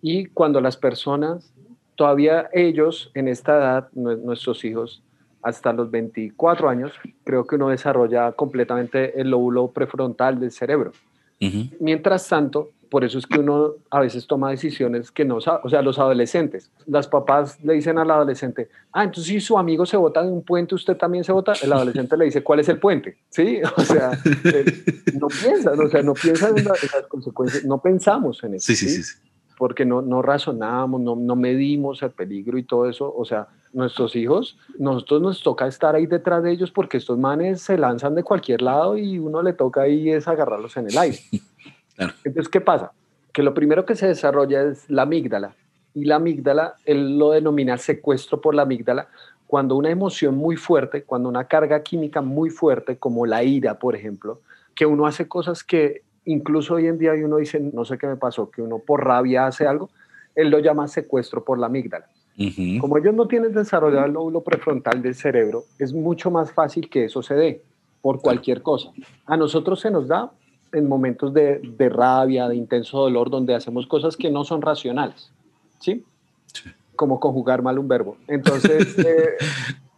Y 0.01 0.25
cuando 0.27 0.59
las 0.59 0.77
personas, 0.77 1.53
todavía 1.95 2.49
ellos 2.51 3.11
en 3.13 3.27
esta 3.27 3.57
edad, 3.57 3.89
nuestros 3.93 4.65
hijos, 4.65 5.03
hasta 5.43 5.73
los 5.73 5.89
24 5.89 6.69
años, 6.69 6.91
creo 7.23 7.45
que 7.45 7.55
uno 7.55 7.69
desarrolla 7.69 8.31
completamente 8.33 9.19
el 9.19 9.29
lóbulo 9.29 9.69
prefrontal 9.69 10.39
del 10.39 10.51
cerebro. 10.51 10.91
Mientras 11.79 12.27
tanto, 12.27 12.69
por 12.91 13.05
eso 13.05 13.17
es 13.19 13.25
que 13.25 13.39
uno 13.39 13.75
a 13.89 14.01
veces 14.01 14.27
toma 14.27 14.51
decisiones 14.51 15.11
que 15.11 15.23
no 15.23 15.39
sabe, 15.39 15.61
o 15.63 15.69
sea, 15.69 15.81
los 15.81 15.97
adolescentes, 15.97 16.69
las 16.85 17.07
papás 17.07 17.57
le 17.63 17.75
dicen 17.75 17.97
al 17.97 18.11
adolescente, 18.11 18.67
ah, 18.91 19.05
entonces 19.05 19.27
si 19.27 19.39
su 19.39 19.57
amigo 19.57 19.85
se 19.85 19.95
bota 19.95 20.21
de 20.21 20.29
un 20.29 20.43
puente, 20.43 20.75
usted 20.75 20.97
también 20.97 21.23
se 21.23 21.31
bota, 21.31 21.53
el 21.63 21.71
adolescente 21.71 22.17
le 22.17 22.25
dice, 22.25 22.43
¿cuál 22.43 22.59
es 22.59 22.67
el 22.67 22.79
puente? 22.79 23.17
Sí, 23.29 23.61
o 23.77 23.81
sea, 23.81 24.11
no 25.17 25.27
piensan, 25.27 25.79
o 25.79 25.87
sea, 25.87 26.03
no 26.03 26.13
piensan 26.13 26.57
en, 26.57 26.65
las 26.65 27.07
consecuencias, 27.07 27.63
no 27.63 27.81
pensamos 27.81 28.43
en 28.43 28.55
eso. 28.55 28.65
Sí, 28.65 28.75
sí, 28.75 28.89
sí. 28.89 29.03
sí. 29.03 29.17
Porque 29.57 29.85
no, 29.85 30.01
no 30.01 30.21
razonamos, 30.21 30.99
no, 30.99 31.15
no 31.15 31.35
medimos 31.37 32.03
el 32.03 32.11
peligro 32.11 32.57
y 32.57 32.63
todo 32.63 32.89
eso, 32.89 33.13
o 33.15 33.23
sea, 33.23 33.47
nuestros 33.71 34.17
hijos, 34.17 34.57
nosotros 34.77 35.21
nos 35.21 35.43
toca 35.43 35.65
estar 35.65 35.95
ahí 35.95 36.07
detrás 36.07 36.43
de 36.43 36.51
ellos 36.51 36.71
porque 36.71 36.97
estos 36.97 37.17
manes 37.17 37.61
se 37.61 37.77
lanzan 37.77 38.15
de 38.15 38.23
cualquier 38.23 38.61
lado 38.61 38.97
y 38.97 39.17
uno 39.17 39.41
le 39.41 39.53
toca 39.53 39.83
ahí 39.83 40.09
es 40.09 40.27
agarrarlos 40.27 40.75
en 40.75 40.87
el 40.89 40.97
aire. 40.97 41.19
Entonces, 41.97 42.49
¿qué 42.49 42.61
pasa? 42.61 42.91
Que 43.33 43.43
lo 43.43 43.53
primero 43.53 43.85
que 43.85 43.95
se 43.95 44.07
desarrolla 44.07 44.63
es 44.63 44.89
la 44.89 45.03
amígdala. 45.03 45.55
Y 45.93 46.05
la 46.05 46.15
amígdala, 46.15 46.75
él 46.85 47.17
lo 47.17 47.31
denomina 47.31 47.77
secuestro 47.77 48.39
por 48.39 48.55
la 48.55 48.63
amígdala, 48.63 49.09
cuando 49.47 49.75
una 49.75 49.89
emoción 49.89 50.37
muy 50.37 50.55
fuerte, 50.55 51.03
cuando 51.03 51.27
una 51.27 51.43
carga 51.45 51.83
química 51.83 52.21
muy 52.21 52.49
fuerte, 52.49 52.97
como 52.97 53.25
la 53.25 53.43
ira, 53.43 53.79
por 53.79 53.95
ejemplo, 53.95 54.39
que 54.73 54.85
uno 54.85 55.05
hace 55.05 55.27
cosas 55.27 55.63
que 55.63 56.03
incluso 56.23 56.75
hoy 56.75 56.87
en 56.87 56.97
día 56.97 57.11
uno 57.13 57.37
dice, 57.37 57.59
no 57.59 57.83
sé 57.83 57.97
qué 57.97 58.07
me 58.07 58.15
pasó, 58.15 58.49
que 58.49 58.61
uno 58.61 58.79
por 58.79 59.03
rabia 59.03 59.47
hace 59.47 59.67
algo, 59.67 59.89
él 60.35 60.49
lo 60.49 60.59
llama 60.59 60.87
secuestro 60.87 61.43
por 61.43 61.59
la 61.59 61.65
amígdala. 61.65 62.07
Como 62.79 62.97
ellos 62.97 63.13
no 63.13 63.27
tienen 63.27 63.53
desarrollado 63.53 64.05
el 64.05 64.13
lóbulo 64.13 64.41
prefrontal 64.41 65.01
del 65.01 65.15
cerebro, 65.15 65.65
es 65.77 65.93
mucho 65.93 66.31
más 66.31 66.51
fácil 66.51 66.89
que 66.89 67.05
eso 67.05 67.21
se 67.21 67.35
dé 67.35 67.61
por 68.01 68.21
cualquier 68.21 68.61
cosa. 68.61 68.91
A 69.25 69.37
nosotros 69.37 69.79
se 69.81 69.91
nos 69.91 70.07
da 70.07 70.31
en 70.73 70.87
momentos 70.87 71.33
de, 71.33 71.59
de, 71.59 71.89
rabia, 71.89 72.47
de 72.47 72.55
intenso 72.55 72.99
dolor, 72.99 73.29
donde 73.29 73.55
hacemos 73.55 73.87
cosas 73.87 74.15
que 74.15 74.29
no 74.29 74.43
son 74.43 74.61
racionales, 74.61 75.31
¿sí? 75.79 76.03
Como 76.95 77.19
conjugar 77.19 77.61
mal 77.61 77.79
un 77.79 77.87
verbo. 77.87 78.17
Entonces, 78.27 78.97
eh, 79.05 79.37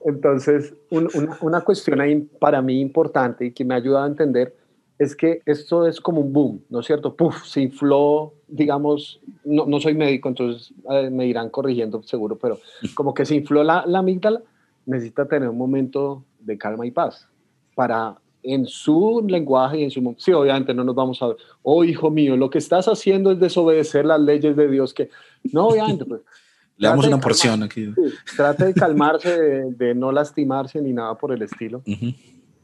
entonces 0.06 0.74
una, 0.90 1.10
una, 1.42 1.62
cuestión 1.62 2.02
ahí 2.02 2.22
para 2.40 2.62
mí 2.62 2.80
importante 2.82 3.46
y 3.46 3.52
que 3.52 3.64
me 3.64 3.74
ha 3.74 3.78
ayudado 3.78 4.06
a 4.06 4.08
entender 4.08 4.56
es 5.00 5.16
que 5.16 5.42
esto 5.46 5.88
es 5.88 6.00
como 6.00 6.22
un 6.22 6.34
boom, 6.34 6.64
¿no 6.70 6.80
es 6.80 6.86
cierto? 6.86 7.16
Puf, 7.16 7.46
se 7.46 7.62
infló, 7.62 8.34
digamos, 8.48 9.20
no, 9.44 9.66
no 9.66 9.80
soy 9.80 9.96
médico, 9.96 10.30
entonces 10.30 10.74
eh, 10.90 11.10
me 11.10 11.26
irán 11.28 11.50
corrigiendo 11.50 12.02
seguro, 12.04 12.38
pero 12.38 12.60
como 12.96 13.14
que 13.14 13.26
se 13.26 13.36
infló 13.36 13.64
la, 13.64 13.86
la 13.86 14.00
amígdala, 14.00 14.42
necesita 14.86 15.26
tener 15.26 15.50
un 15.50 15.58
momento 15.58 16.24
de 16.40 16.58
calma 16.58 16.86
y 16.86 16.92
paz 16.92 17.28
para 17.76 18.16
en 18.44 18.66
su 18.66 19.24
lenguaje 19.28 19.80
y 19.80 19.84
en 19.84 19.92
su... 19.92 20.16
Sí, 20.18 20.32
obviamente 20.32 20.74
no 20.74 20.84
nos 20.84 20.96
vamos 20.96 21.22
a 21.22 21.28
ver, 21.28 21.38
oh 21.62 21.84
hijo 21.84 22.12
mío, 22.12 22.38
lo 22.38 22.50
que 22.50 22.58
estás 22.58 22.88
haciendo 22.88 23.32
es 23.32 23.40
desobedecer 23.40 24.06
las 24.06 24.20
leyes 24.20 24.56
de 24.56 24.68
Dios, 24.68 24.94
que 24.94 25.10
no, 25.52 25.68
obviamente, 25.68 26.06
pues... 26.06 26.22
Le 26.76 26.88
damos 26.88 27.06
una 27.06 27.20
porción 27.20 27.62
aquí. 27.62 27.94
trate 28.36 28.66
de 28.66 28.74
calmarse, 28.74 29.30
de, 29.30 29.94
no 29.94 30.12
lastimarse 30.12 30.82
ni 30.82 30.92
nada 30.92 31.16
por 31.16 31.32
el 31.32 31.44
estilo. 31.44 31.84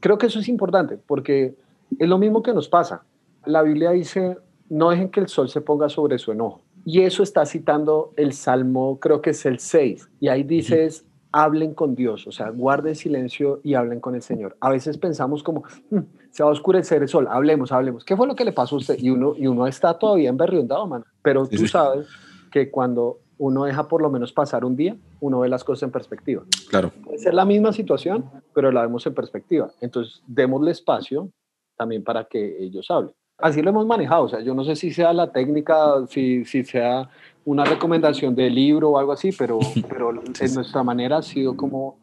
Creo 0.00 0.18
que 0.18 0.26
eso 0.26 0.40
es 0.40 0.48
importante 0.48 0.98
porque 0.98 1.54
es 1.96 2.08
lo 2.08 2.18
mismo 2.18 2.42
que 2.42 2.52
nos 2.52 2.68
pasa. 2.68 3.04
La 3.46 3.62
Biblia 3.62 3.92
dice, 3.92 4.36
no 4.68 4.90
dejen 4.90 5.10
que 5.10 5.20
el 5.20 5.28
sol 5.28 5.48
se 5.48 5.60
ponga 5.60 5.88
sobre 5.88 6.18
su 6.18 6.32
enojo. 6.32 6.62
Y 6.84 7.02
eso 7.02 7.22
está 7.22 7.46
citando 7.46 8.12
el 8.16 8.32
Salmo, 8.32 8.98
creo 9.00 9.20
que 9.20 9.30
es 9.30 9.46
el 9.46 9.58
6. 9.58 10.08
Y 10.20 10.28
ahí 10.28 10.42
dices, 10.42 11.04
hablen 11.32 11.74
con 11.74 11.94
Dios, 11.94 12.26
o 12.26 12.32
sea, 12.32 12.50
guarden 12.50 12.94
silencio 12.94 13.60
y 13.62 13.74
hablen 13.74 14.00
con 14.00 14.14
el 14.14 14.22
Señor. 14.22 14.56
A 14.60 14.70
veces 14.70 14.98
pensamos 14.98 15.42
como, 15.42 15.62
mm, 15.90 15.98
se 16.30 16.42
va 16.42 16.48
a 16.48 16.52
oscurecer 16.52 17.02
el 17.02 17.08
sol, 17.08 17.28
hablemos, 17.30 17.72
hablemos. 17.72 18.04
¿Qué 18.04 18.16
fue 18.16 18.26
lo 18.26 18.34
que 18.34 18.44
le 18.44 18.52
pasó 18.52 18.76
a 18.76 18.78
usted? 18.78 18.98
Y 18.98 19.10
uno, 19.10 19.34
y 19.36 19.46
uno 19.46 19.66
está 19.66 19.98
todavía 19.98 20.28
emberriondado, 20.28 20.86
mano. 20.86 21.04
Pero 21.22 21.46
tú 21.46 21.66
sabes 21.66 22.08
que 22.50 22.70
cuando 22.70 23.20
uno 23.38 23.64
deja 23.64 23.88
por 23.88 24.02
lo 24.02 24.10
menos 24.10 24.32
pasar 24.32 24.64
un 24.64 24.76
día, 24.76 24.96
uno 25.20 25.40
ve 25.40 25.48
las 25.48 25.64
cosas 25.64 25.84
en 25.84 25.90
perspectiva. 25.90 26.42
Claro. 26.68 26.90
Puede 27.04 27.18
ser 27.18 27.34
la 27.34 27.44
misma 27.44 27.72
situación, 27.72 28.24
pero 28.54 28.70
la 28.70 28.82
vemos 28.82 29.06
en 29.06 29.14
perspectiva. 29.14 29.70
Entonces, 29.80 30.22
démosle 30.26 30.72
espacio 30.72 31.30
también 31.76 32.04
para 32.04 32.24
que 32.24 32.62
ellos 32.62 32.90
hablen. 32.90 33.14
Así 33.42 33.62
lo 33.62 33.70
hemos 33.70 33.86
manejado, 33.86 34.24
o 34.24 34.28
sea, 34.28 34.40
yo 34.40 34.54
no 34.54 34.64
sé 34.64 34.76
si 34.76 34.92
sea 34.92 35.12
la 35.12 35.32
técnica, 35.32 36.06
si, 36.08 36.44
si 36.44 36.64
sea 36.64 37.08
una 37.44 37.64
recomendación 37.64 38.34
de 38.34 38.50
libro 38.50 38.90
o 38.90 38.98
algo 38.98 39.12
así, 39.12 39.30
pero, 39.32 39.58
pero 39.88 40.10
en 40.10 40.54
nuestra 40.54 40.82
manera 40.82 41.18
ha 41.18 41.22
sido 41.22 41.56
como, 41.56 41.98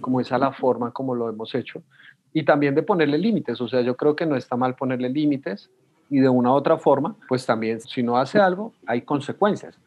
como 0.00 0.20
esa 0.20 0.38
la 0.38 0.52
forma 0.52 0.90
como 0.92 1.14
lo 1.14 1.28
hemos 1.28 1.54
hecho. 1.54 1.82
Y 2.32 2.44
también 2.44 2.74
de 2.74 2.82
ponerle 2.82 3.18
límites, 3.18 3.60
o 3.60 3.68
sea, 3.68 3.80
yo 3.80 3.96
creo 3.96 4.14
que 4.14 4.26
no 4.26 4.36
está 4.36 4.56
mal 4.56 4.74
ponerle 4.74 5.08
límites 5.08 5.70
y 6.10 6.20
de 6.20 6.28
una 6.28 6.52
u 6.52 6.54
otra 6.54 6.78
forma, 6.78 7.16
pues 7.28 7.46
también 7.46 7.80
si 7.80 8.02
no 8.02 8.16
hace 8.16 8.38
algo, 8.38 8.72
hay 8.86 9.02
consecuencias, 9.02 9.78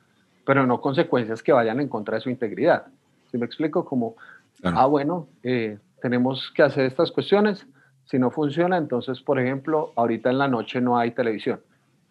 pero 0.46 0.66
no 0.66 0.82
consecuencias 0.82 1.42
que 1.44 1.52
vayan 1.52 1.80
en 1.80 1.88
contra 1.88 2.16
de 2.16 2.22
su 2.22 2.30
integridad. 2.30 2.88
Si 3.32 3.38
me 3.38 3.46
explico? 3.46 3.86
Como, 3.86 4.16
ah, 4.64 4.86
bueno, 4.88 5.28
eh, 5.44 5.78
tenemos 6.02 6.52
que 6.56 6.64
hacer 6.64 6.86
estas 6.86 7.12
cuestiones, 7.12 7.66
si 8.10 8.18
no 8.18 8.32
funciona, 8.32 8.78
entonces, 8.78 9.22
por 9.22 9.40
ejemplo, 9.40 9.94
ahorita 9.96 10.30
en 10.30 10.38
la 10.38 10.48
noche 10.48 10.82
no 10.82 10.98
hay 10.98 11.12
televisión. 11.12 11.60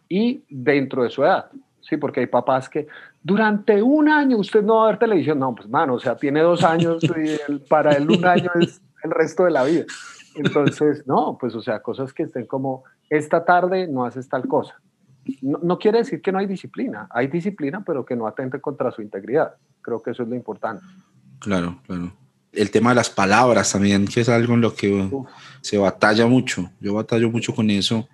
Y 0.09 0.45
dentro 0.49 1.03
de 1.03 1.11
su 1.11 1.25
edad, 1.25 1.51
Sí, 1.81 1.97
porque 1.97 2.21
hay 2.21 2.27
papás 2.27 2.69
que 2.69 2.87
durante 3.23 3.83
un 3.83 4.09
año 4.09 4.37
usted 4.37 4.63
no 4.63 4.77
va 4.77 4.85
a 4.85 4.87
ver 4.89 4.99
televisión. 4.99 5.39
No, 5.39 5.55
pues 5.55 5.69
mano, 5.69 5.95
o 5.95 5.99
sea, 5.99 6.17
tiene 6.17 6.41
dos 6.41 6.63
años 6.63 7.03
y 7.05 7.59
para 7.69 7.93
él 7.93 8.11
un 8.11 8.27
año 8.27 8.51
es 8.61 8.83
el 9.03 9.11
resto 9.11 9.45
de 9.45 9.53
la 9.53 9.65
vida. 9.65 9.85
Entonces, 10.35 11.07
no, 11.07 11.39
pues 11.41 11.55
o 11.55 11.63
sea, 11.63 11.81
cosas 11.81 12.13
que 12.13 12.25
estén 12.25 12.47
como, 12.47 12.85
esta 13.09 13.45
tarde 13.45 13.89
no 13.89 14.05
haces 14.05 14.29
tal 14.29 14.47
cosa. 14.47 14.75
No, 15.41 15.61
no, 15.63 15.79
quiere 15.79 15.99
decir 15.99 16.21
que 16.21 16.31
no 16.31 16.39
hay 16.39 16.47
disciplina. 16.47 17.07
Hay 17.11 17.29
disciplina, 17.29 17.83
pero 17.85 18.05
que 18.05 18.17
no 18.17 18.27
atente 18.27 18.61
contra 18.61 18.91
su 18.91 19.01
integridad. 19.01 19.55
Creo 19.81 20.03
que 20.03 20.11
eso 20.11 20.25
es 20.25 20.29
lo 20.29 20.35
importante. 20.35 20.85
Claro, 21.39 21.81
claro. 21.87 22.13
El 22.53 22.71
tema 22.71 22.91
de 22.91 22.97
las 22.97 23.11
palabras 23.11 23.73
también, 23.73 24.07
que 24.07 24.23
es 24.23 24.29
algo 24.29 24.55
en 24.55 24.61
lo 24.61 24.75
que 24.75 25.09
se 25.61 25.79
batalla 25.79 26.27
mucho. 26.27 26.71
Yo 26.81 26.95
batallo 26.95 27.31
mucho 27.31 27.55
con 27.55 27.71
eso 27.71 28.09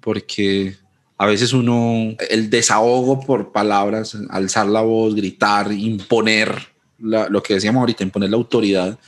porque 0.00 0.76
a 1.16 1.26
veces 1.26 1.52
uno, 1.52 2.14
el 2.28 2.50
desahogo 2.50 3.20
por 3.20 3.52
palabras, 3.52 4.16
alzar 4.30 4.66
la 4.66 4.82
voz, 4.82 5.14
gritar, 5.14 5.72
imponer 5.72 6.74
lo 6.98 7.42
que 7.42 7.54
decíamos 7.54 7.80
ahorita, 7.80 8.02
imponer 8.02 8.30
la 8.30 8.36
autoridad, 8.36 8.98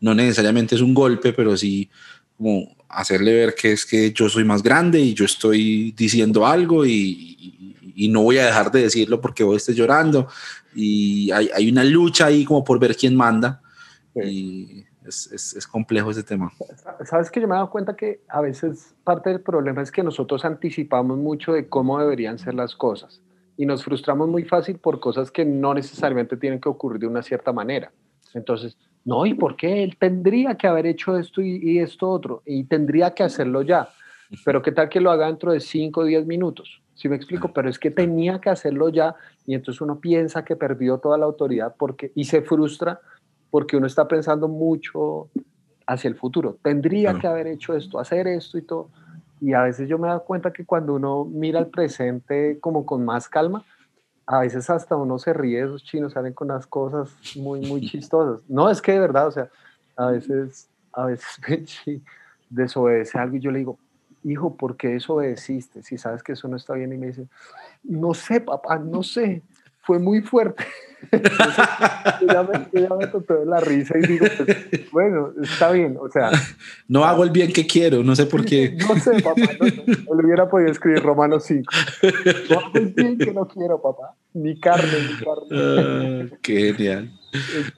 no 0.00 0.14
necesariamente 0.14 0.74
es 0.74 0.80
un 0.80 0.94
golpe, 0.94 1.32
pero 1.32 1.56
sí 1.56 1.88
como 2.36 2.74
hacerle 2.88 3.34
ver 3.34 3.54
que 3.54 3.72
es 3.72 3.84
que 3.84 4.12
yo 4.12 4.28
soy 4.28 4.44
más 4.44 4.62
grande 4.62 4.98
y 4.98 5.14
yo 5.14 5.24
estoy 5.24 5.92
diciendo 5.92 6.46
algo 6.46 6.86
y, 6.86 7.36
no 8.08 8.22
voy 8.22 8.38
a 8.38 8.46
dejar 8.46 8.72
de 8.72 8.80
decirlo 8.82 9.20
porque 9.20 9.44
vos 9.44 9.58
estés 9.58 9.76
llorando. 9.76 10.26
Y 10.74 11.30
hay, 11.32 11.50
hay, 11.54 11.70
una 11.70 11.84
lucha 11.84 12.26
ahí 12.26 12.46
como 12.46 12.64
por 12.64 12.78
ver 12.78 12.96
quién 12.96 13.14
manda. 13.14 13.60
Y 14.14 14.84
es, 15.06 15.54
es, 15.56 15.66
complejo 15.66 16.10
ese 16.10 16.22
tema. 16.22 16.50
Sabes 17.04 17.30
que 17.30 17.40
yo 17.40 17.46
me 17.46 17.54
he 17.54 17.56
dado 17.58 17.70
cuenta 17.70 17.94
que 17.94 18.20
a 18.28 18.40
veces 18.40 18.94
parte 19.04 19.30
del 19.30 19.40
problema 19.40 19.82
es 19.82 19.92
que 19.92 20.02
nosotros 20.02 20.44
anticipamos 20.44 21.16
mucho 21.16 21.52
de 21.52 21.68
cómo 21.68 21.98
deberían 21.98 22.38
ser 22.38 22.54
las 22.54 22.74
cosas 22.74 23.22
y 23.56 23.66
nos 23.66 23.84
frustramos 23.84 24.28
muy 24.28 24.44
fácil 24.44 24.78
por 24.78 24.98
cosas 25.00 25.30
que 25.30 25.44
no 25.44 25.74
necesariamente 25.74 26.36
tienen 26.36 26.60
que 26.60 26.68
ocurrir 26.68 27.00
de 27.00 27.06
una 27.06 27.22
cierta 27.22 27.52
manera. 27.52 27.92
Entonces, 28.34 28.76
no, 29.04 29.26
¿y 29.26 29.34
por 29.34 29.56
qué? 29.56 29.84
Él 29.84 29.96
tendría 29.96 30.56
que 30.56 30.66
haber 30.66 30.86
hecho 30.86 31.16
esto 31.16 31.40
y, 31.40 31.56
y 31.56 31.78
esto 31.78 32.08
otro 32.08 32.42
y 32.44 32.64
tendría 32.64 33.12
que 33.12 33.22
hacerlo 33.22 33.62
ya. 33.62 33.90
Pero 34.44 34.62
qué 34.62 34.72
tal 34.72 34.88
que 34.88 35.00
lo 35.00 35.10
haga 35.10 35.26
dentro 35.26 35.52
de 35.52 35.60
5 35.60 36.00
o 36.00 36.04
10 36.04 36.26
minutos. 36.26 36.80
Si 36.94 37.08
me 37.08 37.16
explico, 37.16 37.52
pero 37.52 37.68
es 37.68 37.78
que 37.78 37.90
tenía 37.90 38.40
que 38.40 38.50
hacerlo 38.50 38.88
ya 38.88 39.14
y 39.46 39.54
entonces 39.54 39.80
uno 39.80 40.00
piensa 40.00 40.44
que 40.44 40.54
perdió 40.54 40.98
toda 40.98 41.18
la 41.18 41.24
autoridad 41.24 41.74
porque 41.78 42.12
y 42.14 42.24
se 42.24 42.42
frustra 42.42 43.00
porque 43.50 43.76
uno 43.76 43.86
está 43.86 44.06
pensando 44.06 44.48
mucho 44.48 45.28
hacia 45.86 46.08
el 46.08 46.14
futuro. 46.14 46.56
Tendría 46.62 47.18
que 47.18 47.26
haber 47.26 47.46
hecho 47.46 47.74
esto, 47.74 47.98
hacer 47.98 48.26
esto 48.26 48.58
y 48.58 48.62
todo. 48.62 48.90
y 49.40 49.54
a 49.54 49.62
veces 49.62 49.88
yo 49.88 49.98
me 49.98 50.06
he 50.06 50.10
dado 50.10 50.24
cuenta 50.24 50.52
que 50.52 50.64
cuando 50.64 50.94
uno 50.94 51.24
mira 51.24 51.58
el 51.58 51.68
presente 51.68 52.58
como 52.60 52.84
con 52.84 53.04
más 53.04 53.28
calma, 53.28 53.64
a 54.26 54.40
veces 54.40 54.70
hasta 54.70 54.94
uno 54.94 55.18
se 55.18 55.32
ríe, 55.32 55.60
esos 55.60 55.82
chinos 55.82 56.12
salen 56.12 56.32
con 56.32 56.50
unas 56.50 56.66
cosas 56.66 57.10
muy, 57.36 57.60
muy 57.66 57.80
chistosas. 57.80 58.48
No, 58.48 58.70
es 58.70 58.80
que 58.80 58.92
de 58.92 59.00
verdad, 59.00 59.26
o 59.26 59.30
sea, 59.32 59.48
a 59.96 60.12
veces, 60.12 60.68
a 60.92 61.06
veces 61.06 61.26
Benji 61.48 62.02
desobedece 62.48 63.18
algo 63.18 63.36
y 63.36 63.40
yo 63.40 63.50
le 63.50 63.58
digo, 63.58 63.78
hijo, 64.22 64.54
¿por 64.54 64.76
qué 64.76 64.88
desobedeciste? 64.88 65.82
Si 65.82 65.98
sabes 65.98 66.22
que 66.22 66.32
eso 66.32 66.46
no 66.46 66.56
está 66.56 66.74
bien 66.74 66.92
y 66.92 66.96
me 66.98 67.08
dice, 67.08 67.26
no 67.82 68.14
sé, 68.14 68.40
papá, 68.40 68.78
no 68.78 69.02
sé, 69.02 69.42
fue 69.82 69.98
muy 69.98 70.20
fuerte. 70.22 70.64
ya 71.12 72.42
me, 72.42 72.80
ya 72.80 72.88
me 72.90 73.46
la 73.46 73.60
risa 73.60 73.98
y 73.98 74.06
digo, 74.06 74.26
pues, 74.36 74.90
bueno, 74.92 75.32
está 75.42 75.70
bien, 75.72 75.96
o 75.98 76.08
sea. 76.10 76.30
No 76.88 77.04
hago 77.04 77.24
el 77.24 77.30
bien 77.30 77.52
que 77.52 77.66
quiero, 77.66 78.02
no 78.02 78.14
sé 78.14 78.26
por 78.26 78.44
qué. 78.44 78.76
No 78.88 78.98
sé, 78.98 79.22
papá, 79.22 79.40
no, 79.58 80.14
le 80.14 80.26
hubiera 80.26 80.48
podido 80.48 80.70
escribir 80.70 81.02
Romanos 81.02 81.44
5. 81.46 81.72
No 82.50 82.58
hago 82.58 82.70
el 82.74 82.88
bien 82.88 83.18
que 83.18 83.32
no 83.32 83.48
quiero, 83.48 83.80
papá, 83.80 84.14
ni 84.34 84.58
carne, 84.60 84.92
ni 85.08 85.24
carne. 85.24 86.30
Ah, 86.32 86.36
qué 86.42 86.74
genial. 86.74 87.10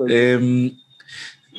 Em, 0.08 0.72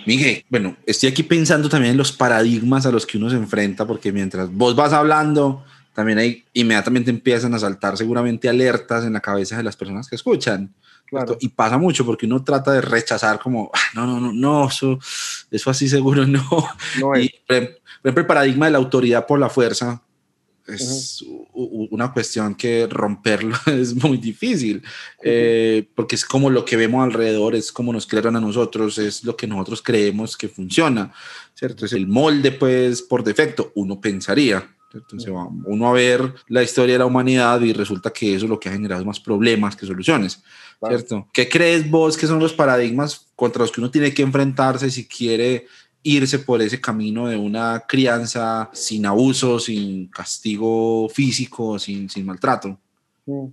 Miguel, 0.05 0.43
bueno, 0.49 0.75
estoy 0.85 1.09
aquí 1.09 1.23
pensando 1.23 1.69
también 1.69 1.91
en 1.91 1.97
los 1.97 2.11
paradigmas 2.11 2.85
a 2.85 2.91
los 2.91 3.05
que 3.05 3.17
uno 3.17 3.29
se 3.29 3.37
enfrenta, 3.37 3.87
porque 3.87 4.11
mientras 4.11 4.51
vos 4.51 4.75
vas 4.75 4.91
hablando, 4.91 5.63
también 5.93 6.17
hay 6.17 6.43
inmediatamente 6.53 7.11
empiezan 7.11 7.53
a 7.53 7.59
saltar 7.59 7.97
seguramente 7.97 8.49
alertas 8.49 9.05
en 9.05 9.13
la 9.13 9.19
cabeza 9.19 9.57
de 9.57 9.63
las 9.63 9.75
personas 9.75 10.09
que 10.09 10.15
escuchan. 10.15 10.73
Y 11.39 11.49
pasa 11.49 11.77
mucho 11.77 12.05
porque 12.05 12.25
uno 12.25 12.43
trata 12.43 12.71
de 12.71 12.81
rechazar 12.81 13.39
como, 13.39 13.69
ah, 13.73 13.79
no, 13.93 14.07
no, 14.07 14.19
no, 14.19 14.33
no, 14.33 14.67
eso, 14.67 14.97
eso 15.51 15.69
así 15.69 15.87
seguro 15.87 16.25
no. 16.27 16.41
y, 17.15 17.29
por 17.47 17.55
ejemplo, 17.55 18.21
el 18.21 18.25
paradigma 18.25 18.65
de 18.65 18.71
la 18.71 18.79
autoridad 18.79 19.27
por 19.27 19.39
la 19.39 19.49
fuerza 19.49 20.01
es 20.67 21.23
una 21.53 22.13
cuestión 22.13 22.55
que 22.55 22.87
romperlo 22.89 23.55
es 23.65 23.95
muy 23.95 24.17
difícil, 24.17 24.81
eh, 25.21 25.87
porque 25.93 26.15
es 26.15 26.25
como 26.25 26.49
lo 26.49 26.63
que 26.63 26.77
vemos 26.77 27.03
alrededor, 27.03 27.55
es 27.55 27.71
como 27.71 27.91
nos 27.91 28.07
crearon 28.07 28.35
a 28.35 28.41
nosotros, 28.41 28.97
es 28.97 29.23
lo 29.23 29.35
que 29.35 29.47
nosotros 29.47 29.81
creemos 29.81 30.37
que 30.37 30.47
funciona, 30.47 31.13
¿cierto? 31.53 31.85
Es 31.85 31.93
el 31.93 32.07
molde, 32.07 32.51
pues, 32.51 33.01
por 33.01 33.23
defecto, 33.23 33.71
uno 33.75 33.99
pensaría. 33.99 34.69
Entonces 34.93 35.33
va 35.33 35.47
uno 35.65 35.87
a 35.87 35.93
ver 35.93 36.33
la 36.47 36.61
historia 36.61 36.93
de 36.93 36.99
la 36.99 37.05
humanidad 37.05 37.59
y 37.61 37.73
resulta 37.73 38.11
que 38.11 38.35
eso 38.35 38.45
es 38.45 38.49
lo 38.49 38.59
que 38.59 38.69
ha 38.69 38.73
generado 38.73 39.03
más 39.05 39.19
problemas 39.19 39.75
que 39.75 39.85
soluciones, 39.85 40.43
¿cierto? 40.87 41.27
¿Qué 41.33 41.49
crees 41.49 41.89
vos 41.89 42.17
que 42.17 42.27
son 42.27 42.39
los 42.39 42.53
paradigmas 42.53 43.27
contra 43.35 43.61
los 43.61 43.71
que 43.71 43.81
uno 43.81 43.89
tiene 43.89 44.13
que 44.13 44.21
enfrentarse 44.21 44.89
si 44.91 45.07
quiere 45.07 45.65
irse 46.03 46.39
por 46.39 46.61
ese 46.61 46.79
camino 46.79 47.27
de 47.27 47.37
una 47.37 47.83
crianza 47.87 48.69
sin 48.73 49.05
abuso, 49.05 49.57
sin 49.57 50.09
castigo 50.09 51.09
físico, 51.09 51.79
sin, 51.79 52.09
sin 52.09 52.25
maltrato? 52.25 52.77
Mm. 53.25 53.47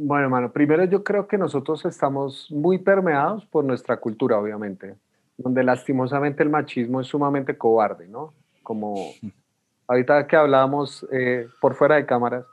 Bueno, 0.00 0.24
hermano, 0.24 0.52
primero 0.52 0.84
yo 0.84 1.02
creo 1.02 1.26
que 1.26 1.36
nosotros 1.36 1.84
estamos 1.84 2.46
muy 2.50 2.78
permeados 2.78 3.44
por 3.46 3.64
nuestra 3.64 3.98
cultura, 3.98 4.38
obviamente, 4.38 4.94
donde 5.36 5.64
lastimosamente 5.64 6.42
el 6.44 6.50
machismo 6.50 7.00
es 7.00 7.08
sumamente 7.08 7.58
cobarde, 7.58 8.06
¿no? 8.06 8.32
Como 8.62 8.94
ahorita 9.88 10.26
que 10.26 10.36
hablábamos 10.36 11.06
eh, 11.10 11.48
por 11.60 11.74
fuera 11.74 11.96
de 11.96 12.06
cámaras, 12.06 12.44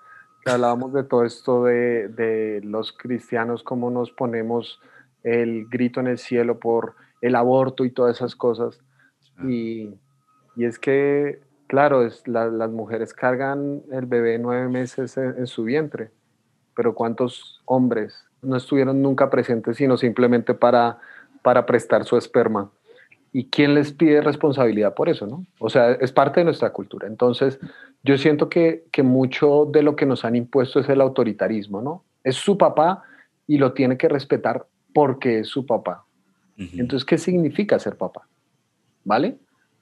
que 0.44 0.52
hablábamos 0.52 0.94
de 0.94 1.04
todo 1.04 1.24
esto 1.24 1.66
de, 1.66 2.08
de 2.08 2.62
los 2.64 2.92
cristianos, 2.94 3.64
cómo 3.64 3.92
nos 3.92 4.12
ponemos 4.12 4.80
el 5.24 5.68
grito 5.68 6.00
en 6.00 6.08
el 6.08 6.18
cielo 6.18 6.60
por 6.60 6.96
el 7.22 7.36
aborto 7.36 7.84
y 7.84 7.92
todas 7.92 8.18
esas 8.18 8.36
cosas. 8.36 8.80
Y, 9.44 9.90
y 10.56 10.66
es 10.66 10.80
que, 10.80 11.42
claro, 11.68 12.06
es, 12.06 12.28
las 12.28 12.72
mujeres 12.72 13.14
cargan 13.14 13.82
el 13.92 14.06
bebé 14.06 14.38
nueve 14.38 14.70
meses 14.70 15.18
en, 15.18 15.48
su 15.48 15.64
vientre, 15.64 16.12
pero 16.76 16.94
¿cuántos 16.94 17.62
hombres 17.66 18.26
no 18.42 18.56
estuvieron 18.56 19.02
nunca 19.02 19.30
presentes 19.30 19.78
sino 19.78 19.98
simplemente 19.98 20.54
para, 20.54 21.00
para 21.42 21.66
prestar 21.66 22.06
su 22.06 22.18
esperma? 22.18 22.72
¿Y 23.36 23.50
quién 23.50 23.74
les 23.74 23.92
pide 23.92 24.22
responsabilidad 24.22 24.94
por 24.94 25.10
eso? 25.10 25.28
¿no? 25.28 25.46
O 25.60 25.70
sea, 25.70 25.92
es 25.92 26.12
parte 26.12 26.40
de 26.40 26.46
nuestra 26.46 26.72
cultura. 26.72 27.08
Entonces, 27.08 27.60
yo 28.04 28.18
siento 28.18 28.48
que, 28.48 28.86
que 28.92 29.04
mucho 29.04 29.68
de 29.72 29.84
lo 29.84 29.96
que 29.96 30.06
nos 30.06 30.24
han 30.24 30.36
impuesto 30.36 30.80
es 30.80 30.88
el 30.88 31.02
autoritarismo, 31.02 31.82
¿no? 31.82 32.04
Es 32.24 32.36
su 32.36 32.58
papá 32.58 33.04
y 33.46 33.58
lo 33.58 33.74
tiene 33.74 33.98
que 33.98 34.08
respetar 34.08 34.66
porque 34.94 35.40
es 35.40 35.48
su 35.50 35.66
papá. 35.66 36.06
Entonces, 36.58 37.04
¿qué 37.04 37.18
significa 37.18 37.78
ser 37.80 37.98
papá? 37.98 38.26
¿vale? 39.06 39.38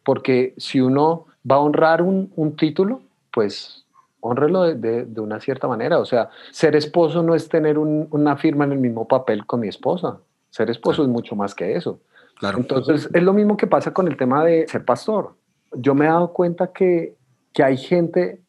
Porque 0.05 0.53
si 0.57 0.79
uno 0.81 1.25
va 1.49 1.55
a 1.55 1.59
honrar 1.59 2.03
un, 2.03 2.55
título, 2.55 3.01
pues 3.31 3.85
honrelo 4.19 4.63
de, 4.75 5.19
una 5.19 5.39
cierta 5.39 5.67
manera. 5.67 5.97
O 5.97 6.05
sea, 6.05 6.29
ser 6.51 6.75
esposo 6.75 7.23
no 7.23 7.33
es 7.33 7.49
tener 7.49 7.79
una 7.79 8.37
firma 8.37 8.65
en 8.65 8.73
el 8.73 8.79
mismo 8.79 9.07
papel 9.07 9.45
con 9.45 9.61
mi 9.61 9.67
esposa. 9.67 10.19
Ser 10.51 10.69
esposo 10.69 11.01
es 11.01 11.09
mucho 11.09 11.35
más 11.35 11.55
que 11.55 11.75
eso. 11.75 11.99
Claro. 12.43 12.57
Entonces, 12.57 13.09
es 13.13 13.23
lo 13.23 13.31
mismo 13.31 13.55
que 13.55 13.67
pasa 13.67 13.93
con 13.93 14.05
el 14.05 14.17
tema 14.17 14.43
de 14.43 14.67
ser 14.67 14.83
pastor. 14.83 15.37
Yo 15.77 15.95
me 15.95 16.03
he 16.03 16.07
dado 16.09 16.33
cuenta 16.33 16.73
que, 16.73 17.15
que 17.53 17.63
hay 17.63 17.77
gente 17.77 18.41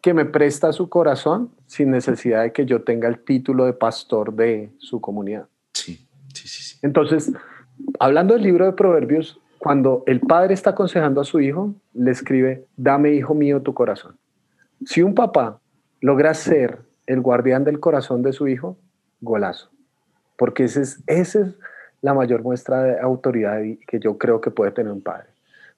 que 0.00 0.14
me 0.14 0.24
presta 0.24 0.72
su 0.72 0.88
corazón 0.88 1.50
sin 1.66 1.90
necesidad 1.90 2.44
de 2.44 2.52
que 2.52 2.66
yo 2.66 2.84
tenga 2.84 3.08
el 3.08 3.18
título 3.18 3.64
de 3.64 3.72
pastor 3.72 4.32
de 4.32 4.70
su 4.78 5.00
comunidad. 5.00 5.48
Sí, 5.72 6.06
sí, 6.32 6.46
sí. 6.46 6.62
sí. 6.62 6.78
Entonces, 6.82 7.32
hablando 7.98 8.34
del 8.34 8.44
libro 8.44 8.64
de 8.64 8.74
Proverbios, 8.74 9.40
cuando 9.58 10.04
el 10.06 10.20
padre 10.20 10.54
está 10.54 10.70
aconsejando 10.70 11.20
a 11.20 11.24
su 11.24 11.40
hijo, 11.40 11.74
le 11.94 12.12
escribe, 12.12 12.64
dame 12.76 13.10
hijo 13.10 13.34
mío 13.34 13.60
tu 13.60 13.74
corazón. 13.74 14.16
Si 14.86 15.02
un 15.02 15.16
papá 15.16 15.58
logra 16.00 16.32
ser 16.34 16.78
el 17.08 17.20
guardián 17.20 17.64
del 17.64 17.80
corazón 17.80 18.22
de 18.22 18.32
su 18.32 18.46
hijo, 18.46 18.76
golazo. 19.20 19.68
Porque 20.36 20.62
esa 20.62 20.80
es, 20.80 21.02
ese 21.08 21.42
es 21.42 21.54
la 22.02 22.12
mayor 22.12 22.42
muestra 22.42 22.82
de 22.82 23.00
autoridad 23.00 23.60
que 23.86 23.98
yo 23.98 24.18
creo 24.18 24.40
que 24.40 24.50
puede 24.50 24.72
tener 24.72 24.92
un 24.92 25.00
padre. 25.00 25.28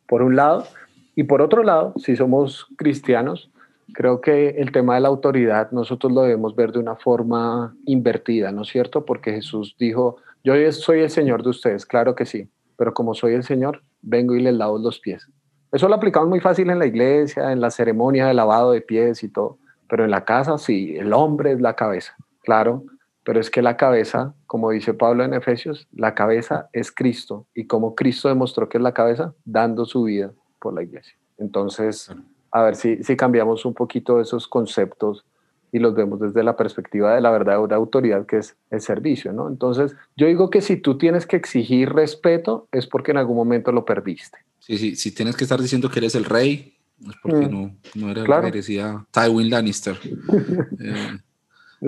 Por 0.07 0.23
un 0.23 0.35
lado, 0.35 0.67
y 1.15 1.25
por 1.25 1.43
otro 1.43 1.63
lado, 1.63 1.93
si 1.97 2.17
somos 2.17 2.67
cristianos, 2.77 3.51
creo 3.93 4.21
que 4.21 4.49
el 4.59 4.73
tema 4.73 4.95
de 4.95 5.03
la 5.03 5.09
autoridad 5.09 5.71
nosotros 5.71 6.13
lo 6.13 6.23
debemos 6.23 6.57
ver 6.57 6.73
de 6.73 6.79
una 6.79 6.97
forma 6.97 7.77
invertida, 7.85 8.51
¿no 8.51 8.63
es 8.63 8.69
cierto? 8.69 9.05
Porque 9.05 9.33
Jesús 9.33 9.77
dijo, 9.79 10.17
yo 10.43 10.55
soy 10.73 11.01
el 11.01 11.11
Señor 11.11 11.43
de 11.43 11.51
ustedes, 11.51 11.87
claro 11.87 12.15
que 12.15 12.25
sí, 12.25 12.49
pero 12.77 12.95
como 12.95 13.15
soy 13.15 13.35
el 13.35 13.45
Señor, 13.45 13.83
vengo 14.03 14.35
y 14.35 14.43
les 14.43 14.55
lavo 14.55 14.79
los 14.79 14.99
pies. 14.99 15.29
Eso 15.73 15.89
lo 15.89 15.95
aplicamos 15.95 16.29
muy 16.29 16.41
fácil 16.41 16.71
en 16.71 16.79
la 16.79 16.87
iglesia, 16.87 17.53
en 17.53 17.61
la 17.61 17.71
ceremonia 17.71 18.27
de 18.27 18.35
lavado 18.35 18.73
de 18.73 18.81
pies 18.81 19.23
y 19.23 19.29
todo, 19.29 19.59
pero 19.89 20.05
en 20.05 20.11
la 20.11 20.25
casa 20.25 20.57
sí, 20.57 20.97
el 20.97 21.13
hombre 21.13 21.53
es 21.53 21.61
la 21.61 21.75
cabeza, 21.75 22.17
claro, 22.43 22.85
pero 23.25 23.41
es 23.41 23.51
que 23.51 23.63
la 23.63 23.77
cabeza, 23.77 24.35
como 24.47 24.71
dice 24.71 24.95
Pablo 24.95 25.25
en 25.25 25.35
Efesios, 25.35 25.89
la 25.93 26.15
cabeza 26.15 26.69
es 26.73 26.93
Cristo 26.93 27.47
y 27.55 27.67
como 27.67 27.95
Cristo 27.95 28.29
demostró 28.29 28.69
que 28.69 28.79
es 28.79 28.83
la 28.83 28.93
cabeza, 28.93 29.35
dando 29.45 29.87
su 29.87 30.05
vida 30.05 30.31
por 30.61 30.75
la 30.75 30.83
iglesia. 30.83 31.15
Entonces, 31.39 32.11
a 32.51 32.63
ver 32.63 32.77
si, 32.77 33.03
si 33.03 33.17
cambiamos 33.17 33.65
un 33.65 33.75
poquito 33.75 34.21
esos 34.21 34.47
conceptos 34.47 35.25
y 35.73 35.81
los 35.81 35.95
vemos 35.95 36.21
desde 36.21 36.45
la 36.45 36.57
perspectiva 36.57 37.15
de 37.15 37.21
la 37.21 37.31
verdadera 37.31 37.77
autoridad 37.77 38.27
que 38.27 38.37
es 38.37 38.57
el 38.71 38.81
servicio, 38.81 39.33
¿no? 39.33 39.49
Entonces, 39.49 39.97
yo 40.17 40.27
digo 40.27 40.51
que 40.51 40.61
si 40.61 40.77
tú 40.77 40.99
tienes 40.99 41.27
que 41.27 41.37
exigir 41.37 41.93
respeto 41.93 42.69
es 42.71 42.87
porque 42.87 43.11
en 43.11 43.17
algún 43.17 43.37
momento 43.37 43.73
lo 43.73 43.85
perdiste. 43.85 44.39
Sí, 44.61 44.79
sí, 44.79 44.97
si 44.97 45.13
tienes 45.13 45.35
que 45.35 45.45
estar 45.45 45.61
diciendo 45.61 45.91
que 45.91 45.99
eres 45.99 46.15
el 46.15 46.27
rey, 46.27 46.77
es 47.01 47.17
porque 47.23 47.49
mm. 47.49 47.51
no, 47.51 47.77
no 47.97 48.11
eres 48.11 48.25
claro. 48.25 48.45
merecía 48.45 49.05
Tywin 49.11 49.51
Lannister, 49.51 49.99
eh, 50.81 51.19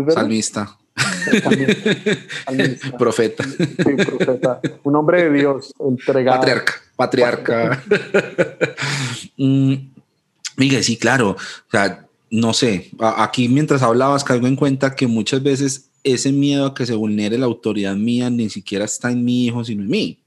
salmista. 0.08 0.76
profeta. 2.98 3.44
Sí, 3.44 4.04
profeta. 4.04 4.60
Un 4.82 4.96
hombre 4.96 5.24
de 5.24 5.38
Dios, 5.38 5.72
entregado. 5.78 6.38
Patriarca, 6.38 6.74
patriarca. 6.96 7.82
mm, 9.36 9.74
Miguel, 10.56 10.84
sí, 10.84 10.96
claro. 10.96 11.30
O 11.30 11.70
sea, 11.70 12.06
no 12.30 12.52
sé, 12.52 12.90
aquí 12.98 13.48
mientras 13.48 13.82
hablabas 13.82 14.24
caigo 14.24 14.46
en 14.46 14.56
cuenta 14.56 14.94
que 14.94 15.06
muchas 15.06 15.42
veces 15.42 15.90
ese 16.02 16.32
miedo 16.32 16.66
a 16.66 16.74
que 16.74 16.86
se 16.86 16.94
vulnere 16.94 17.38
la 17.38 17.46
autoridad 17.46 17.96
mía 17.96 18.30
ni 18.30 18.48
siquiera 18.48 18.84
está 18.84 19.10
en 19.10 19.24
mi 19.24 19.46
hijo, 19.46 19.64
sino 19.64 19.82
en 19.82 19.88
mí. 19.88 20.18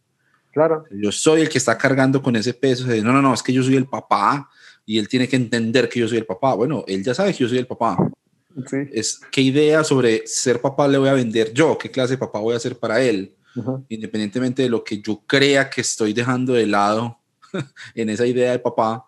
Claro. 0.51 0.86
Yo 0.91 1.11
soy 1.11 1.41
el 1.41 1.49
que 1.49 1.57
está 1.57 1.78
cargando 1.78 2.22
con 2.22 2.36
ese 2.36 2.53
peso 2.53 2.86
no, 2.86 3.13
no, 3.13 3.22
no, 3.22 3.34
es 3.34 3.43
que 3.43 3.53
yo 3.53 3.63
soy 3.63 3.76
el 3.76 3.86
papá 3.86 4.49
y 4.86 4.97
él 4.97 5.07
tiene 5.07 5.28
que 5.28 5.36
entender 5.36 5.88
que 5.88 5.99
yo 5.99 6.07
soy 6.07 6.17
el 6.17 6.26
papá. 6.26 6.55
Bueno, 6.55 6.84
él 6.88 7.03
ya 7.03 7.13
sabe 7.13 7.32
que 7.32 7.39
yo 7.39 7.47
soy 7.47 7.59
el 7.59 7.67
papá. 7.67 7.97
Sí. 8.68 8.78
Es 8.91 9.22
qué 9.32 9.41
idea 9.41 9.84
sobre 9.84 10.26
ser 10.26 10.60
papá 10.60 10.88
le 10.88 10.97
voy 10.97 11.10
a 11.10 11.14
vender 11.14 11.54
yo, 11.54 11.78
qué 11.78 11.91
clase 11.91 12.14
de 12.14 12.18
papá 12.18 12.39
voy 12.39 12.54
a 12.54 12.58
hacer 12.58 12.78
para 12.78 13.02
él, 13.02 13.36
independientemente 13.89 14.64
de 14.64 14.70
lo 14.70 14.84
que 14.84 15.02
yo 15.02 15.22
crea 15.28 15.70
que 15.70 15.82
estoy 15.82 16.14
dejando 16.14 16.54
de 16.54 16.66
lado 16.66 17.20
en 17.95 18.10
esa 18.10 18.26
idea 18.26 18.52
de 18.52 18.60
papá 18.60 19.06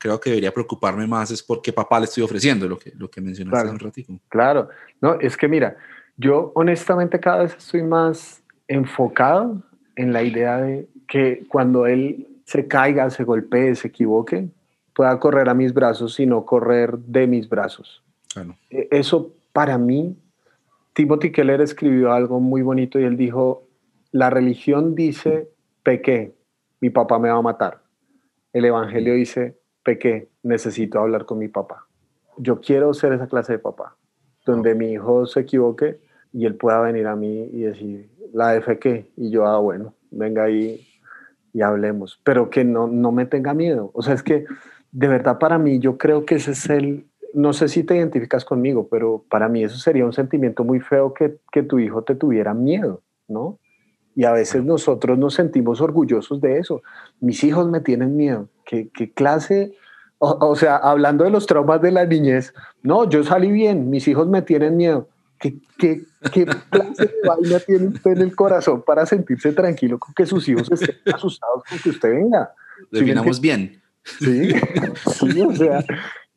creo 0.00 0.18
que 0.18 0.30
debería 0.30 0.52
preocuparme 0.52 1.06
más 1.06 1.30
es 1.30 1.42
porque 1.42 1.72
papá 1.72 1.98
le 2.00 2.06
estoy 2.06 2.22
ofreciendo, 2.22 2.66
lo 2.66 2.78
que, 2.78 2.92
lo 2.96 3.10
que 3.10 3.20
mencionaste 3.20 3.54
claro, 3.54 3.68
hace 3.68 3.74
un 3.74 3.90
ratito. 3.90 4.20
Claro, 4.28 4.68
no, 5.00 5.20
es 5.20 5.36
que 5.36 5.46
mira, 5.46 5.76
yo 6.16 6.52
honestamente 6.54 7.20
cada 7.20 7.42
vez 7.42 7.54
estoy 7.56 7.82
más 7.82 8.42
enfocado 8.66 9.62
en 9.96 10.12
la 10.12 10.22
idea 10.22 10.56
de 10.56 10.88
que 11.06 11.44
cuando 11.48 11.86
él 11.86 12.26
se 12.46 12.66
caiga, 12.66 13.10
se 13.10 13.24
golpee, 13.24 13.74
se 13.74 13.88
equivoque, 13.88 14.48
pueda 14.94 15.18
correr 15.20 15.48
a 15.48 15.54
mis 15.54 15.74
brazos, 15.74 16.14
sino 16.14 16.46
correr 16.46 16.96
de 16.98 17.26
mis 17.26 17.48
brazos. 17.48 18.02
E, 18.70 18.88
eso 18.90 19.32
para 19.52 19.78
mí, 19.78 20.16
Timothy 20.92 21.32
Keller 21.32 21.60
escribió 21.60 22.12
algo 22.12 22.40
muy 22.40 22.62
bonito 22.62 22.98
y 22.98 23.04
él 23.04 23.16
dijo, 23.16 23.66
la 24.12 24.30
religión 24.30 24.94
dice, 24.94 25.48
pequé, 25.82 26.34
mi 26.80 26.90
papá 26.90 27.18
me 27.18 27.30
va 27.30 27.38
a 27.38 27.42
matar. 27.42 27.82
El 28.52 28.64
Evangelio 28.64 29.14
dice, 29.14 29.58
pequé, 29.82 30.28
necesito 30.42 30.98
hablar 30.98 31.24
con 31.24 31.38
mi 31.38 31.48
papá. 31.48 31.86
Yo 32.36 32.60
quiero 32.60 32.92
ser 32.94 33.12
esa 33.12 33.28
clase 33.28 33.52
de 33.52 33.58
papá, 33.58 33.96
donde 34.44 34.74
mi 34.74 34.92
hijo 34.92 35.26
se 35.26 35.40
equivoque 35.40 36.00
y 36.32 36.46
él 36.46 36.54
pueda 36.54 36.80
venir 36.80 37.06
a 37.06 37.16
mí 37.16 37.48
y 37.52 37.62
decir, 37.62 38.10
la 38.32 38.56
F 38.56 38.78
qué, 38.78 39.10
y 39.16 39.30
yo, 39.30 39.46
ah, 39.46 39.58
bueno, 39.58 39.94
venga 40.10 40.44
ahí 40.44 40.86
y 41.52 41.62
hablemos, 41.62 42.20
pero 42.24 42.48
que 42.50 42.64
no, 42.64 42.86
no 42.86 43.12
me 43.12 43.26
tenga 43.26 43.54
miedo. 43.54 43.90
O 43.94 44.02
sea, 44.02 44.14
es 44.14 44.22
que 44.22 44.46
de 44.92 45.08
verdad 45.08 45.38
para 45.38 45.58
mí 45.58 45.78
yo 45.78 45.98
creo 45.98 46.24
que 46.24 46.36
ese 46.36 46.52
es 46.52 46.70
el, 46.70 47.09
no 47.34 47.52
sé 47.52 47.68
si 47.68 47.84
te 47.84 47.96
identificas 47.96 48.44
conmigo, 48.44 48.88
pero 48.90 49.24
para 49.28 49.48
mí 49.48 49.64
eso 49.64 49.76
sería 49.76 50.04
un 50.04 50.12
sentimiento 50.12 50.64
muy 50.64 50.80
feo 50.80 51.14
que, 51.14 51.38
que 51.52 51.62
tu 51.62 51.78
hijo 51.78 52.02
te 52.02 52.14
tuviera 52.14 52.54
miedo, 52.54 53.02
¿no? 53.28 53.58
Y 54.16 54.24
a 54.24 54.32
veces 54.32 54.64
nosotros 54.64 55.18
nos 55.18 55.34
sentimos 55.34 55.80
orgullosos 55.80 56.40
de 56.40 56.58
eso. 56.58 56.82
Mis 57.20 57.44
hijos 57.44 57.68
me 57.68 57.80
tienen 57.80 58.16
miedo. 58.16 58.48
¿Qué, 58.64 58.88
qué 58.92 59.12
clase? 59.12 59.74
O, 60.18 60.54
sea, 60.54 60.76
hablando 60.76 61.24
de 61.24 61.30
los 61.30 61.46
traumas 61.46 61.80
de 61.80 61.92
la 61.92 62.04
niñez, 62.04 62.52
no, 62.82 63.08
yo 63.08 63.24
salí 63.24 63.50
bien, 63.50 63.88
mis 63.88 64.06
hijos 64.06 64.28
me 64.28 64.42
tienen 64.42 64.76
miedo. 64.76 65.08
¿Qué, 65.38 65.56
qué, 65.78 66.02
qué 66.30 66.44
clase 66.44 67.06
de 67.06 67.14
vaina 67.26 67.58
tiene 67.60 67.86
usted 67.86 68.10
en 68.10 68.20
el 68.20 68.36
corazón 68.36 68.82
para 68.82 69.06
sentirse 69.06 69.52
tranquilo 69.52 69.98
con 69.98 70.12
que 70.12 70.26
sus 70.26 70.46
hijos 70.46 70.70
estén 70.70 70.96
asustados 71.14 71.64
con 71.66 71.78
que 71.78 71.88
usted 71.88 72.10
venga? 72.10 72.52
Definamos 72.90 73.40
bien. 73.40 73.80
Sí, 74.04 74.52
sí, 75.06 75.40
o 75.40 75.54
sea, 75.54 75.84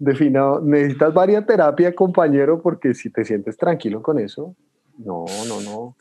definado, 0.04 0.62
necesitas 0.62 1.14
varias 1.14 1.46
terapia, 1.46 1.94
compañero, 1.94 2.62
porque 2.62 2.94
si 2.94 3.10
te 3.10 3.24
sientes 3.24 3.58
tranquilo 3.58 4.02
con 4.02 4.20
eso, 4.20 4.56
no, 4.98 5.26
no, 5.48 5.62
no. 5.62 5.98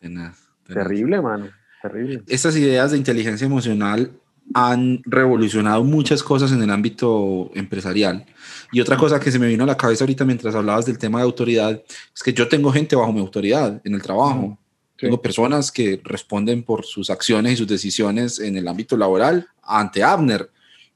Terrible, 0.67 1.21
mano. 1.21 1.49
Terrible. 1.81 2.23
Estas 2.29 2.57
ideas 2.57 2.93
de 2.93 2.99
inteligencia 2.99 3.47
emocional 3.47 4.11
han 4.55 5.03
revolucionado 5.05 5.85
muchas 5.85 6.23
cosas 6.23 6.53
en 6.53 6.63
el 6.63 6.71
ámbito 6.71 7.51
empresarial. 7.55 8.27
Y 8.71 8.81
otra 8.81 8.97
cosa 8.97 9.19
que 9.21 9.31
se 9.31 9.39
me 9.39 9.47
vino 9.47 9.65
a 9.65 9.67
la 9.67 9.77
cabeza 9.77 10.05
ahorita 10.05 10.25
mientras 10.25 10.55
hablabas 10.55 10.87
del 10.87 10.99
tema 10.99 11.19
de 11.19 11.25
autoridad 11.25 11.83
es 12.15 12.23
que 12.23 12.33
yo 12.33 12.49
tengo 12.49 12.73
gente 12.73 12.97
bajo 12.97 13.13
mi 13.13 13.21
autoridad 13.21 13.81
en 13.85 13.95
el 13.95 14.03
trabajo. 14.03 14.59
Tengo 14.97 15.21
personas 15.21 15.73
que 15.73 16.01
responden 16.05 16.63
por 16.63 16.85
sus 16.85 17.11
acciones 17.11 17.55
y 17.55 17.57
sus 17.57 17.67
decisiones 17.67 18.39
en 18.39 18.57
el 18.57 18.69
ámbito 18.69 18.97
laboral 18.97 19.49
ante 19.63 20.03
Abner. 20.03 20.49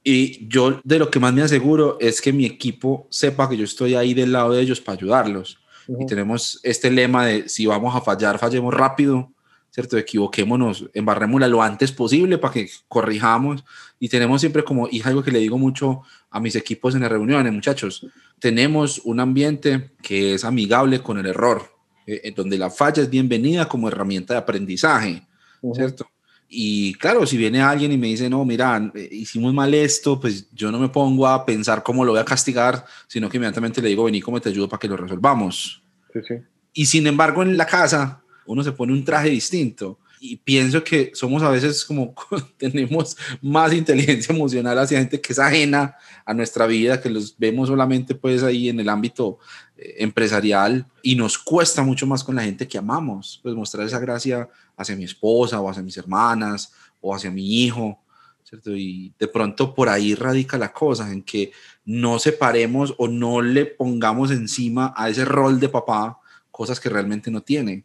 Y 0.08 0.46
yo 0.46 0.80
de 0.84 1.00
lo 1.00 1.10
que 1.10 1.18
más 1.18 1.34
me 1.34 1.42
aseguro 1.42 1.96
es 2.00 2.20
que 2.20 2.32
mi 2.32 2.46
equipo 2.46 3.08
sepa 3.10 3.48
que 3.48 3.56
yo 3.56 3.64
estoy 3.64 3.96
ahí 3.96 4.14
del 4.14 4.30
lado 4.30 4.52
de 4.52 4.62
ellos 4.62 4.80
para 4.80 4.96
ayudarlos. 4.96 5.58
Y 5.88 6.06
tenemos 6.06 6.60
este 6.62 6.92
lema 6.92 7.26
de 7.26 7.48
si 7.48 7.66
vamos 7.66 7.94
a 7.94 8.00
fallar, 8.00 8.38
fallemos 8.38 8.72
rápido 8.72 9.32
¿cierto? 9.76 9.98
Equivoquémonos, 9.98 10.88
embarrémosla 10.94 11.48
lo 11.48 11.62
antes 11.62 11.92
posible 11.92 12.38
para 12.38 12.54
que 12.54 12.70
corrijamos. 12.88 13.62
Y 14.00 14.08
tenemos 14.08 14.40
siempre 14.40 14.64
como, 14.64 14.88
y 14.90 15.02
algo 15.02 15.22
que 15.22 15.30
le 15.30 15.38
digo 15.38 15.58
mucho 15.58 16.00
a 16.30 16.40
mis 16.40 16.56
equipos 16.56 16.94
en 16.94 17.02
las 17.02 17.10
reuniones, 17.10 17.52
muchachos, 17.52 18.06
tenemos 18.38 19.02
un 19.04 19.20
ambiente 19.20 19.90
que 20.00 20.32
es 20.32 20.44
amigable 20.46 21.00
con 21.00 21.18
el 21.18 21.26
error, 21.26 21.70
eh, 22.06 22.22
en 22.24 22.34
donde 22.34 22.56
la 22.56 22.70
falla 22.70 23.02
es 23.02 23.10
bienvenida 23.10 23.68
como 23.68 23.88
herramienta 23.88 24.32
de 24.32 24.40
aprendizaje, 24.40 25.26
¿cierto? 25.74 26.08
Y 26.48 26.94
claro, 26.94 27.26
si 27.26 27.36
viene 27.36 27.60
alguien 27.60 27.92
y 27.92 27.98
me 27.98 28.06
dice, 28.06 28.30
no, 28.30 28.44
mira, 28.44 28.90
eh, 28.94 29.08
hicimos 29.10 29.52
mal 29.52 29.74
esto, 29.74 30.20
pues 30.20 30.48
yo 30.52 30.70
no 30.70 30.78
me 30.78 30.88
pongo 30.88 31.26
a 31.26 31.44
pensar 31.44 31.82
cómo 31.82 32.04
lo 32.04 32.12
voy 32.12 32.20
a 32.20 32.24
castigar, 32.24 32.84
sino 33.06 33.28
que 33.28 33.36
inmediatamente 33.36 33.82
le 33.82 33.88
digo, 33.88 34.04
vení, 34.04 34.20
¿cómo 34.20 34.40
te 34.40 34.50
ayudo 34.50 34.68
para 34.68 34.78
que 34.78 34.88
lo 34.88 34.96
resolvamos? 34.96 35.82
Sí, 36.12 36.20
sí. 36.26 36.34
Y 36.72 36.86
sin 36.86 37.06
embargo, 37.06 37.42
en 37.42 37.56
la 37.56 37.66
casa, 37.66 38.22
uno 38.46 38.62
se 38.62 38.72
pone 38.72 38.92
un 38.92 39.04
traje 39.04 39.28
distinto. 39.28 39.98
Y 40.20 40.36
pienso 40.36 40.82
que 40.82 41.10
somos 41.14 41.42
a 41.42 41.50
veces 41.50 41.84
como 41.86 42.14
tenemos 42.56 43.16
más 43.42 43.72
inteligencia 43.72 44.34
emocional 44.34 44.78
hacia 44.78 44.98
gente 44.98 45.20
que 45.20 45.32
es 45.32 45.38
ajena 45.38 45.96
a 46.24 46.34
nuestra 46.34 46.66
vida, 46.66 47.00
que 47.00 47.10
los 47.10 47.36
vemos 47.38 47.68
solamente 47.68 48.14
pues 48.14 48.42
ahí 48.42 48.68
en 48.68 48.80
el 48.80 48.88
ámbito 48.88 49.38
eh, 49.76 49.96
empresarial 49.98 50.86
y 51.02 51.14
nos 51.14 51.38
cuesta 51.38 51.82
mucho 51.82 52.06
más 52.06 52.24
con 52.24 52.34
la 52.34 52.42
gente 52.42 52.66
que 52.66 52.78
amamos, 52.78 53.40
pues 53.42 53.54
mostrar 53.54 53.86
esa 53.86 53.98
gracia 53.98 54.48
hacia 54.76 54.96
mi 54.96 55.04
esposa 55.04 55.60
o 55.60 55.68
hacia 55.68 55.82
mis 55.82 55.96
hermanas 55.96 56.72
o 57.00 57.14
hacia 57.14 57.30
mi 57.30 57.62
hijo, 57.62 58.00
¿cierto? 58.42 58.76
Y 58.76 59.12
de 59.18 59.28
pronto 59.28 59.74
por 59.74 59.88
ahí 59.88 60.14
radica 60.14 60.58
la 60.58 60.72
cosa, 60.72 61.10
en 61.10 61.22
que 61.22 61.52
no 61.84 62.18
separemos 62.18 62.94
o 62.98 63.08
no 63.08 63.42
le 63.42 63.66
pongamos 63.66 64.30
encima 64.30 64.92
a 64.96 65.08
ese 65.08 65.24
rol 65.24 65.60
de 65.60 65.68
papá 65.68 66.18
cosas 66.50 66.80
que 66.80 66.88
realmente 66.88 67.30
no 67.30 67.42
tiene 67.42 67.84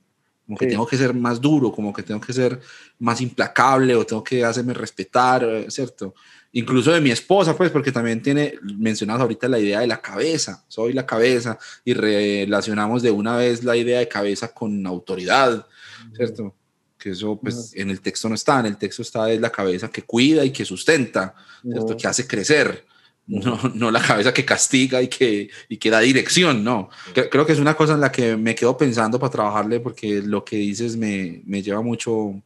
como 0.52 0.60
que 0.60 0.68
tengo 0.68 0.86
que 0.86 0.97
ser 0.97 1.14
más 1.14 1.39
duro, 1.39 1.72
como 1.72 1.93
que 1.93 2.04
tengo 2.04 2.20
que 2.20 2.34
ser 2.34 2.60
más 2.99 3.22
implacable 3.22 3.95
o 3.95 4.06
tengo 4.06 4.22
que 4.22 4.43
hacerme 4.43 4.74
respetar, 4.74 5.45
eh, 5.45 5.72
¿cierto? 5.72 6.14
Incluso 6.52 6.91
de 6.91 6.99
mi 6.99 7.10
esposa, 7.10 7.56
pues, 7.56 7.72
porque 7.72 7.93
también 7.93 8.22
tiene, 8.22 8.56
mencionado 8.62 9.22
ahorita 9.22 9.47
la 9.47 9.60
idea 9.60 9.80
de 9.80 9.88
la 9.88 10.02
cabeza, 10.02 10.66
soy 10.68 10.91
la 10.91 11.06
cabeza, 11.06 11.58
y 11.86 11.93
relacionamos 11.93 13.02
de 13.02 13.12
una 13.12 13.38
vez 13.38 13.64
la 13.64 13.78
idea 13.78 13.99
de 13.99 14.10
cabeza 14.10 14.54
con 14.54 14.86
autoridad, 14.86 15.66
¿cierto? 16.14 16.54
Que 16.97 17.12
eso, 17.12 17.39
pues, 17.41 17.72
en 17.74 17.89
el 17.89 18.02
texto 18.02 18.28
no 18.28 18.36
está, 18.36 18.60
en 18.60 18.66
el 18.66 18.78
texto 18.78 19.04
está 19.04 19.32
es 19.32 19.39
la 19.39 19.52
cabeza 19.52 19.89
que 19.89 20.02
cuida 20.02 20.43
y 20.43 20.52
que 20.52 20.66
sustenta, 20.66 21.34
¿cierto? 21.64 21.95
Que 21.95 22.08
hace 22.08 22.28
crecer 22.28 22.86
no, 23.32 23.57
no 23.73 23.91
la 23.91 24.01
cabeza 24.01 24.34
que 24.34 24.43
castiga 24.43 25.01
y 25.01 25.07
que, 25.07 25.49
y 25.69 25.77
que 25.77 25.89
da 25.89 25.99
dirección, 25.99 26.63
no. 26.63 26.89
Creo 27.13 27.45
que 27.45 27.53
es 27.53 27.59
una 27.59 27.75
cosa 27.75 27.93
en 27.93 28.01
la 28.01 28.11
que 28.11 28.36
me 28.36 28.55
quedo 28.55 28.77
pensando 28.77 29.19
para 29.19 29.32
trabajarle 29.32 29.79
porque 29.79 30.21
lo 30.21 30.43
que 30.43 30.57
dices 30.57 30.97
me, 30.97 31.41
me 31.45 31.61
lleva 31.61 31.82
mucho 31.82 32.41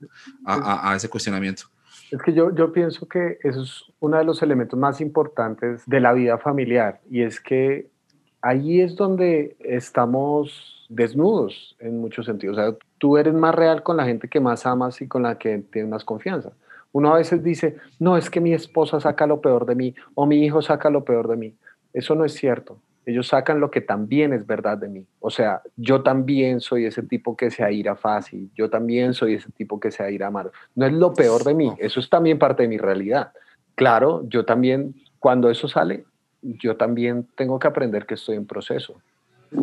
a, 0.45 0.91
a, 0.91 0.95
ese 0.95 1.09
cuestionamiento. 1.09 1.63
Es 2.11 2.21
que 2.21 2.33
yo, 2.33 2.53
yo 2.53 2.71
pienso 2.71 3.07
que 3.07 3.39
eso 3.43 3.63
es 3.63 3.83
uno 3.99 4.17
de 4.17 4.23
los 4.23 4.43
elementos 4.43 4.77
más 4.77 5.01
importantes 5.01 5.81
de 5.87 5.99
la 5.99 6.13
vida 6.13 6.37
familiar 6.37 7.01
y 7.09 7.23
es 7.23 7.39
que 7.39 7.89
ahí 8.41 8.79
es 8.81 8.95
donde 8.95 9.55
estamos 9.59 10.85
desnudos 10.87 11.75
en 11.79 11.99
muchos 11.99 12.27
sentidos. 12.27 12.57
O 12.57 12.61
sea, 12.61 12.77
tú 12.99 13.17
eres 13.17 13.33
más 13.33 13.55
real 13.55 13.81
con 13.81 13.97
la 13.97 14.05
gente 14.05 14.27
que 14.27 14.39
más 14.39 14.67
amas 14.67 15.01
y 15.01 15.07
con 15.07 15.23
la 15.23 15.39
que 15.39 15.57
tienes 15.71 15.89
más 15.89 16.05
confianza. 16.05 16.51
Uno 16.95 17.13
a 17.13 17.17
veces 17.17 17.43
dice, 17.43 17.75
no, 17.99 18.15
es 18.15 18.29
que 18.29 18.39
mi 18.39 18.53
esposa 18.53 19.01
saca 19.01 19.27
lo 19.27 19.41
peor 19.41 19.65
de 19.65 19.75
mí 19.75 19.93
o 20.13 20.25
mi 20.25 20.45
hijo 20.45 20.61
saca 20.61 20.89
lo 20.89 21.03
peor 21.03 21.27
de 21.27 21.35
mí. 21.35 21.53
Eso 21.91 22.15
no 22.15 22.23
es 22.23 22.35
cierto. 22.35 22.77
Ellos 23.05 23.27
sacan 23.27 23.59
lo 23.59 23.69
que 23.69 23.81
también 23.81 24.31
es 24.31 24.47
verdad 24.47 24.77
de 24.77 24.87
mí. 24.87 25.05
O 25.19 25.29
sea, 25.29 25.61
yo 25.75 26.03
también 26.03 26.61
soy 26.61 26.85
ese 26.85 27.03
tipo 27.03 27.35
que 27.35 27.51
se 27.51 27.65
aira 27.65 27.97
fácil. 27.97 28.49
Yo 28.55 28.69
también 28.69 29.13
soy 29.13 29.33
ese 29.33 29.51
tipo 29.51 29.77
que 29.77 29.91
se 29.91 30.03
aira 30.03 30.31
mal. 30.31 30.51
No 30.73 30.85
es 30.85 30.93
lo 30.93 31.13
peor 31.13 31.43
de 31.43 31.53
mí. 31.53 31.73
Eso 31.79 31.99
es 31.99 32.09
también 32.09 32.39
parte 32.39 32.63
de 32.63 32.69
mi 32.69 32.77
realidad. 32.77 33.33
Claro, 33.75 34.23
yo 34.29 34.45
también, 34.45 34.95
cuando 35.19 35.49
eso 35.49 35.67
sale, 35.67 36.05
yo 36.41 36.77
también 36.77 37.27
tengo 37.35 37.59
que 37.59 37.67
aprender 37.67 38.05
que 38.05 38.13
estoy 38.13 38.37
en 38.37 38.47
proceso. 38.47 38.95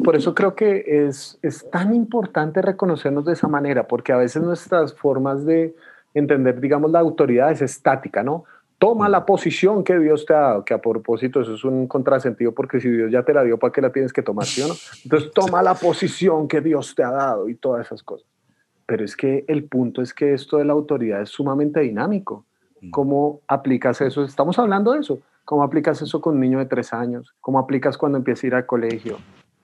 Por 0.04 0.16
eso 0.16 0.34
creo 0.34 0.54
que 0.54 0.84
es, 0.86 1.38
es 1.40 1.70
tan 1.70 1.94
importante 1.94 2.60
reconocernos 2.60 3.24
de 3.24 3.32
esa 3.32 3.48
manera, 3.48 3.88
porque 3.88 4.12
a 4.12 4.18
veces 4.18 4.42
nuestras 4.42 4.92
formas 4.92 5.46
de, 5.46 5.74
entender, 6.14 6.60
digamos, 6.60 6.90
la 6.90 7.00
autoridad 7.00 7.50
es 7.50 7.62
estática, 7.62 8.22
¿no? 8.22 8.44
Toma 8.78 9.08
la 9.08 9.24
posición 9.24 9.84
que 9.84 9.98
Dios 9.98 10.26
te 10.26 10.34
ha 10.34 10.40
dado, 10.40 10.64
que 10.64 10.74
a 10.74 10.80
propósito 10.80 11.40
eso 11.40 11.54
es 11.54 11.62
un 11.62 11.86
contrasentido 11.86 12.52
porque 12.52 12.80
si 12.80 12.90
Dios 12.90 13.12
ya 13.12 13.22
te 13.22 13.32
la 13.32 13.44
dio, 13.44 13.58
¿para 13.58 13.72
qué 13.72 13.80
la 13.80 13.92
tienes 13.92 14.12
que 14.12 14.22
tomar, 14.22 14.44
¿sí 14.44 14.60
o 14.62 14.68
no? 14.68 14.74
Entonces 15.04 15.30
toma 15.32 15.62
la 15.62 15.74
posición 15.74 16.48
que 16.48 16.60
Dios 16.60 16.94
te 16.94 17.04
ha 17.04 17.12
dado 17.12 17.48
y 17.48 17.54
todas 17.54 17.86
esas 17.86 18.02
cosas. 18.02 18.26
Pero 18.86 19.04
es 19.04 19.16
que 19.16 19.44
el 19.46 19.64
punto 19.64 20.02
es 20.02 20.12
que 20.12 20.34
esto 20.34 20.56
de 20.56 20.64
la 20.64 20.72
autoridad 20.72 21.22
es 21.22 21.28
sumamente 21.28 21.80
dinámico. 21.80 22.44
Mm. 22.80 22.90
¿Cómo 22.90 23.40
aplicas 23.46 24.00
eso? 24.00 24.24
Estamos 24.24 24.58
hablando 24.58 24.92
de 24.92 25.00
eso. 25.00 25.20
¿Cómo 25.44 25.62
aplicas 25.62 26.02
eso 26.02 26.20
con 26.20 26.34
un 26.34 26.40
niño 26.40 26.58
de 26.58 26.66
tres 26.66 26.92
años? 26.92 27.34
¿Cómo 27.40 27.58
aplicas 27.58 27.96
cuando 27.96 28.18
empieza 28.18 28.46
a 28.46 28.48
ir 28.48 28.54
al 28.54 28.66
colegio? 28.66 29.18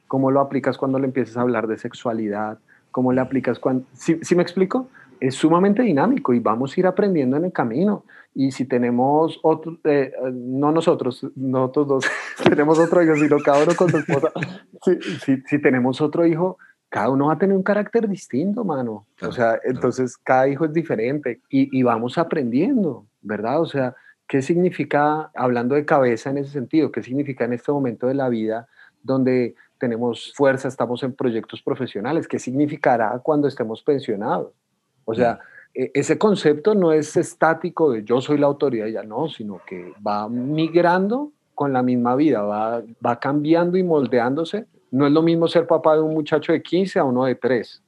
¿Cómo 0.07 0.31
lo 0.31 0.41
aplicas 0.41 0.79
cuando 0.79 0.99
le 0.99 1.07
empiezas 1.07 1.37
a 1.37 1.43
hablar 1.43 1.67
de 1.67 1.77
sexualidad? 1.77 2.59
¿Cómo 2.91 3.13
le 3.13 3.21
aplicas 3.21 3.59
cuando... 3.59 3.85
¿Sí, 3.93 4.19
¿sí 4.23 4.35
me 4.35 4.43
explico? 4.43 4.89
Es 5.21 5.35
sumamente 5.35 5.83
dinámico 5.83 6.33
y 6.35 6.41
vamos 6.41 6.77
a 6.77 6.81
ir 6.81 6.87
aprendiendo 6.87 7.37
en 7.37 7.47
el 7.47 7.53
camino. 7.53 8.05
Y 8.35 8.53
si 8.53 8.65
tenemos 8.67 9.39
otro, 9.43 9.79
eh, 9.85 10.13
no 10.33 10.71
nosotros, 10.73 11.27
nosotros 11.35 11.89
dos, 11.89 12.05
tenemos 12.49 12.79
otro 12.79 13.03
hijo, 13.03 13.17
sino 13.17 13.39
cada 13.39 13.65
uno 13.65 13.75
con 13.75 13.91
su 13.91 13.99
esposa, 13.99 14.31
si, 15.25 15.41
si, 15.47 15.61
tenemos 15.61 16.01
otro 16.01 16.27
hijo, 16.27 16.59
cada 16.89 17.11
uno 17.11 17.27
va 17.27 17.35
a 17.35 17.39
tener 17.39 17.57
un 17.57 17.63
carácter 17.63 18.09
distinto, 18.09 18.65
mano. 18.65 19.07
o 19.23 19.33
sea, 19.33 19.59
entonces 19.65 20.17
cada 20.17 20.49
hijo 20.49 20.65
es 20.65 20.73
diferente 20.73 21.41
y, 21.51 21.77
y 21.77 21.83
vamos 21.83 22.17
aprendiendo, 22.17 23.07
¿verdad? 23.21 23.61
O 23.61 23.67
sea, 23.67 23.95
¿qué 24.27 24.41
significa, 24.41 25.31
hablando 25.35 25.75
de 25.75 25.85
cabeza 25.85 26.31
en 26.31 26.39
ese 26.39 26.51
sentido, 26.51 26.93
qué 26.93 27.03
significa 27.03 27.45
en 27.45 27.55
este 27.55 27.73
momento 27.73 28.07
de 28.07 28.15
la 28.15 28.29
vida 28.29 28.69
donde 29.03 29.55
tenemos 29.79 30.33
fuerza, 30.35 30.69
estamos 30.69 31.03
en 31.03 31.15
proyectos 31.15 31.63
profesionales? 31.63 32.29
¿Qué 32.29 32.39
significará 32.39 33.19
cuando 33.23 33.49
estemos 33.49 33.83
pensionados? 33.83 34.53
O 35.09 35.15
sea, 35.15 35.39
e, 35.75 35.91
ese 35.95 36.19
concepto 36.19 36.75
no 36.75 36.93
es 36.93 37.17
estático 37.17 37.91
de 37.91 38.05
yo 38.05 38.21
soy 38.21 38.37
la 38.37 38.47
autoridad 38.47 38.87
ya 38.89 39.03
no, 39.03 39.29
sino 39.29 39.61
que 39.67 39.95
va 40.07 40.29
migrando 40.29 41.33
con 41.55 41.73
la 41.73 41.83
misma 41.83 42.15
vida, 42.15 42.43
va, 42.43 42.83
va 43.05 43.19
cambiando 43.19 43.79
y 43.79 43.83
moldeándose. 43.83 44.67
No 44.91 45.07
es 45.07 45.13
lo 45.13 45.23
mismo 45.23 45.49
ser 45.49 45.67
papá 45.67 45.95
de 45.95 46.03
un 46.03 46.13
muchacho 46.13 46.53
de 46.53 46.63
15 46.63 46.99
a 46.99 47.05
uno 47.05 47.25
de 47.25 47.35
3. 47.37 47.83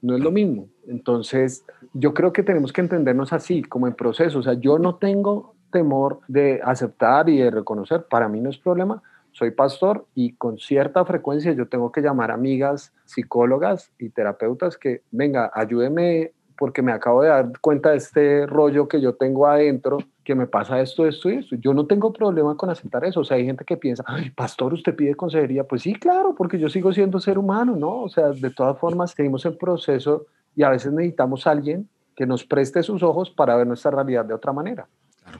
No 0.00 0.16
es 0.16 0.22
lo 0.22 0.30
mismo. 0.30 0.68
Entonces, 0.88 1.64
yo 1.92 2.14
creo 2.14 2.32
que 2.32 2.42
tenemos 2.42 2.72
que 2.72 2.80
entendernos 2.80 3.34
así, 3.34 3.62
como 3.62 3.86
en 3.86 3.94
proceso. 3.94 4.38
O 4.38 4.42
sea, 4.42 4.54
yo 4.54 4.78
no 4.78 4.96
tengo 4.96 5.54
temor 5.70 6.20
de 6.26 6.60
aceptar 6.64 7.28
y 7.28 7.38
de 7.38 7.50
reconocer. 7.50 8.06
Para 8.08 8.28
mí 8.28 8.40
no 8.40 8.48
es 8.48 8.58
problema. 8.58 9.02
Soy 9.30 9.50
pastor 9.50 10.06
y 10.14 10.34
con 10.34 10.58
cierta 10.58 11.04
frecuencia 11.04 11.52
yo 11.52 11.68
tengo 11.68 11.92
que 11.92 12.00
llamar 12.00 12.30
amigas 12.30 12.92
psicólogas 13.04 13.92
y 13.98 14.08
terapeutas 14.08 14.76
que, 14.76 15.02
venga, 15.10 15.50
ayúdeme 15.54 16.32
porque 16.56 16.82
me 16.82 16.92
acabo 16.92 17.22
de 17.22 17.28
dar 17.28 17.52
cuenta 17.60 17.90
de 17.90 17.96
este 17.96 18.46
rollo 18.46 18.88
que 18.88 19.00
yo 19.00 19.14
tengo 19.14 19.46
adentro, 19.46 19.98
que 20.24 20.34
me 20.34 20.46
pasa 20.46 20.80
esto, 20.80 21.06
esto 21.06 21.30
y 21.30 21.36
esto. 21.36 21.56
Yo 21.56 21.74
no 21.74 21.86
tengo 21.86 22.12
problema 22.12 22.56
con 22.56 22.70
aceptar 22.70 23.04
eso. 23.04 23.20
O 23.20 23.24
sea, 23.24 23.36
hay 23.36 23.44
gente 23.44 23.64
que 23.64 23.76
piensa, 23.76 24.04
ay, 24.06 24.30
pastor, 24.30 24.72
usted 24.72 24.94
pide 24.94 25.14
consejería. 25.14 25.64
Pues 25.64 25.82
sí, 25.82 25.94
claro, 25.94 26.34
porque 26.34 26.58
yo 26.58 26.68
sigo 26.68 26.92
siendo 26.92 27.20
ser 27.20 27.38
humano, 27.38 27.76
¿no? 27.76 28.02
O 28.02 28.08
sea, 28.08 28.30
de 28.30 28.50
todas 28.50 28.78
formas, 28.78 29.12
seguimos 29.12 29.44
en 29.46 29.56
proceso 29.56 30.26
y 30.54 30.62
a 30.62 30.70
veces 30.70 30.92
necesitamos 30.92 31.46
a 31.46 31.50
alguien 31.50 31.88
que 32.14 32.26
nos 32.26 32.44
preste 32.44 32.82
sus 32.82 33.02
ojos 33.02 33.30
para 33.30 33.56
ver 33.56 33.66
nuestra 33.66 33.90
realidad 33.90 34.24
de 34.24 34.34
otra 34.34 34.52
manera. 34.52 34.86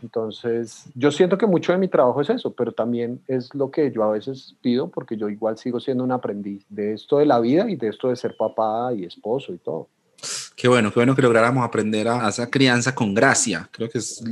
Entonces, 0.02 0.90
yo 0.94 1.10
siento 1.10 1.36
que 1.36 1.46
mucho 1.46 1.72
de 1.72 1.78
mi 1.78 1.88
trabajo 1.88 2.20
es 2.20 2.30
eso, 2.30 2.52
pero 2.54 2.72
también 2.72 3.20
es 3.26 3.54
lo 3.54 3.70
que 3.70 3.90
yo 3.90 4.04
a 4.04 4.12
veces 4.12 4.56
pido 4.62 4.88
porque 4.88 5.16
yo 5.16 5.28
igual 5.28 5.58
sigo 5.58 5.80
siendo 5.80 6.04
un 6.04 6.12
aprendiz 6.12 6.64
de 6.68 6.94
esto 6.94 7.18
de 7.18 7.26
la 7.26 7.40
vida 7.40 7.68
y 7.68 7.76
de 7.76 7.88
esto 7.88 8.08
de 8.08 8.16
ser 8.16 8.36
papá 8.36 8.92
y 8.94 9.04
esposo 9.04 9.52
y 9.52 9.58
todo. 9.58 9.88
Qué 10.56 10.68
bueno, 10.68 10.90
qué 10.90 11.00
bueno 11.00 11.14
que 11.14 11.22
lográramos 11.22 11.64
aprender 11.64 12.08
a, 12.08 12.28
esa 12.28 12.48
crianza 12.48 12.94
con 12.94 13.14
gracia. 13.14 13.68
Creo 13.72 13.88
que 13.88 13.98
es 13.98 14.22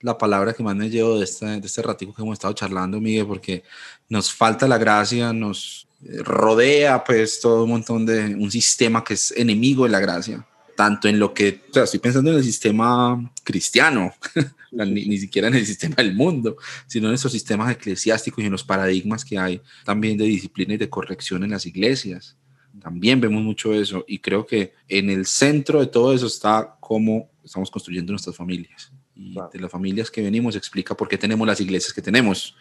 la 0.00 0.18
palabra 0.18 0.52
que 0.52 0.62
más 0.62 0.76
me 0.76 0.90
llevo 0.90 1.18
de 1.18 1.24
este, 1.24 1.46
de 1.46 1.66
este 1.66 1.82
ratico 1.82 2.14
que 2.14 2.22
hemos 2.22 2.34
estado 2.34 2.54
charlando, 2.54 3.00
Miguel, 3.00 3.26
porque 3.26 3.64
nos 4.08 4.32
falta 4.32 4.68
la 4.68 4.78
gracia, 4.78 5.32
nos 5.32 5.86
rodea 6.00 7.02
pues 7.02 7.40
todo 7.40 7.64
un 7.64 7.70
montón 7.70 8.04
de 8.04 8.34
un 8.34 8.50
sistema 8.50 9.02
que 9.02 9.14
es 9.14 9.32
enemigo 9.36 9.84
de 9.84 9.90
la 9.90 10.00
gracia 10.00 10.46
tanto 10.74 11.08
en 11.08 11.18
lo 11.18 11.32
que, 11.32 11.62
o 11.70 11.72
sea, 11.72 11.84
estoy 11.84 12.00
pensando 12.00 12.30
en 12.30 12.38
el 12.38 12.44
sistema 12.44 13.32
cristiano, 13.42 14.12
ni, 14.72 15.18
siquiera 15.18 15.48
en 15.48 15.54
el 15.54 15.66
sistema 15.66 15.96
del 15.96 16.14
mundo, 16.14 16.56
sino 16.86 17.08
en 17.08 17.14
esos 17.14 17.32
sistemas 17.32 17.72
eclesiásticos 17.72 18.42
y 18.42 18.46
en 18.46 18.52
los 18.52 18.64
paradigmas 18.64 19.24
que 19.24 19.38
hay 19.38 19.60
también 19.84 20.18
de 20.18 20.24
disciplina 20.24 20.74
y 20.74 20.78
de 20.78 20.90
corrección 20.90 21.44
en 21.44 21.50
las 21.50 21.66
iglesias. 21.66 22.36
También 22.84 23.18
vemos 23.18 23.42
mucho 23.42 23.72
eso 23.72 24.04
y 24.06 24.18
creo 24.18 24.44
que 24.44 24.74
en 24.88 25.08
el 25.08 25.24
centro 25.24 25.80
de 25.80 25.86
todo 25.86 26.12
eso 26.12 26.26
está 26.26 26.76
cómo 26.80 27.30
estamos 27.42 27.70
construyendo 27.70 28.12
nuestras 28.12 28.36
familias. 28.36 28.92
Y 29.14 29.34
de 29.54 29.58
las 29.58 29.70
familias 29.70 30.10
que 30.10 30.20
venimos 30.20 30.54
explica 30.54 30.94
por 30.94 31.08
qué 31.08 31.16
tenemos 31.16 31.46
las 31.46 31.62
iglesias 31.62 31.94
que 31.94 32.02
tenemos, 32.02 32.54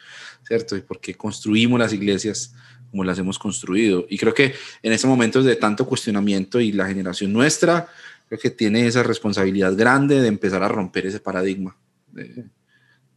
¿cierto? 0.48 0.78
Y 0.78 0.82
por 0.82 1.02
qué 1.02 1.16
construimos 1.16 1.78
las 1.78 1.92
iglesias 1.92 2.56
como 2.90 3.04
las 3.04 3.20
hemos 3.20 3.38
construido. 3.38 4.06
Y 4.08 4.18
creo 4.18 4.34
que 4.34 4.54
en 4.82 4.94
ese 4.94 5.08
momento 5.08 5.44
de 5.44 5.58
tanto 5.58 5.86
cuestionamiento 5.86 6.62
y 6.62 6.72
la 6.72 6.88
generación 6.88 7.34
nuestra, 7.34 7.90
creo 8.30 8.40
que 8.40 8.50
tiene 8.50 8.88
esa 8.88 9.04
responsabilidad 9.04 9.76
grande 9.76 10.22
de 10.22 10.30
empezar 10.30 10.64
a 10.64 10.70
romper 10.70 11.06
ese 11.06 11.20
paradigma, 11.20 11.76
de, 12.14 12.46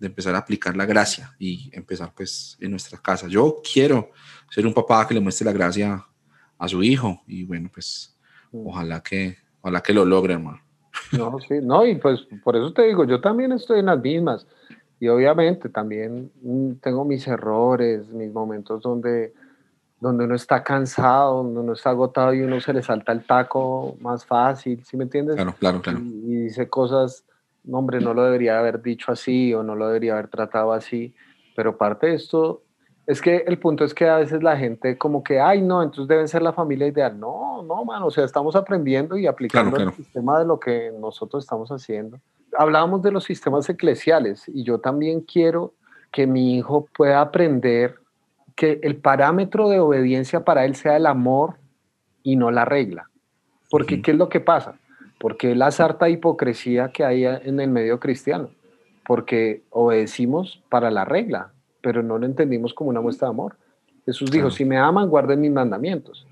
empezar 0.00 0.34
a 0.34 0.38
aplicar 0.38 0.76
la 0.76 0.86
gracia 0.86 1.36
y 1.38 1.70
empezar 1.72 2.12
pues 2.16 2.56
en 2.58 2.72
nuestra 2.72 2.98
casa. 2.98 3.28
Yo 3.28 3.62
quiero 3.62 4.10
ser 4.50 4.66
un 4.66 4.74
papá 4.74 5.06
que 5.06 5.14
le 5.14 5.20
muestre 5.20 5.44
la 5.44 5.52
gracia 5.52 6.04
a 6.58 6.68
su 6.68 6.82
hijo 6.82 7.22
y 7.26 7.44
bueno, 7.44 7.70
pues 7.72 8.16
ojalá 8.52 9.02
que, 9.02 9.36
ojalá 9.60 9.82
que 9.82 9.92
lo 9.92 10.04
logre, 10.04 10.34
hermano. 10.34 10.60
No, 11.12 11.38
sí, 11.40 11.54
no, 11.62 11.86
y 11.86 11.96
pues 11.96 12.26
por 12.42 12.56
eso 12.56 12.72
te 12.72 12.82
digo, 12.82 13.04
yo 13.04 13.20
también 13.20 13.52
estoy 13.52 13.80
en 13.80 13.86
las 13.86 14.00
mismas. 14.00 14.46
Y 14.98 15.08
obviamente 15.08 15.68
también 15.68 16.30
mm, 16.42 16.76
tengo 16.82 17.04
mis 17.04 17.26
errores, 17.28 18.08
mis 18.08 18.32
momentos 18.32 18.82
donde 18.82 19.34
donde 20.00 20.24
uno 20.24 20.34
está 20.34 20.62
cansado, 20.62 21.42
donde 21.42 21.60
uno 21.60 21.72
está 21.72 21.90
agotado 21.90 22.34
y 22.34 22.42
uno 22.42 22.60
se 22.60 22.72
le 22.72 22.82
salta 22.82 23.12
el 23.12 23.24
taco 23.24 23.96
más 24.00 24.26
fácil, 24.26 24.84
¿sí 24.84 24.96
me 24.96 25.04
entiendes? 25.04 25.36
Claro, 25.36 25.54
claro, 25.58 25.82
claro. 25.82 26.00
Y, 26.00 26.42
dice 26.44 26.68
cosas, 26.68 27.24
no, 27.64 27.78
hombre, 27.78 28.00
no 28.00 28.12
lo 28.12 28.24
debería 28.24 28.58
haber 28.58 28.82
dicho 28.82 29.10
así 29.10 29.54
o 29.54 29.62
no 29.62 29.74
lo 29.74 29.86
debería 29.86 30.12
haber 30.12 30.28
tratado 30.28 30.72
así, 30.72 31.14
pero 31.54 31.78
parte 31.78 32.08
de 32.08 32.14
esto 32.14 32.62
es 33.06 33.20
que 33.20 33.44
el 33.46 33.58
punto 33.58 33.84
es 33.84 33.94
que 33.94 34.08
a 34.08 34.16
veces 34.16 34.42
la 34.42 34.56
gente 34.56 34.98
como 34.98 35.22
que, 35.22 35.40
ay, 35.40 35.62
no, 35.62 35.82
entonces 35.82 36.08
deben 36.08 36.26
ser 36.26 36.42
la 36.42 36.52
familia 36.52 36.88
ideal. 36.88 37.18
No, 37.18 37.62
no, 37.62 37.84
mano, 37.84 38.06
o 38.06 38.10
sea, 38.10 38.24
estamos 38.24 38.56
aprendiendo 38.56 39.16
y 39.16 39.26
aplicando 39.26 39.76
el 39.76 39.92
sistema 39.92 40.38
de 40.40 40.44
lo 40.44 40.58
que 40.58 40.92
nosotros 40.98 41.44
estamos 41.44 41.70
haciendo. 41.70 42.18
Hablábamos 42.58 43.02
de 43.02 43.12
los 43.12 43.24
sistemas 43.24 43.68
eclesiales 43.68 44.48
y 44.48 44.64
yo 44.64 44.78
también 44.80 45.20
quiero 45.20 45.72
que 46.10 46.26
mi 46.26 46.56
hijo 46.56 46.88
pueda 46.96 47.20
aprender 47.20 47.96
que 48.56 48.80
el 48.82 48.96
parámetro 48.96 49.68
de 49.68 49.78
obediencia 49.78 50.44
para 50.44 50.64
él 50.64 50.74
sea 50.74 50.96
el 50.96 51.06
amor 51.06 51.56
y 52.22 52.36
no 52.36 52.50
la 52.50 52.64
regla. 52.64 53.10
Porque, 53.70 54.02
¿qué 54.02 54.12
es 54.12 54.16
lo 54.16 54.28
que 54.28 54.40
pasa? 54.40 54.78
Porque 55.20 55.54
la 55.54 55.70
sarta 55.70 56.08
hipocresía 56.08 56.90
que 56.90 57.04
hay 57.04 57.24
en 57.24 57.60
el 57.60 57.70
medio 57.70 58.00
cristiano. 58.00 58.50
Porque 59.06 59.62
obedecimos 59.70 60.62
para 60.68 60.90
la 60.90 61.04
regla, 61.04 61.52
pero 61.86 62.02
no 62.02 62.18
lo 62.18 62.26
entendimos 62.26 62.74
como 62.74 62.90
una 62.90 63.00
muestra 63.00 63.28
de 63.28 63.30
amor. 63.30 63.54
Jesús 64.04 64.28
dijo, 64.28 64.50
si 64.50 64.64
me 64.64 64.76
aman, 64.76 65.08
guarden 65.08 65.40
mis 65.40 65.52
mandamientos. 65.52 66.26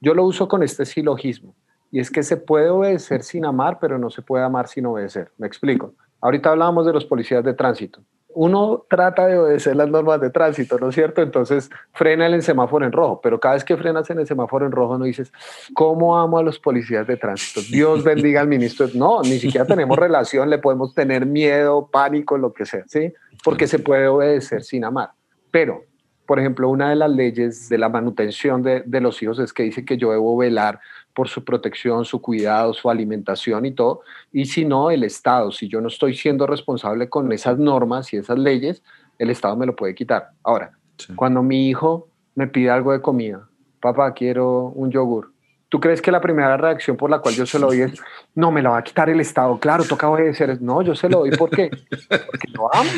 Yo 0.00 0.14
lo 0.14 0.22
uso 0.22 0.46
con 0.46 0.62
este 0.62 0.86
silogismo. 0.86 1.52
Y 1.90 1.98
es 1.98 2.12
que 2.12 2.22
se 2.22 2.36
puede 2.36 2.70
obedecer 2.70 3.24
sin 3.24 3.44
amar, 3.44 3.78
pero 3.80 3.98
no 3.98 4.08
se 4.08 4.22
puede 4.22 4.44
amar 4.44 4.68
sin 4.68 4.86
obedecer. 4.86 5.32
Me 5.36 5.48
explico. 5.48 5.94
Ahorita 6.20 6.52
hablábamos 6.52 6.86
de 6.86 6.92
los 6.92 7.04
policías 7.04 7.42
de 7.42 7.54
tránsito 7.54 8.00
uno 8.34 8.84
trata 8.88 9.26
de 9.26 9.38
obedecer 9.38 9.76
las 9.76 9.88
normas 9.88 10.20
de 10.20 10.30
tránsito, 10.30 10.78
¿no 10.78 10.90
es 10.90 10.94
cierto? 10.94 11.22
Entonces 11.22 11.70
frena 11.92 12.26
en 12.26 12.34
el 12.34 12.42
semáforo 12.42 12.86
en 12.86 12.92
rojo, 12.92 13.20
pero 13.20 13.40
cada 13.40 13.54
vez 13.54 13.64
que 13.64 13.76
frenas 13.76 14.08
en 14.10 14.20
el 14.20 14.26
semáforo 14.26 14.66
en 14.66 14.72
rojo 14.72 14.98
no 14.98 15.04
dices, 15.04 15.32
¿cómo 15.74 16.18
amo 16.18 16.38
a 16.38 16.42
los 16.42 16.58
policías 16.58 17.06
de 17.06 17.16
tránsito? 17.16 17.60
Dios 17.70 18.04
bendiga 18.04 18.40
al 18.40 18.48
ministro. 18.48 18.88
No, 18.94 19.22
ni 19.22 19.38
siquiera 19.38 19.66
tenemos 19.66 19.98
relación, 19.98 20.48
le 20.48 20.58
podemos 20.58 20.94
tener 20.94 21.26
miedo, 21.26 21.88
pánico, 21.90 22.38
lo 22.38 22.52
que 22.52 22.66
sea, 22.66 22.84
¿sí? 22.86 23.12
Porque 23.42 23.66
se 23.66 23.78
puede 23.78 24.08
obedecer 24.08 24.62
sin 24.62 24.84
amar. 24.84 25.10
Pero, 25.50 25.84
por 26.26 26.38
ejemplo, 26.38 26.68
una 26.68 26.90
de 26.90 26.96
las 26.96 27.10
leyes 27.10 27.68
de 27.68 27.78
la 27.78 27.88
manutención 27.88 28.62
de, 28.62 28.82
de 28.84 29.00
los 29.00 29.22
hijos 29.22 29.38
es 29.38 29.52
que 29.52 29.62
dice 29.64 29.84
que 29.84 29.96
yo 29.96 30.12
debo 30.12 30.36
velar 30.36 30.80
por 31.14 31.28
su 31.28 31.44
protección, 31.44 32.04
su 32.04 32.20
cuidado, 32.22 32.72
su 32.72 32.88
alimentación 32.88 33.66
y 33.66 33.72
todo. 33.72 34.02
Y 34.32 34.46
si 34.46 34.64
no, 34.64 34.90
el 34.90 35.04
Estado, 35.04 35.50
si 35.52 35.68
yo 35.68 35.80
no 35.80 35.88
estoy 35.88 36.14
siendo 36.14 36.46
responsable 36.46 37.08
con 37.08 37.30
esas 37.32 37.58
normas 37.58 38.12
y 38.12 38.16
esas 38.16 38.38
leyes, 38.38 38.82
el 39.18 39.30
Estado 39.30 39.56
me 39.56 39.66
lo 39.66 39.76
puede 39.76 39.94
quitar. 39.94 40.30
Ahora, 40.42 40.72
cuando 41.16 41.42
mi 41.42 41.68
hijo 41.68 42.08
me 42.34 42.46
pide 42.46 42.70
algo 42.70 42.92
de 42.92 43.00
comida, 43.00 43.48
papá, 43.80 44.12
quiero 44.14 44.66
un 44.74 44.90
yogur. 44.90 45.32
¿Tú 45.68 45.78
crees 45.78 46.02
que 46.02 46.10
la 46.10 46.20
primera 46.20 46.56
reacción 46.56 46.96
por 46.96 47.10
la 47.10 47.20
cual 47.20 47.34
yo 47.34 47.46
se 47.46 47.58
lo 47.58 47.68
doy 47.68 47.82
es, 47.82 47.92
no, 48.34 48.50
me 48.50 48.60
lo 48.60 48.70
va 48.70 48.78
a 48.78 48.82
quitar 48.82 49.08
el 49.08 49.20
Estado? 49.20 49.58
Claro, 49.58 49.84
toca 49.84 50.08
obedecer. 50.08 50.60
No, 50.60 50.82
yo 50.82 50.94
se 50.94 51.08
lo 51.08 51.20
doy 51.20 51.30
¿por 51.30 51.48
qué? 51.50 51.70
porque 52.08 52.48
lo 52.52 52.74
amo. 52.74 52.90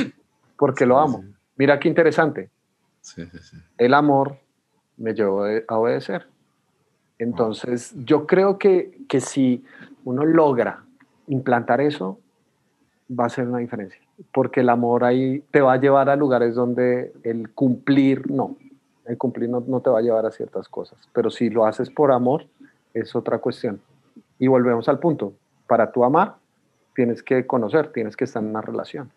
Porque 0.62 0.86
lo 0.86 0.96
amo. 0.96 1.24
Mira 1.56 1.80
qué 1.80 1.88
interesante. 1.88 2.48
El 3.76 3.94
amor 3.94 4.36
me 4.96 5.12
llevó 5.12 5.42
a 5.66 5.76
obedecer. 5.76 6.28
Entonces, 7.18 7.92
yo 8.04 8.28
creo 8.28 8.58
que, 8.58 8.96
que 9.08 9.18
si 9.18 9.64
uno 10.04 10.24
logra 10.24 10.84
implantar 11.26 11.80
eso, 11.80 12.20
va 13.10 13.24
a 13.24 13.28
ser 13.28 13.48
una 13.48 13.58
diferencia, 13.58 14.00
porque 14.32 14.60
el 14.60 14.68
amor 14.68 15.02
ahí 15.02 15.40
te 15.50 15.60
va 15.60 15.72
a 15.72 15.80
llevar 15.80 16.08
a 16.08 16.14
lugares 16.14 16.54
donde 16.54 17.12
el 17.24 17.50
cumplir 17.50 18.30
no, 18.30 18.56
el 19.06 19.18
cumplir 19.18 19.50
no, 19.50 19.64
no, 19.66 19.80
te 19.80 19.90
va 19.90 19.98
a 19.98 20.02
llevar 20.02 20.26
a 20.26 20.30
ciertas 20.30 20.68
cosas, 20.68 20.96
pero 21.12 21.28
si 21.28 21.50
lo 21.50 21.66
haces 21.66 21.90
por 21.90 22.12
amor, 22.12 22.46
es 22.94 23.16
otra 23.16 23.38
cuestión. 23.38 23.80
Y 24.38 24.46
volvemos 24.46 24.88
al 24.88 25.00
punto, 25.00 25.32
para 25.66 25.90
tú 25.90 26.04
amar, 26.04 26.36
tienes 26.94 27.20
que 27.20 27.48
conocer, 27.48 27.90
tienes 27.90 28.16
que 28.16 28.22
estar 28.22 28.40
en 28.40 28.50
una 28.50 28.60
relación. 28.60 29.10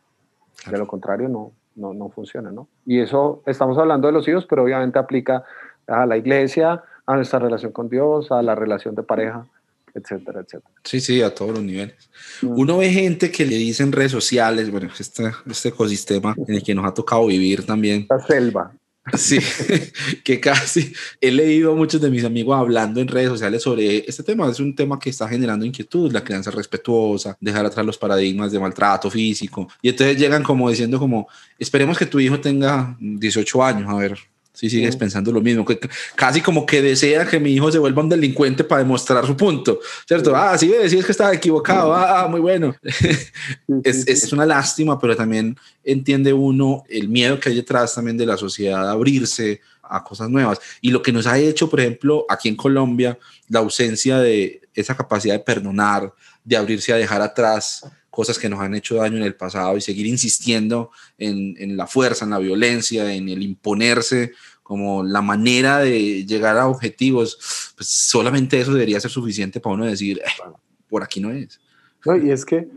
De 0.69 0.77
lo 0.77 0.87
contrario, 0.87 1.29
no, 1.29 1.51
no, 1.75 1.93
no 1.93 2.09
funciona, 2.09 2.51
¿no? 2.51 2.67
Y 2.85 2.99
eso, 2.99 3.43
estamos 3.45 3.77
hablando 3.77 4.07
de 4.07 4.13
los 4.13 4.27
hijos, 4.27 4.45
pero 4.49 4.63
obviamente 4.63 4.99
aplica 4.99 5.43
a 5.87 6.05
la 6.05 6.17
iglesia, 6.17 6.83
a 7.05 7.15
nuestra 7.15 7.39
relación 7.39 7.71
con 7.71 7.89
Dios, 7.89 8.31
a 8.31 8.41
la 8.41 8.55
relación 8.55 8.95
de 8.95 9.03
pareja, 9.03 9.45
etcétera, 9.93 10.41
etcétera. 10.41 10.71
Sí, 10.83 10.99
sí, 10.99 11.21
a 11.21 11.33
todos 11.33 11.51
los 11.51 11.63
niveles. 11.63 12.09
Mm. 12.41 12.59
Uno 12.59 12.77
ve 12.77 12.89
gente 12.89 13.31
que 13.31 13.45
le 13.45 13.55
dice 13.55 13.83
en 13.83 13.91
redes 13.91 14.11
sociales, 14.11 14.71
bueno, 14.71 14.89
este, 14.99 15.31
este 15.49 15.69
ecosistema 15.69 16.35
en 16.47 16.55
el 16.55 16.63
que 16.63 16.75
nos 16.75 16.85
ha 16.85 16.93
tocado 16.93 17.27
vivir 17.27 17.65
también. 17.65 18.05
La 18.09 18.19
selva. 18.19 18.73
Sí, 19.13 19.39
que 20.23 20.39
casi 20.39 20.91
he 21.21 21.31
leído 21.31 21.71
a 21.71 21.75
muchos 21.75 22.01
de 22.01 22.09
mis 22.09 22.23
amigos 22.23 22.57
hablando 22.57 22.99
en 22.99 23.07
redes 23.07 23.29
sociales 23.29 23.61
sobre 23.61 23.97
este 24.07 24.23
tema. 24.23 24.49
Es 24.49 24.59
un 24.59 24.75
tema 24.75 24.99
que 24.99 25.11
está 25.11 25.27
generando 25.27 25.63
inquietud, 25.63 26.11
la 26.11 26.23
crianza 26.23 26.49
respetuosa, 26.49 27.37
dejar 27.39 27.65
atrás 27.65 27.85
los 27.85 27.97
paradigmas 27.97 28.51
de 28.51 28.59
maltrato 28.59 29.11
físico. 29.11 29.67
Y 29.81 29.89
entonces 29.89 30.17
llegan 30.17 30.41
como 30.41 30.69
diciendo 30.69 30.97
como, 30.97 31.27
esperemos 31.59 31.97
que 31.97 32.07
tu 32.07 32.19
hijo 32.19 32.39
tenga 32.39 32.97
18 32.99 33.63
años, 33.63 33.89
a 33.89 33.95
ver, 33.95 34.17
Sí, 34.55 34.69
sigues 34.69 34.95
pensando 34.95 35.31
lo 35.31 35.41
mismo, 35.41 35.65
que 35.65 35.77
casi 36.15 36.41
como 36.41 36.65
que 36.65 36.81
desea 36.81 37.25
que 37.25 37.39
mi 37.39 37.51
hijo 37.51 37.71
se 37.71 37.77
vuelva 37.77 38.01
un 38.01 38.09
delincuente 38.09 38.63
para 38.63 38.83
demostrar 38.83 39.25
su 39.25 39.35
punto, 39.35 39.79
¿cierto? 40.07 40.35
Ah, 40.35 40.57
sí, 40.57 40.73
sí, 40.87 40.97
es 40.97 41.05
que 41.05 41.11
estaba 41.11 41.33
equivocado, 41.33 41.93
ah, 41.93 42.21
ah 42.21 42.27
muy 42.27 42.39
bueno. 42.39 42.73
es, 43.83 44.07
es, 44.07 44.31
una 44.31 44.45
lástima, 44.45 44.97
pero 44.97 45.15
también 45.15 45.57
entiende 45.83 46.31
uno 46.31 46.83
el 46.89 47.09
miedo 47.09 47.39
que 47.39 47.49
hay 47.49 47.55
detrás 47.55 47.93
también 47.93 48.17
de 48.17 48.25
la 48.25 48.37
sociedad 48.37 48.87
a 48.87 48.91
abrirse 48.91 49.59
a 49.83 50.03
cosas 50.03 50.29
nuevas. 50.29 50.59
Y 50.81 50.91
lo 50.91 51.01
que 51.01 51.11
nos 51.11 51.27
ha 51.27 51.37
hecho, 51.37 51.69
por 51.69 51.81
ejemplo, 51.81 52.25
aquí 52.29 52.47
en 52.47 52.55
Colombia, 52.55 53.19
la 53.49 53.59
ausencia 53.59 54.19
de 54.19 54.61
esa 54.73 54.95
capacidad 54.95 55.35
de 55.35 55.39
perdonar, 55.39 56.13
de 56.43 56.57
abrirse 56.57 56.93
a 56.93 56.97
dejar 56.97 57.21
atrás 57.21 57.85
cosas 58.15 58.39
que 58.39 58.49
nos 58.49 58.59
han 58.61 58.73
hecho 58.73 58.95
daño 58.95 59.17
en 59.17 59.23
el 59.23 59.35
pasado 59.35 59.77
y 59.77 59.81
seguir 59.81 60.07
insistiendo 60.07 60.89
en, 61.17 61.55
en, 61.59 61.77
la 61.77 61.85
fuerza, 61.85 62.25
en 62.25 62.31
la 62.31 62.39
violencia, 62.39 63.13
en 63.13 63.29
el 63.29 63.43
imponerse 63.43 64.31
como 64.63 65.03
la 65.03 65.21
manera 65.21 65.77
de 65.77 66.25
llegar 66.25 66.57
a 66.57 66.67
objetivos, 66.67 67.73
pues 67.75 67.87
solamente 67.87 68.59
eso 68.59 68.73
debería 68.73 68.99
ser 68.99 69.11
suficiente 69.11 69.59
para 69.59 69.75
uno 69.75 69.85
decir, 69.85 70.17
eh, 70.17 70.51
por 70.89 71.03
aquí 71.03 71.19
no 71.19 71.29
es. 71.29 71.61
No, 72.03 72.17
y 72.17 72.31
es 72.31 72.45
que, 72.45 72.67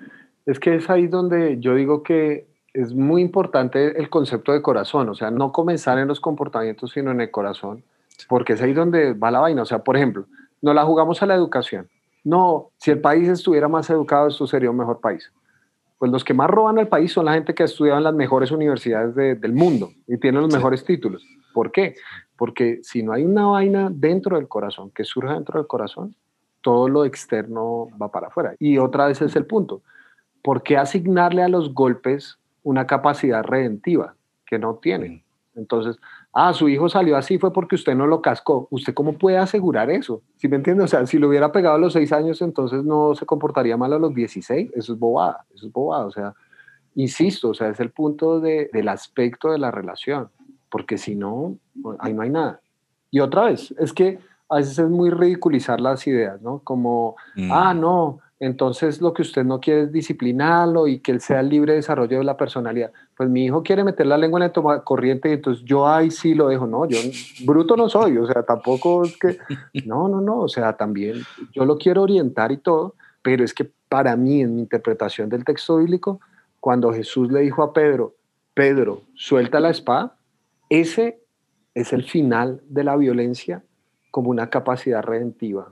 es 0.44 0.58
que 0.58 0.74
es 0.74 0.90
ahí 0.90 1.06
donde 1.06 1.58
yo 1.60 1.74
digo 1.74 2.02
que 2.02 2.46
es 2.74 2.92
muy 2.92 3.22
importante 3.22 3.98
el 3.98 4.10
concepto 4.10 4.52
de 4.52 4.60
corazón, 4.60 5.08
o 5.08 5.14
sea, 5.14 5.30
no 5.30 5.50
comenzar 5.50 5.98
en 5.98 6.08
los 6.08 6.20
comportamientos, 6.20 6.92
sino 6.92 7.10
en 7.10 7.22
el 7.22 7.30
corazón, 7.30 7.82
porque 8.28 8.52
es 8.52 8.60
ahí 8.60 8.74
donde 8.74 9.14
va 9.14 9.30
la 9.30 9.40
vaina. 9.40 9.62
O 9.62 9.66
sea, 9.66 9.78
por 9.78 9.96
ejemplo, 9.96 10.26
no 10.60 10.74
la 10.74 10.84
jugamos 10.84 11.22
a 11.22 11.26
la 11.26 11.34
educación. 11.34 11.88
No, 12.24 12.70
si 12.76 12.90
el 12.90 13.00
país 13.00 13.28
estuviera 13.28 13.68
más 13.68 13.88
educado, 13.90 14.28
esto 14.28 14.46
sería 14.46 14.70
un 14.70 14.76
mejor 14.76 15.00
país. 15.00 15.32
Pues 15.98 16.12
los 16.12 16.24
que 16.24 16.34
más 16.34 16.48
roban 16.48 16.78
al 16.78 16.88
país 16.88 17.12
son 17.12 17.24
la 17.24 17.34
gente 17.34 17.54
que 17.54 17.62
ha 17.62 17.66
estudiado 17.66 17.98
en 17.98 18.04
las 18.04 18.14
mejores 18.14 18.50
universidades 18.50 19.14
del 19.14 19.52
mundo 19.52 19.90
y 20.06 20.16
tienen 20.18 20.42
los 20.42 20.52
mejores 20.52 20.84
títulos. 20.84 21.24
¿Por 21.52 21.72
qué? 21.72 21.96
Porque 22.36 22.78
si 22.82 23.02
no 23.02 23.12
hay 23.12 23.24
una 23.24 23.46
vaina 23.46 23.88
dentro 23.92 24.36
del 24.36 24.46
corazón, 24.46 24.90
que 24.90 25.04
surja 25.04 25.34
dentro 25.34 25.58
del 25.58 25.66
corazón, 25.66 26.14
todo 26.60 26.88
lo 26.88 27.04
externo 27.04 27.88
va 28.00 28.10
para 28.10 28.28
afuera. 28.28 28.54
Y 28.58 28.78
otra 28.78 29.06
vez 29.06 29.20
es 29.22 29.34
el 29.34 29.46
punto. 29.46 29.82
¿Por 30.42 30.62
qué 30.62 30.76
asignarle 30.76 31.42
a 31.42 31.48
los 31.48 31.74
golpes 31.74 32.38
una 32.62 32.86
capacidad 32.86 33.42
redentiva 33.42 34.14
que 34.46 34.58
no 34.58 34.76
tienen? 34.76 35.24
Entonces, 35.56 35.98
ah, 36.32 36.52
su 36.52 36.68
hijo 36.68 36.88
salió 36.88 37.16
así 37.16 37.38
fue 37.38 37.52
porque 37.52 37.74
usted 37.74 37.94
no 37.94 38.06
lo 38.06 38.22
cascó. 38.22 38.68
¿Usted 38.70 38.94
cómo 38.94 39.14
puede 39.14 39.38
asegurar 39.38 39.90
eso? 39.90 40.22
¿Sí 40.36 40.48
me 40.48 40.56
entiende? 40.56 40.84
O 40.84 40.88
sea, 40.88 41.06
si 41.06 41.18
lo 41.18 41.28
hubiera 41.28 41.52
pegado 41.52 41.76
a 41.76 41.78
los 41.78 41.92
seis 41.92 42.12
años, 42.12 42.42
entonces 42.42 42.84
no 42.84 43.14
se 43.14 43.26
comportaría 43.26 43.76
mal 43.76 43.92
a 43.92 43.98
los 43.98 44.14
16. 44.14 44.70
Eso 44.74 44.92
es 44.92 44.98
bobada, 44.98 45.44
eso 45.54 45.66
es 45.66 45.72
bobada. 45.72 46.06
O 46.06 46.10
sea, 46.10 46.34
insisto, 46.94 47.50
o 47.50 47.54
sea, 47.54 47.68
es 47.68 47.80
el 47.80 47.90
punto 47.90 48.40
de, 48.40 48.70
del 48.72 48.88
aspecto 48.88 49.50
de 49.50 49.58
la 49.58 49.70
relación, 49.70 50.28
porque 50.70 50.98
si 50.98 51.14
no, 51.14 51.56
ahí 51.98 52.12
no 52.12 52.22
hay 52.22 52.30
nada. 52.30 52.60
Y 53.10 53.20
otra 53.20 53.44
vez, 53.44 53.74
es 53.78 53.92
que 53.92 54.18
a 54.48 54.56
veces 54.56 54.78
es 54.78 54.88
muy 54.88 55.10
ridiculizar 55.10 55.80
las 55.80 56.06
ideas, 56.06 56.40
¿no? 56.40 56.60
Como, 56.60 57.16
mm. 57.36 57.50
ah, 57.52 57.74
no, 57.74 58.20
entonces 58.40 59.00
lo 59.00 59.12
que 59.12 59.22
usted 59.22 59.44
no 59.44 59.60
quiere 59.60 59.82
es 59.82 59.92
disciplinarlo 59.92 60.86
y 60.86 61.00
que 61.00 61.12
él 61.12 61.20
sea 61.20 61.40
el 61.40 61.48
libre 61.48 61.74
desarrollo 61.74 62.18
de 62.18 62.24
la 62.24 62.36
personalidad. 62.36 62.92
Pues 63.18 63.28
mi 63.28 63.44
hijo 63.44 63.62
quiere 63.62 63.84
meter 63.84 64.06
la 64.06 64.16
lengua 64.16 64.40
en 64.40 64.44
el 64.44 64.52
toma 64.52 64.82
corriente 64.82 65.28
y 65.28 65.32
entonces 65.32 65.62
yo 65.64 65.86
ahí 65.86 66.10
sí 66.10 66.34
lo 66.34 66.48
dejo. 66.48 66.66
No, 66.66 66.88
yo 66.88 66.98
bruto 67.44 67.76
no 67.76 67.90
soy, 67.90 68.16
o 68.16 68.26
sea, 68.26 68.44
tampoco 68.44 69.04
es 69.04 69.18
que, 69.18 69.38
no, 69.84 70.08
no, 70.08 70.22
no, 70.22 70.38
o 70.38 70.48
sea, 70.48 70.76
también 70.76 71.22
yo 71.52 71.66
lo 71.66 71.76
quiero 71.76 72.02
orientar 72.02 72.52
y 72.52 72.56
todo, 72.56 72.94
pero 73.20 73.44
es 73.44 73.52
que 73.52 73.70
para 73.88 74.16
mí, 74.16 74.40
en 74.40 74.54
mi 74.54 74.62
interpretación 74.62 75.28
del 75.28 75.44
texto 75.44 75.76
bíblico, 75.76 76.20
cuando 76.60 76.92
Jesús 76.92 77.30
le 77.30 77.40
dijo 77.40 77.62
a 77.62 77.74
Pedro, 77.74 78.14
Pedro, 78.54 79.02
suelta 79.14 79.60
la 79.60 79.70
espada, 79.70 80.16
ese 80.70 81.20
es 81.74 81.92
el 81.92 82.04
final 82.04 82.62
de 82.68 82.84
la 82.84 82.96
violencia 82.96 83.62
como 84.10 84.30
una 84.30 84.48
capacidad 84.48 85.02
redentiva 85.02 85.68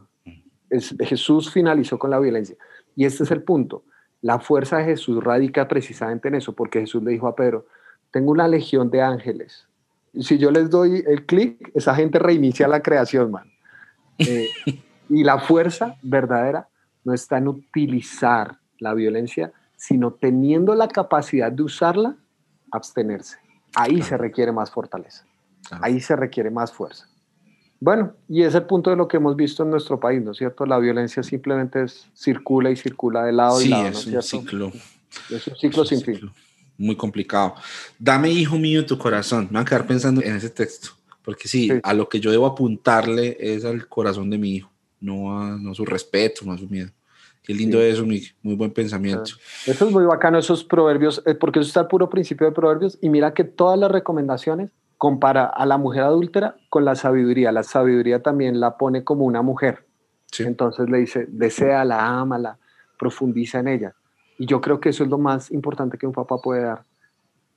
Jesús 0.71 1.53
finalizó 1.53 1.99
con 1.99 2.11
la 2.11 2.19
violencia. 2.19 2.57
Y 2.95 3.05
este 3.05 3.25
es 3.25 3.31
el 3.31 3.43
punto. 3.43 3.85
La 4.23 4.39
fuerza 4.39 4.79
de 4.79 4.85
Jesús 4.85 5.23
radica 5.23 5.69
precisamente 5.69 6.29
en 6.29 6.37
eso, 6.37 6.55
porque 6.55 6.81
Jesús 6.81 7.03
le 7.03 7.13
dijo 7.13 7.29
a 7.29 7.37
Pedro, 7.37 7.67
tengo 8.11 8.31
una 8.33 8.49
legión 8.49 8.91
de 8.91 9.03
ángeles. 9.03 9.67
Si 10.19 10.39
yo 10.39 10.51
les 10.51 10.71
doy 10.71 11.05
el 11.07 11.27
clic, 11.27 11.71
esa 11.75 11.95
gente 11.95 12.19
reinicia 12.19 12.67
la 12.69 12.81
creación, 12.81 13.31
man. 13.31 13.53
Eh, 14.19 14.49
y 15.09 15.25
la 15.25 15.39
fuerza 15.39 15.97
verdadera 16.03 16.69
no 17.05 17.13
está 17.13 17.39
en 17.39 17.49
utilizar 17.49 18.59
la 18.79 18.95
violencia, 18.95 19.53
sino 19.77 20.13
teniendo 20.13 20.75
la 20.75 20.89
capacidad 20.89 21.53
de 21.53 21.63
usarla, 21.63 22.17
abstenerse. 22.73 23.39
Ahí 23.75 24.03
se 24.03 24.17
requiere 24.17 24.53
más 24.53 24.71
fortaleza. 24.71 25.25
Ahí 25.83 26.01
se 26.01 26.17
requiere 26.17 26.51
más 26.51 26.73
fuerza. 26.73 27.07
Bueno, 27.81 28.15
y 28.29 28.43
es 28.43 28.55
el 28.55 28.65
punto 28.65 28.91
de 28.91 28.97
lo 28.97 29.07
que 29.07 29.19
hemos 29.19 29.37
visto 29.37 29.63
en 29.63 29.71
nuestro 29.71 30.01
país, 30.01 30.23
¿no 30.23 30.33
es 30.33 30.39
cierto? 30.39 30.65
La 30.65 30.79
violencia 30.79 31.23
simplemente 31.23 31.83
es, 31.83 32.09
circula 32.15 32.71
y 32.71 32.77
circula 32.77 33.25
de 33.25 33.33
lado 33.33 33.61
y 33.61 33.69
lado, 33.69 33.89
es 33.89 34.07
un 34.07 34.23
ciclo. 34.23 34.73
Es 35.31 35.47
un 35.47 35.57
ciclo 35.57 35.85
sin 35.85 36.01
fin. 36.01 36.31
Muy 36.79 36.97
complicado. 36.97 37.55
Dame, 37.99 38.31
hijo 38.31 38.59
mío, 38.59 38.85
tu 38.85 38.99
corazón. 38.99 39.49
Me 39.51 39.59
voy 39.59 39.63
a 39.63 39.65
quedar 39.65 39.87
pensando 39.87 40.23
en 40.23 40.37
ese 40.37 40.51
texto, 40.51 40.91
porque 41.23 41.49
sí, 41.49 41.71
a 41.83 41.95
lo 41.95 42.09
que 42.09 42.21
yo 42.21 42.31
debo 42.31 42.47
apuntarle 42.47 43.37
es 43.41 43.65
al 43.65 43.89
corazón 43.89 44.31
de 44.31 44.39
mi 44.39 44.57
hijo, 44.57 44.71
no 45.01 45.39
a, 45.39 45.57
no 45.59 45.75
su 45.75 45.85
respeto, 45.85 46.45
no 46.45 46.53
a 46.53 46.59
su 46.59 46.69
miedo. 46.69 46.91
Qué 47.43 47.55
lindo 47.55 47.81
eso, 47.81 48.05
Miguel. 48.05 48.33
Muy 48.43 48.57
buen 48.57 48.73
pensamiento. 48.73 49.31
Eso 49.67 49.87
es 49.87 49.93
muy 49.93 50.05
bacano, 50.05 50.37
esos 50.37 50.65
proverbios, 50.65 51.23
eh, 51.27 51.35
porque 51.35 51.61
eso 51.61 51.69
está 51.69 51.83
el 51.83 51.87
puro 51.87 52.11
principio 52.11 52.45
de 52.47 52.53
proverbios. 52.53 52.99
Y 53.01 53.09
mira 53.09 53.35
que 53.35 53.45
todas 53.45 53.79
las 53.79 53.91
recomendaciones 53.91 54.71
compara 54.99 55.45
a 55.47 55.67
la 55.67 55.79
mujer 55.79 56.03
adúltera 56.03 56.57
con 56.69 56.85
la 56.85 56.95
sabiduría. 56.95 57.53
La 57.53 57.63
sabiduría 57.63 58.23
también 58.23 58.61
la 58.61 58.77
pone 58.77 59.05
como 59.05 59.25
una 59.25 59.43
mujer. 59.43 59.87
Entonces 60.39 60.89
le 60.91 60.99
dice, 60.99 61.27
deséala, 61.29 62.19
ámala, 62.19 62.59
profundiza 62.99 63.61
en 63.61 63.69
ella. 63.69 63.95
Y 64.39 64.47
yo 64.47 64.61
creo 64.61 64.81
que 64.81 64.91
eso 64.91 65.05
es 65.05 65.11
lo 65.11 65.19
más 65.19 65.51
importante 65.51 65.99
que 65.99 66.07
un 66.07 66.13
papá 66.13 66.39
puede 66.39 66.63
dar, 66.63 66.83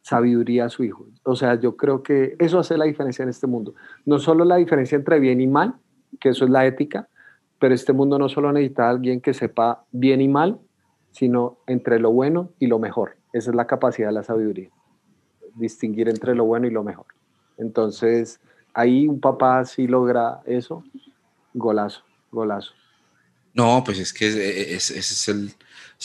sabiduría 0.01 0.65
a 0.65 0.69
su 0.69 0.83
hijo. 0.83 1.05
O 1.23 1.35
sea, 1.35 1.55
yo 1.55 1.75
creo 1.75 2.03
que 2.03 2.35
eso 2.39 2.59
hace 2.59 2.77
la 2.77 2.85
diferencia 2.85 3.23
en 3.23 3.29
este 3.29 3.47
mundo. 3.47 3.73
No 4.05 4.19
solo 4.19 4.45
la 4.45 4.55
diferencia 4.55 4.95
entre 4.95 5.19
bien 5.19 5.41
y 5.41 5.47
mal, 5.47 5.75
que 6.19 6.29
eso 6.29 6.45
es 6.45 6.51
la 6.51 6.65
ética, 6.65 7.09
pero 7.59 7.75
este 7.75 7.91
mundo 7.91 8.17
no 8.17 8.29
solo 8.29 8.51
necesita 8.53 8.87
a 8.87 8.91
alguien 8.91 9.19
que 9.19 9.33
sepa 9.33 9.83
bien 9.91 10.21
y 10.21 10.29
mal, 10.29 10.59
sino 11.11 11.57
entre 11.67 11.99
lo 11.99 12.11
bueno 12.11 12.51
y 12.59 12.67
lo 12.67 12.79
mejor. 12.79 13.17
Esa 13.33 13.49
es 13.49 13.55
la 13.55 13.67
capacidad 13.67 14.07
de 14.07 14.13
la 14.13 14.23
sabiduría, 14.23 14.69
distinguir 15.55 16.07
entre 16.07 16.33
lo 16.33 16.45
bueno 16.45 16.67
y 16.67 16.71
lo 16.71 16.83
mejor. 16.83 17.07
Entonces, 17.59 18.39
ahí 18.73 19.07
un 19.07 19.19
papá 19.19 19.63
sí 19.65 19.85
logra 19.85 20.41
eso, 20.45 20.83
golazo, 21.53 22.01
golazo. 22.31 22.71
No, 23.53 23.83
pues 23.83 23.99
es 23.99 24.13
que 24.13 24.27
esa 24.75 24.93
es, 24.95 25.27
el, 25.27 25.51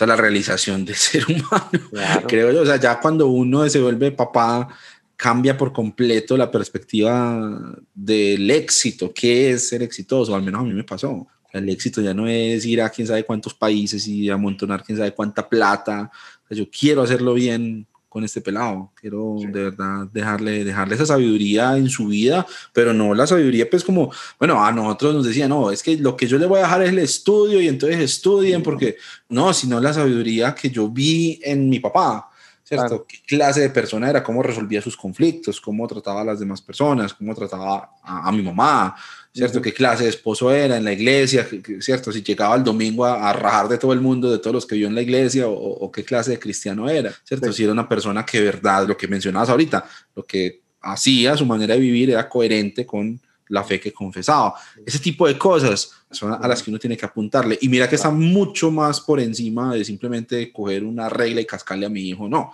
la 0.00 0.16
realización 0.16 0.84
del 0.84 0.96
ser 0.96 1.24
humano, 1.26 2.24
creo 2.26 2.52
yo. 2.52 2.62
O 2.62 2.66
sea, 2.66 2.76
ya 2.76 3.00
cuando 3.00 3.28
uno 3.28 3.68
se 3.68 3.80
vuelve 3.80 4.11
papá, 4.11 4.68
cambia 5.16 5.57
por 5.57 5.72
completo 5.72 6.36
la 6.36 6.50
perspectiva 6.50 7.76
del 7.94 8.50
éxito. 8.50 9.12
¿Qué 9.14 9.50
es 9.50 9.68
ser 9.68 9.82
exitoso? 9.82 10.34
Al 10.34 10.42
menos 10.42 10.62
a 10.62 10.64
mí 10.64 10.74
me 10.74 10.84
pasó. 10.84 11.26
El 11.52 11.68
éxito 11.68 12.00
ya 12.00 12.12
no 12.12 12.26
es 12.26 12.66
ir 12.66 12.82
a 12.82 12.90
quién 12.90 13.07
sabe 13.07 13.24
cuántos 13.24 13.55
países 13.55 14.09
y 14.09 14.28
amontonar 14.28 14.82
quién 14.82 14.98
sabe 14.98 15.12
cuánta 15.12 15.48
plata. 15.48 16.11
yo 16.50 16.68
quiero 16.68 17.02
hacerlo 17.02 17.34
bien 17.34 17.86
con 18.15 18.23
este 18.23 18.41
pelado. 18.41 18.93
Quiero 18.95 19.35
de 19.41 19.65
verdad 19.65 20.07
dejarle, 20.12 20.62
dejarle 20.62 20.95
esa 20.95 21.05
sabiduría 21.05 21.77
en 21.77 21.89
su 21.89 22.07
vida, 22.07 22.47
pero 22.73 22.95
no 22.95 23.12
la 23.12 23.27
sabiduría, 23.27 23.69
pues 23.69 23.83
como, 23.83 24.12
bueno, 24.39 24.65
a 24.65 24.71
nosotros 24.71 25.17
nos 25.17 25.27
decía, 25.27 25.49
no, 25.49 25.73
es 25.73 25.83
que 25.83 25.97
lo 25.97 26.17
que 26.17 26.29
yo 26.29 26.39
le 26.39 26.47
voy 26.47 26.61
a 26.61 26.62
dejar 26.62 26.83
es 26.83 26.91
el 26.91 27.01
estudio 27.01 27.61
y 27.61 27.67
entonces 27.67 27.99
estudien, 27.99 28.62
porque 28.62 28.99
no, 29.29 29.53
sino 29.53 29.81
la 29.81 29.93
sabiduría 29.93 30.55
que 30.55 30.71
yo 30.71 30.89
vi 30.89 31.41
en 31.43 31.69
mi 31.69 31.81
papá. 31.81 32.31
¿Cierto? 32.65 33.07
¿Qué 33.07 33.19
clase 33.27 33.61
de 33.61 33.71
persona 33.71 34.11
era? 34.11 34.23
¿Cómo 34.25 34.43
resolvía 34.43 34.81
sus 34.81 34.97
conflictos? 34.97 35.61
¿Cómo 35.61 35.87
trataba 35.87 36.23
a 36.23 36.25
las 36.25 36.41
demás 36.41 36.62
personas? 36.62 37.15
¿Cómo 37.15 37.35
trataba 37.35 37.97
a, 38.03 38.29
a 38.29 38.33
mi 38.33 38.43
mamá? 38.43 38.97
¿cierto? 39.35 39.61
¿Qué 39.61 39.73
clase 39.73 40.05
de 40.05 40.11
esposo 40.11 40.53
era 40.53 40.77
en 40.77 40.85
la 40.85 40.93
iglesia? 40.93 41.47
¿Cierto? 41.81 42.12
Si 42.12 42.23
llegaba 42.23 42.55
el 42.55 42.62
domingo 42.62 43.05
a, 43.05 43.33
rajar 43.33 43.69
de 43.69 43.79
todo 43.79 43.93
el 43.93 44.01
mundo, 44.01 44.31
de 44.31 44.39
todos 44.39 44.55
los 44.55 44.67
que 44.67 44.77
vio 44.77 44.87
en 44.87 44.95
la 44.95 45.03
iglesia, 45.03 45.49
o, 45.49 45.91
qué 45.91 46.05
clase 46.05 46.33
de 46.33 46.39
cristiano 46.39 46.89
era, 46.89 47.12
¿cierto? 47.25 47.53
Si 47.53 47.65
era 47.65 47.73
una 47.73 47.89
persona 47.89 48.25
que, 48.25 48.41
verdad, 48.41 48.87
lo 48.87 48.97
que 48.97 49.09
mencionabas 49.09 49.49
ahorita, 49.49 49.85
lo 50.15 50.23
que 50.25 50.62
hacía, 50.81 51.37
su 51.37 51.47
manera 51.47 51.75
de 51.75 51.81
vivir 51.81 52.11
era 52.11 52.29
coherente 52.29 52.87
con 52.87 53.21
la 53.55 53.64
fe 53.64 53.80
que 53.80 53.92
confesaba. 53.92 54.55
Ese 54.84 54.98
tipo 54.98 55.26
de 55.26 55.38
cosas 55.38 55.92
son 56.11 56.32
a 56.32 56.48
las 56.48 56.62
que 56.62 56.70
uno 56.70 56.78
tiene 56.78 56.96
que 56.96 57.07
apuntarle. 57.07 57.57
Y 57.61 57.68
mira 57.68 57.88
que 57.88 57.94
está 57.94 58.11
mucho 58.11 58.70
más 58.70 59.00
por 59.00 59.20
encima 59.20 59.74
de 59.74 59.84
simplemente 59.84 60.52
coger 60.52 60.84
una 60.84 61.09
regla 61.09 61.40
y 61.40 61.46
cascarle 61.46 61.86
a 61.86 61.88
mi 61.88 62.02
hijo, 62.02 62.28
no. 62.28 62.52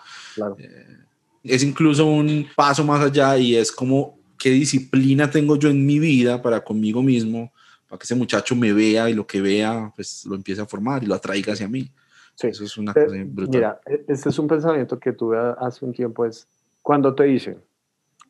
Eh, 0.59 0.99
es 1.43 1.63
incluso 1.63 2.07
un 2.07 2.47
paso 2.55 2.85
más 2.85 3.01
allá 3.01 3.37
y 3.39 3.57
es 3.57 3.73
como 3.73 4.19
qué 4.39 4.51
disciplina 4.51 5.31
tengo 5.31 5.57
yo 5.57 5.71
en 5.71 5.85
mi 5.85 5.99
vida 5.99 6.41
para 6.41 6.63
conmigo 6.63 7.03
mismo, 7.03 7.51
para 7.89 7.99
que 7.99 8.05
ese 8.05 8.15
muchacho 8.15 8.55
me 8.55 8.73
vea 8.73 9.09
y 9.09 9.15
lo 9.15 9.27
que 9.27 9.41
vea, 9.41 9.91
pues 9.97 10.25
lo 10.27 10.35
empiece 10.35 10.61
a 10.61 10.67
formar 10.67 11.03
y 11.03 11.07
lo 11.07 11.15
atraiga 11.15 11.55
hacia 11.55 11.67
mí. 11.67 11.91
Sí. 12.35 12.49
Eso 12.49 12.65
es 12.65 12.77
una 12.77 12.93
cosa 12.93 13.17
brutal. 13.25 13.55
Mira, 13.55 13.81
e, 13.87 14.05
este 14.09 14.29
es 14.29 14.39
un 14.39 14.47
pensamiento 14.47 14.99
que 14.99 15.13
tuve 15.13 15.39
hace 15.59 15.85
un 15.85 15.93
tiempo, 15.93 16.27
es 16.27 16.47
cuando 16.83 17.15
te 17.15 17.25
dicen, 17.25 17.59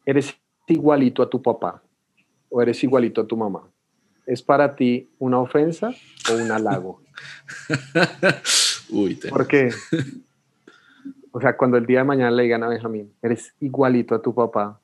eres 0.07 0.35
igualito 0.67 1.23
a 1.23 1.29
tu 1.29 1.43
papá 1.43 1.83
o 2.51 2.61
eres 2.61 2.83
igualito 2.85 3.21
a 3.23 3.27
tu 3.27 3.37
mamá, 3.37 3.63
¿es 4.27 4.43
para 4.43 4.75
ti 4.77 5.09
una 5.19 5.39
ofensa 5.39 5.95
o 6.31 6.35
un 6.35 6.51
halago? 6.53 7.01
Uy, 8.91 9.15
te- 9.15 9.29
Porque, 9.29 9.71
o 11.33 11.41
sea, 11.41 11.57
cuando 11.57 11.77
el 11.77 11.87
día 11.87 11.99
de 12.01 12.05
mañana 12.05 12.31
le 12.31 12.43
digan 12.43 12.63
a 12.65 12.69
Benjamín, 12.69 13.13
eres 13.23 13.55
igualito 13.61 14.15
a 14.15 14.23
tu 14.23 14.35
papá, 14.35 14.81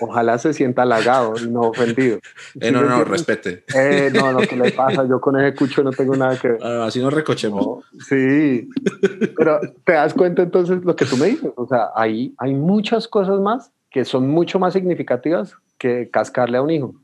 ojalá 0.00 0.36
se 0.38 0.52
sienta 0.52 0.82
halagado 0.82 1.34
y 1.40 1.48
no 1.48 1.62
ofendido. 1.62 2.16
Eh, 2.16 2.66
¿Sí 2.66 2.70
no, 2.72 2.82
no, 2.82 3.04
respete. 3.04 3.64
Eh, 3.74 4.10
no, 4.12 4.32
no, 4.32 4.40
¿qué 4.46 4.56
le 4.56 4.70
pasa? 4.72 5.06
Yo 5.08 5.20
con 5.20 5.40
ese 5.40 5.56
cucho 5.56 5.82
no 5.82 5.92
tengo 5.92 6.14
nada 6.16 6.36
que 6.38 6.48
ver. 6.48 6.58
Ah, 6.62 6.84
así 6.86 7.00
nos 7.00 7.12
recochemos. 7.12 7.64
No, 7.64 7.82
sí, 8.08 8.68
pero 9.36 9.60
te 9.84 9.92
das 9.92 10.12
cuenta 10.14 10.42
entonces 10.42 10.84
lo 10.84 10.94
que 10.96 11.06
tú 11.06 11.16
me 11.16 11.26
dices, 11.28 11.50
o 11.56 11.66
sea, 11.66 11.90
ahí 11.94 12.34
hay 12.38 12.54
muchas 12.54 13.06
cosas 13.08 13.40
más 13.40 13.70
que 13.90 14.04
son 14.04 14.28
mucho 14.28 14.58
más 14.58 14.72
significativas 14.72 15.54
que 15.82 16.10
cascarle 16.10 16.58
a 16.58 16.62
un 16.62 16.70
hijo. 16.70 16.94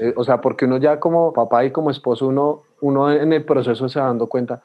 Eh, 0.00 0.14
o 0.16 0.24
sea, 0.24 0.40
porque 0.40 0.64
uno 0.64 0.78
ya 0.78 0.98
como 0.98 1.34
papá 1.34 1.66
y 1.66 1.70
como 1.70 1.90
esposo, 1.90 2.26
uno, 2.26 2.62
uno 2.80 3.12
en 3.12 3.30
el 3.34 3.44
proceso 3.44 3.90
se 3.90 4.00
va 4.00 4.06
dando 4.06 4.26
cuenta, 4.26 4.62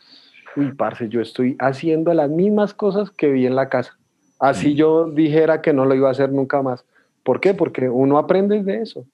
uy, 0.55 0.71
parce, 0.71 1.09
yo 1.09 1.19
estoy 1.19 1.57
haciendo 1.59 2.13
las 2.13 2.29
mismas 2.29 2.73
cosas 2.73 3.11
que 3.11 3.29
vi 3.29 3.45
en 3.45 3.57
la 3.57 3.67
casa. 3.67 3.97
Así 4.39 4.73
yo 4.73 5.09
dijera 5.09 5.61
que 5.61 5.73
no 5.73 5.83
lo 5.83 5.95
iba 5.95 6.07
a 6.07 6.11
hacer 6.11 6.31
nunca 6.31 6.61
más. 6.61 6.85
¿Por 7.23 7.41
qué? 7.41 7.53
Porque 7.53 7.89
uno 7.89 8.17
aprende 8.19 8.63
de 8.63 8.81
eso. 8.81 9.05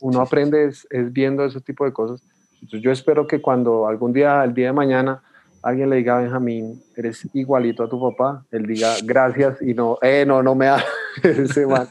Uno 0.00 0.20
aprende 0.20 0.66
es, 0.66 0.86
es 0.90 1.10
viendo 1.10 1.42
ese 1.46 1.62
tipo 1.62 1.86
de 1.86 1.94
cosas. 1.94 2.22
Entonces 2.54 2.82
yo 2.82 2.90
espero 2.90 3.26
que 3.26 3.40
cuando 3.40 3.86
algún 3.86 4.12
día, 4.12 4.44
el 4.44 4.52
día 4.52 4.66
de 4.66 4.72
mañana, 4.74 5.22
alguien 5.66 5.90
le 5.90 5.96
diga 5.96 6.16
a 6.16 6.20
Benjamín, 6.20 6.80
eres 6.96 7.28
igualito 7.34 7.82
a 7.82 7.88
tu 7.88 8.00
papá, 8.00 8.46
él 8.52 8.66
diga 8.66 8.94
gracias 9.02 9.60
y 9.60 9.74
no, 9.74 9.98
eh, 10.00 10.24
no, 10.24 10.40
no 10.40 10.54
me 10.54 10.66
da 10.66 10.84
ese 11.24 11.66
man. 11.66 11.88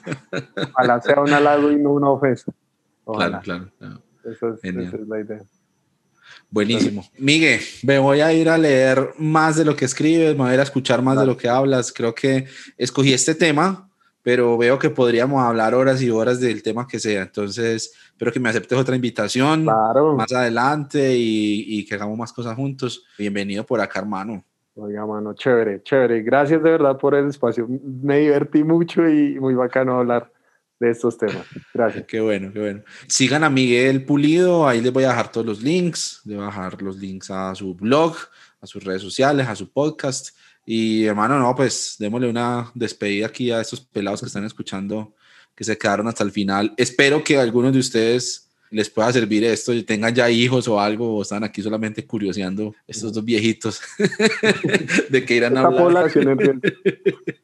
Ojalá 0.73 1.01
sea 1.01 1.19
un 1.19 1.34
halago 1.34 1.69
y 1.69 1.76
no 1.76 1.91
una 1.91 2.09
ofensa. 2.09 2.53
Ojalá. 3.03 3.41
Claro, 3.41 3.69
claro. 3.78 4.01
claro. 4.23 4.34
Eso 4.34 4.53
es, 4.53 4.61
Genial. 4.61 4.86
esa 4.86 4.95
es 4.95 5.07
la 5.09 5.19
idea. 5.19 5.41
Buenísimo. 6.49 7.05
Miguel, 7.17 7.59
me 7.84 7.99
voy 7.99 8.21
a 8.21 8.32
ir 8.32 8.47
a 8.47 8.57
leer 8.57 9.09
más 9.17 9.57
de 9.57 9.65
lo 9.65 9.76
que 9.76 9.84
escribes, 9.84 10.38
me 10.38 10.43
voy 10.43 10.51
a 10.51 10.53
ir 10.53 10.59
a 10.61 10.63
escuchar 10.63 11.01
más 11.01 11.19
de 11.19 11.26
lo 11.26 11.36
que 11.36 11.49
hablas. 11.49 11.91
Creo 11.91 12.15
que 12.15 12.47
escogí 12.78 13.11
este 13.11 13.36
tema, 13.36 13.85
pero 14.26 14.57
veo 14.57 14.80
que 14.80 14.89
podríamos 14.89 15.39
hablar 15.43 15.76
horas 15.76 16.01
y 16.01 16.09
horas 16.09 16.39
del 16.39 16.63
tema 16.63 16.88
que 16.88 16.97
sea. 16.97 17.21
Entonces, 17.21 17.93
espero 18.07 18.32
que 18.32 18.39
me 18.39 18.49
aceptes 18.49 18.76
otra 18.76 18.95
invitación 18.95 19.65
Claro. 19.65 20.15
más 20.15 20.34
adelante 20.34 21.15
y, 21.15 21.63
y 21.67 21.86
que 21.86 21.93
hagamos 21.93 22.17
más 22.17 22.34
cosas 22.34 22.55
juntos. 22.55 23.05
Bienvenido 23.19 23.63
por 23.63 23.80
acá, 23.80 23.99
hermano. 23.99 24.43
Oiga, 24.73 25.05
mano, 25.05 25.36
chévere, 25.36 25.84
chévere. 25.84 26.23
Gracias 26.23 26.63
de 26.63 26.71
verdad 26.71 26.97
por 26.97 27.13
el 27.13 27.28
espacio. 27.28 27.67
Me 27.69 28.17
divertí 28.17 28.63
mucho 28.63 29.07
y 29.07 29.39
muy 29.39 29.53
bacano 29.53 29.99
hablar 29.99 30.32
de 30.80 30.89
estos 30.89 31.19
temas. 31.19 31.45
Gracias. 31.71 32.05
Qué 32.07 32.19
bueno, 32.19 32.51
qué 32.51 32.59
bueno. 32.59 32.84
Sigan 33.07 33.43
a 33.43 33.49
Miguel 33.51 34.05
Pulido, 34.05 34.67
ahí 34.67 34.82
les 34.82 34.91
voy 34.91 35.03
a 35.03 35.09
dejar 35.09 35.32
todos 35.32 35.45
los 35.45 35.61
links, 35.61 36.21
les 36.26 36.36
voy 36.36 36.45
a 36.45 36.47
dejar 36.47 36.82
los 36.82 36.97
links 36.97 37.30
a 37.30 37.53
su 37.53 37.76
blog, 37.76 38.15
a 38.59 38.65
sus 38.65 38.84
redes 38.84 39.03
sociales, 39.03 39.47
a 39.47 39.55
su 39.55 39.71
podcast. 39.71 40.36
Y 40.66 41.05
hermano, 41.05 41.38
no, 41.38 41.53
pues 41.53 41.95
démosle 41.99 42.28
una 42.28 42.72
despedida 42.74 43.28
aquí 43.28 43.51
a 43.51 43.61
estos 43.61 43.82
pelados 43.82 44.22
que 44.22 44.28
están 44.28 44.45
escuchando, 44.45 45.13
que 45.53 45.63
se 45.63 45.78
quedaron 45.78 46.07
hasta 46.07 46.24
el 46.24 46.32
final. 46.32 46.74
Espero 46.76 47.24
que 47.24 47.38
a 47.38 47.41
algunos 47.41 47.74
de 47.74 47.80
ustedes 47.80 48.45
les 48.72 48.89
pueda 48.89 49.11
servir 49.13 49.43
esto 49.43 49.72
y 49.74 49.84
tengan 49.84 50.13
ya 50.13 50.30
hijos 50.30 50.68
o 50.68 50.80
algo, 50.80 51.16
o 51.16 51.22
están 51.22 51.43
aquí 51.43 51.61
solamente 51.61 52.05
curioseando 52.05 52.74
estos 52.88 53.13
dos 53.13 53.24
viejitos 53.24 53.82
de 55.09 55.24
que 55.24 55.36
irán 55.36 55.57
a 55.57 55.61
hablar. 55.61 56.07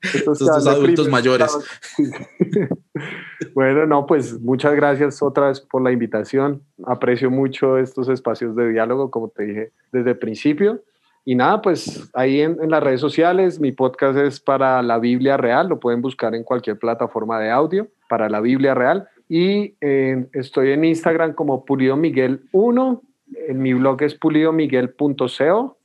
Estos 0.01 0.39
dos 0.39 0.67
adultos 0.67 1.07
mayores. 1.07 1.51
bueno, 3.53 3.85
no, 3.85 4.05
pues 4.05 4.39
muchas 4.41 4.75
gracias 4.75 5.21
otra 5.21 5.47
vez 5.49 5.61
por 5.61 5.81
la 5.81 5.91
invitación. 5.91 6.63
Aprecio 6.85 7.29
mucho 7.29 7.77
estos 7.77 8.09
espacios 8.09 8.55
de 8.55 8.69
diálogo, 8.69 9.11
como 9.11 9.29
te 9.29 9.43
dije 9.43 9.71
desde 9.91 10.11
el 10.11 10.17
principio. 10.17 10.83
Y 11.23 11.35
nada, 11.35 11.61
pues 11.61 12.09
ahí 12.13 12.41
en, 12.41 12.57
las 12.69 12.81
redes 12.81 12.99
sociales, 12.99 13.59
mi 13.59 13.71
podcast 13.71 14.17
es 14.17 14.39
para 14.39 14.81
la 14.81 14.97
Biblia 14.97 15.37
Real, 15.37 15.69
lo 15.69 15.79
pueden 15.79 16.01
buscar 16.01 16.33
en 16.33 16.43
cualquier 16.43 16.79
plataforma 16.79 17.39
de 17.39 17.51
audio, 17.51 17.87
para 18.09 18.27
la 18.27 18.39
Biblia 18.39 18.73
Real. 18.73 19.07
Y 19.29 19.75
eh, 19.81 20.25
estoy 20.33 20.71
en 20.71 20.83
Instagram 20.83 21.33
como 21.33 21.63
Pulido 21.63 21.95
Miguel 21.95 22.41
1, 22.51 23.01
en 23.47 23.61
mi 23.61 23.73
blog 23.73 24.01
es 24.01 24.15
pulidomiguel.co 24.15 25.77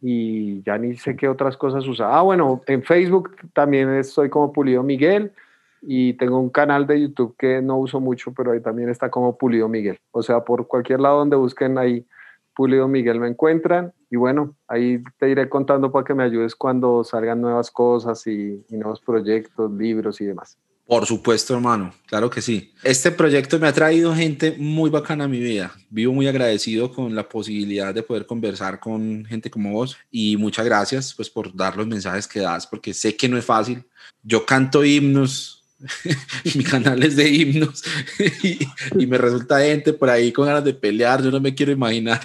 y 0.00 0.62
ya 0.62 0.78
ni 0.78 0.96
sé 0.96 1.16
qué 1.16 1.28
otras 1.28 1.56
cosas 1.56 1.86
usa. 1.86 2.16
Ah, 2.16 2.22
bueno, 2.22 2.62
en 2.66 2.82
Facebook 2.82 3.36
también 3.52 3.92
estoy 3.94 4.30
como 4.30 4.52
Pulido 4.52 4.82
Miguel 4.82 5.32
y 5.82 6.14
tengo 6.14 6.38
un 6.38 6.50
canal 6.50 6.86
de 6.86 7.00
YouTube 7.00 7.34
que 7.36 7.60
no 7.60 7.78
uso 7.78 8.00
mucho, 8.00 8.32
pero 8.32 8.52
ahí 8.52 8.60
también 8.60 8.88
está 8.88 9.10
como 9.10 9.36
Pulido 9.36 9.68
Miguel. 9.68 9.98
O 10.12 10.22
sea, 10.22 10.44
por 10.44 10.66
cualquier 10.66 11.00
lado 11.00 11.18
donde 11.18 11.36
busquen 11.36 11.76
ahí 11.76 12.06
Pulido 12.56 12.88
Miguel 12.88 13.20
me 13.20 13.28
encuentran 13.28 13.92
y 14.10 14.16
bueno, 14.16 14.56
ahí 14.66 15.02
te 15.18 15.28
iré 15.28 15.46
contando 15.50 15.92
para 15.92 16.06
que 16.06 16.14
me 16.14 16.24
ayudes 16.24 16.54
cuando 16.54 17.04
salgan 17.04 17.42
nuevas 17.42 17.70
cosas 17.70 18.26
y, 18.26 18.64
nuevos 18.70 19.00
proyectos, 19.00 19.70
libros 19.72 20.22
y 20.22 20.24
demás. 20.24 20.56
Por 20.86 21.04
supuesto, 21.04 21.52
hermano, 21.52 21.92
claro 22.06 22.30
que 22.30 22.40
sí. 22.40 22.72
Este 22.82 23.10
proyecto 23.10 23.58
me 23.58 23.66
ha 23.66 23.72
traído 23.72 24.14
gente 24.14 24.54
muy 24.56 24.88
bacana 24.88 25.24
a 25.24 25.28
mi 25.28 25.40
vida. 25.40 25.72
Vivo 25.90 26.14
muy 26.14 26.28
agradecido 26.28 26.92
con 26.94 27.14
la 27.14 27.28
posibilidad 27.28 27.92
de 27.92 28.02
poder 28.02 28.24
conversar 28.24 28.80
con 28.80 29.26
gente 29.26 29.50
como 29.50 29.72
vos 29.72 29.98
y 30.10 30.38
muchas 30.38 30.64
gracias 30.64 31.12
pues 31.12 31.28
por 31.28 31.54
dar 31.54 31.76
los 31.76 31.86
mensajes 31.86 32.26
que 32.26 32.40
das 32.40 32.66
porque 32.66 32.94
sé 32.94 33.16
que 33.16 33.28
no 33.28 33.36
es 33.36 33.44
fácil. 33.44 33.84
Yo 34.22 34.46
canto 34.46 34.82
himnos, 34.82 35.65
mi 36.54 36.64
canal 36.64 37.02
es 37.02 37.16
de 37.16 37.28
himnos 37.28 37.82
y, 38.42 38.58
y 38.98 39.06
me 39.06 39.18
resulta 39.18 39.60
gente 39.60 39.92
por 39.92 40.08
ahí 40.08 40.32
con 40.32 40.46
ganas 40.46 40.64
de 40.64 40.72
pelear. 40.72 41.22
Yo 41.22 41.30
no 41.30 41.40
me 41.40 41.54
quiero 41.54 41.70
imaginar 41.72 42.20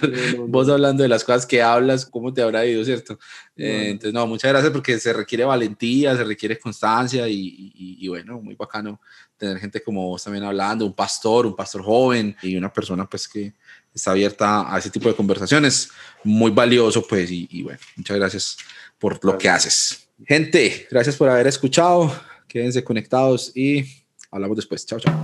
vos 0.48 0.68
hablando 0.68 1.02
de 1.02 1.08
las 1.08 1.22
cosas 1.22 1.44
que 1.44 1.62
hablas, 1.62 2.06
cómo 2.06 2.32
te 2.32 2.40
habrá 2.40 2.64
ido, 2.64 2.82
¿cierto? 2.84 3.18
Eh, 3.56 3.90
entonces, 3.90 4.14
no, 4.14 4.26
muchas 4.26 4.50
gracias 4.50 4.72
porque 4.72 4.98
se 4.98 5.12
requiere 5.12 5.44
valentía, 5.44 6.16
se 6.16 6.24
requiere 6.24 6.58
constancia 6.58 7.28
y, 7.28 7.72
y, 7.74 7.98
y, 8.00 8.08
bueno, 8.08 8.40
muy 8.40 8.54
bacano 8.54 9.00
tener 9.36 9.58
gente 9.58 9.82
como 9.82 10.08
vos 10.08 10.24
también 10.24 10.44
hablando, 10.44 10.86
un 10.86 10.94
pastor, 10.94 11.46
un 11.46 11.54
pastor 11.54 11.82
joven 11.82 12.34
y 12.42 12.56
una 12.56 12.72
persona 12.72 13.08
pues 13.08 13.28
que 13.28 13.52
está 13.92 14.12
abierta 14.12 14.72
a 14.72 14.78
ese 14.78 14.88
tipo 14.88 15.08
de 15.08 15.14
conversaciones, 15.14 15.90
muy 16.24 16.50
valioso 16.50 17.06
pues 17.06 17.30
y, 17.30 17.46
y 17.50 17.62
bueno, 17.62 17.80
muchas 17.96 18.16
gracias 18.16 18.56
por 18.98 19.22
lo 19.24 19.36
que 19.36 19.48
haces. 19.48 20.08
Gente, 20.24 20.86
gracias 20.90 21.16
por 21.16 21.28
haber 21.28 21.48
escuchado, 21.48 22.14
quédense 22.52 22.84
conectados 22.84 23.50
y 23.56 23.82
hablamos 24.30 24.56
después. 24.56 24.84
Chao, 24.84 25.00
chao. 25.00 25.14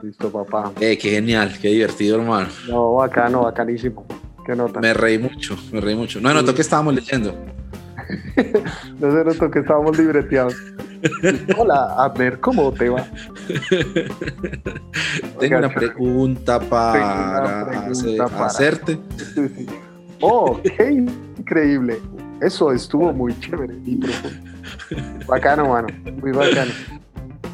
Listo, 0.00 0.30
papá. 0.30 0.72
Eh, 0.80 0.96
qué 0.96 1.10
genial, 1.10 1.58
qué 1.60 1.68
divertido, 1.70 2.20
hermano. 2.20 2.48
No, 2.68 2.94
bacano, 2.94 3.42
bacanísimo. 3.42 4.06
¿Qué 4.46 4.54
nota? 4.54 4.78
Me 4.78 4.94
reí 4.94 5.18
mucho, 5.18 5.58
me 5.72 5.80
reí 5.80 5.96
mucho. 5.96 6.20
No, 6.20 6.32
notó 6.32 6.54
que 6.54 6.62
estábamos 6.62 6.94
leyendo. 6.94 7.34
no 9.00 9.12
se 9.12 9.24
notó 9.24 9.50
que 9.50 9.58
estábamos 9.58 9.98
libreteados. 9.98 10.54
Hola, 11.56 11.94
a 11.96 12.08
ver 12.08 12.40
cómo 12.40 12.72
te 12.72 12.88
va. 12.88 13.06
Tengo 15.40 15.58
una 15.58 15.68
pregunta 15.72 16.58
para, 16.60 17.40
una 17.40 17.66
pregunta 17.70 17.90
hacer- 17.90 18.16
para- 18.18 18.46
hacerte. 18.46 18.98
Sí, 19.34 19.48
sí. 19.56 19.66
Oh, 20.20 20.60
qué 20.62 20.90
increíble. 21.38 21.98
Eso 22.40 22.72
estuvo 22.72 23.12
muy 23.12 23.38
chévere. 23.40 23.74
Bacano, 25.26 25.68
mano. 25.68 25.88
Muy 26.20 26.30
bacano. 26.32 26.70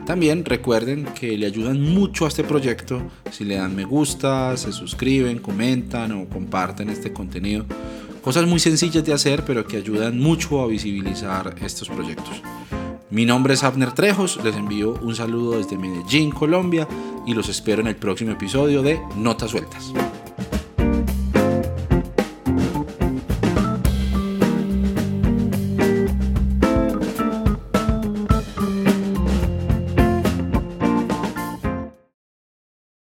También 0.04 0.44
recuerden 0.44 1.06
que 1.18 1.36
le 1.36 1.46
ayudan 1.46 1.80
mucho 1.80 2.24
a 2.24 2.28
este 2.28 2.44
proyecto 2.44 3.02
si 3.30 3.44
le 3.44 3.56
dan 3.56 3.74
me 3.74 3.84
gusta, 3.84 4.56
se 4.56 4.72
suscriben, 4.72 5.38
comentan 5.38 6.12
o 6.12 6.28
comparten 6.28 6.88
este 6.88 7.12
contenido. 7.12 7.66
Cosas 8.22 8.46
muy 8.46 8.58
sencillas 8.58 9.04
de 9.04 9.12
hacer 9.12 9.44
pero 9.44 9.66
que 9.66 9.76
ayudan 9.76 10.18
mucho 10.18 10.60
a 10.60 10.66
visibilizar 10.66 11.54
estos 11.62 11.88
proyectos. 11.88 12.42
Mi 13.10 13.24
nombre 13.24 13.54
es 13.54 13.62
Abner 13.62 13.92
Trejos, 13.92 14.40
les 14.42 14.56
envío 14.56 14.98
un 15.00 15.14
saludo 15.14 15.58
desde 15.58 15.78
Medellín, 15.78 16.32
Colombia 16.32 16.88
y 17.24 17.34
los 17.34 17.48
espero 17.48 17.80
en 17.80 17.86
el 17.86 17.96
próximo 17.96 18.32
episodio 18.32 18.82
de 18.82 19.00
Notas 19.16 19.52
Sueltas. 19.52 19.92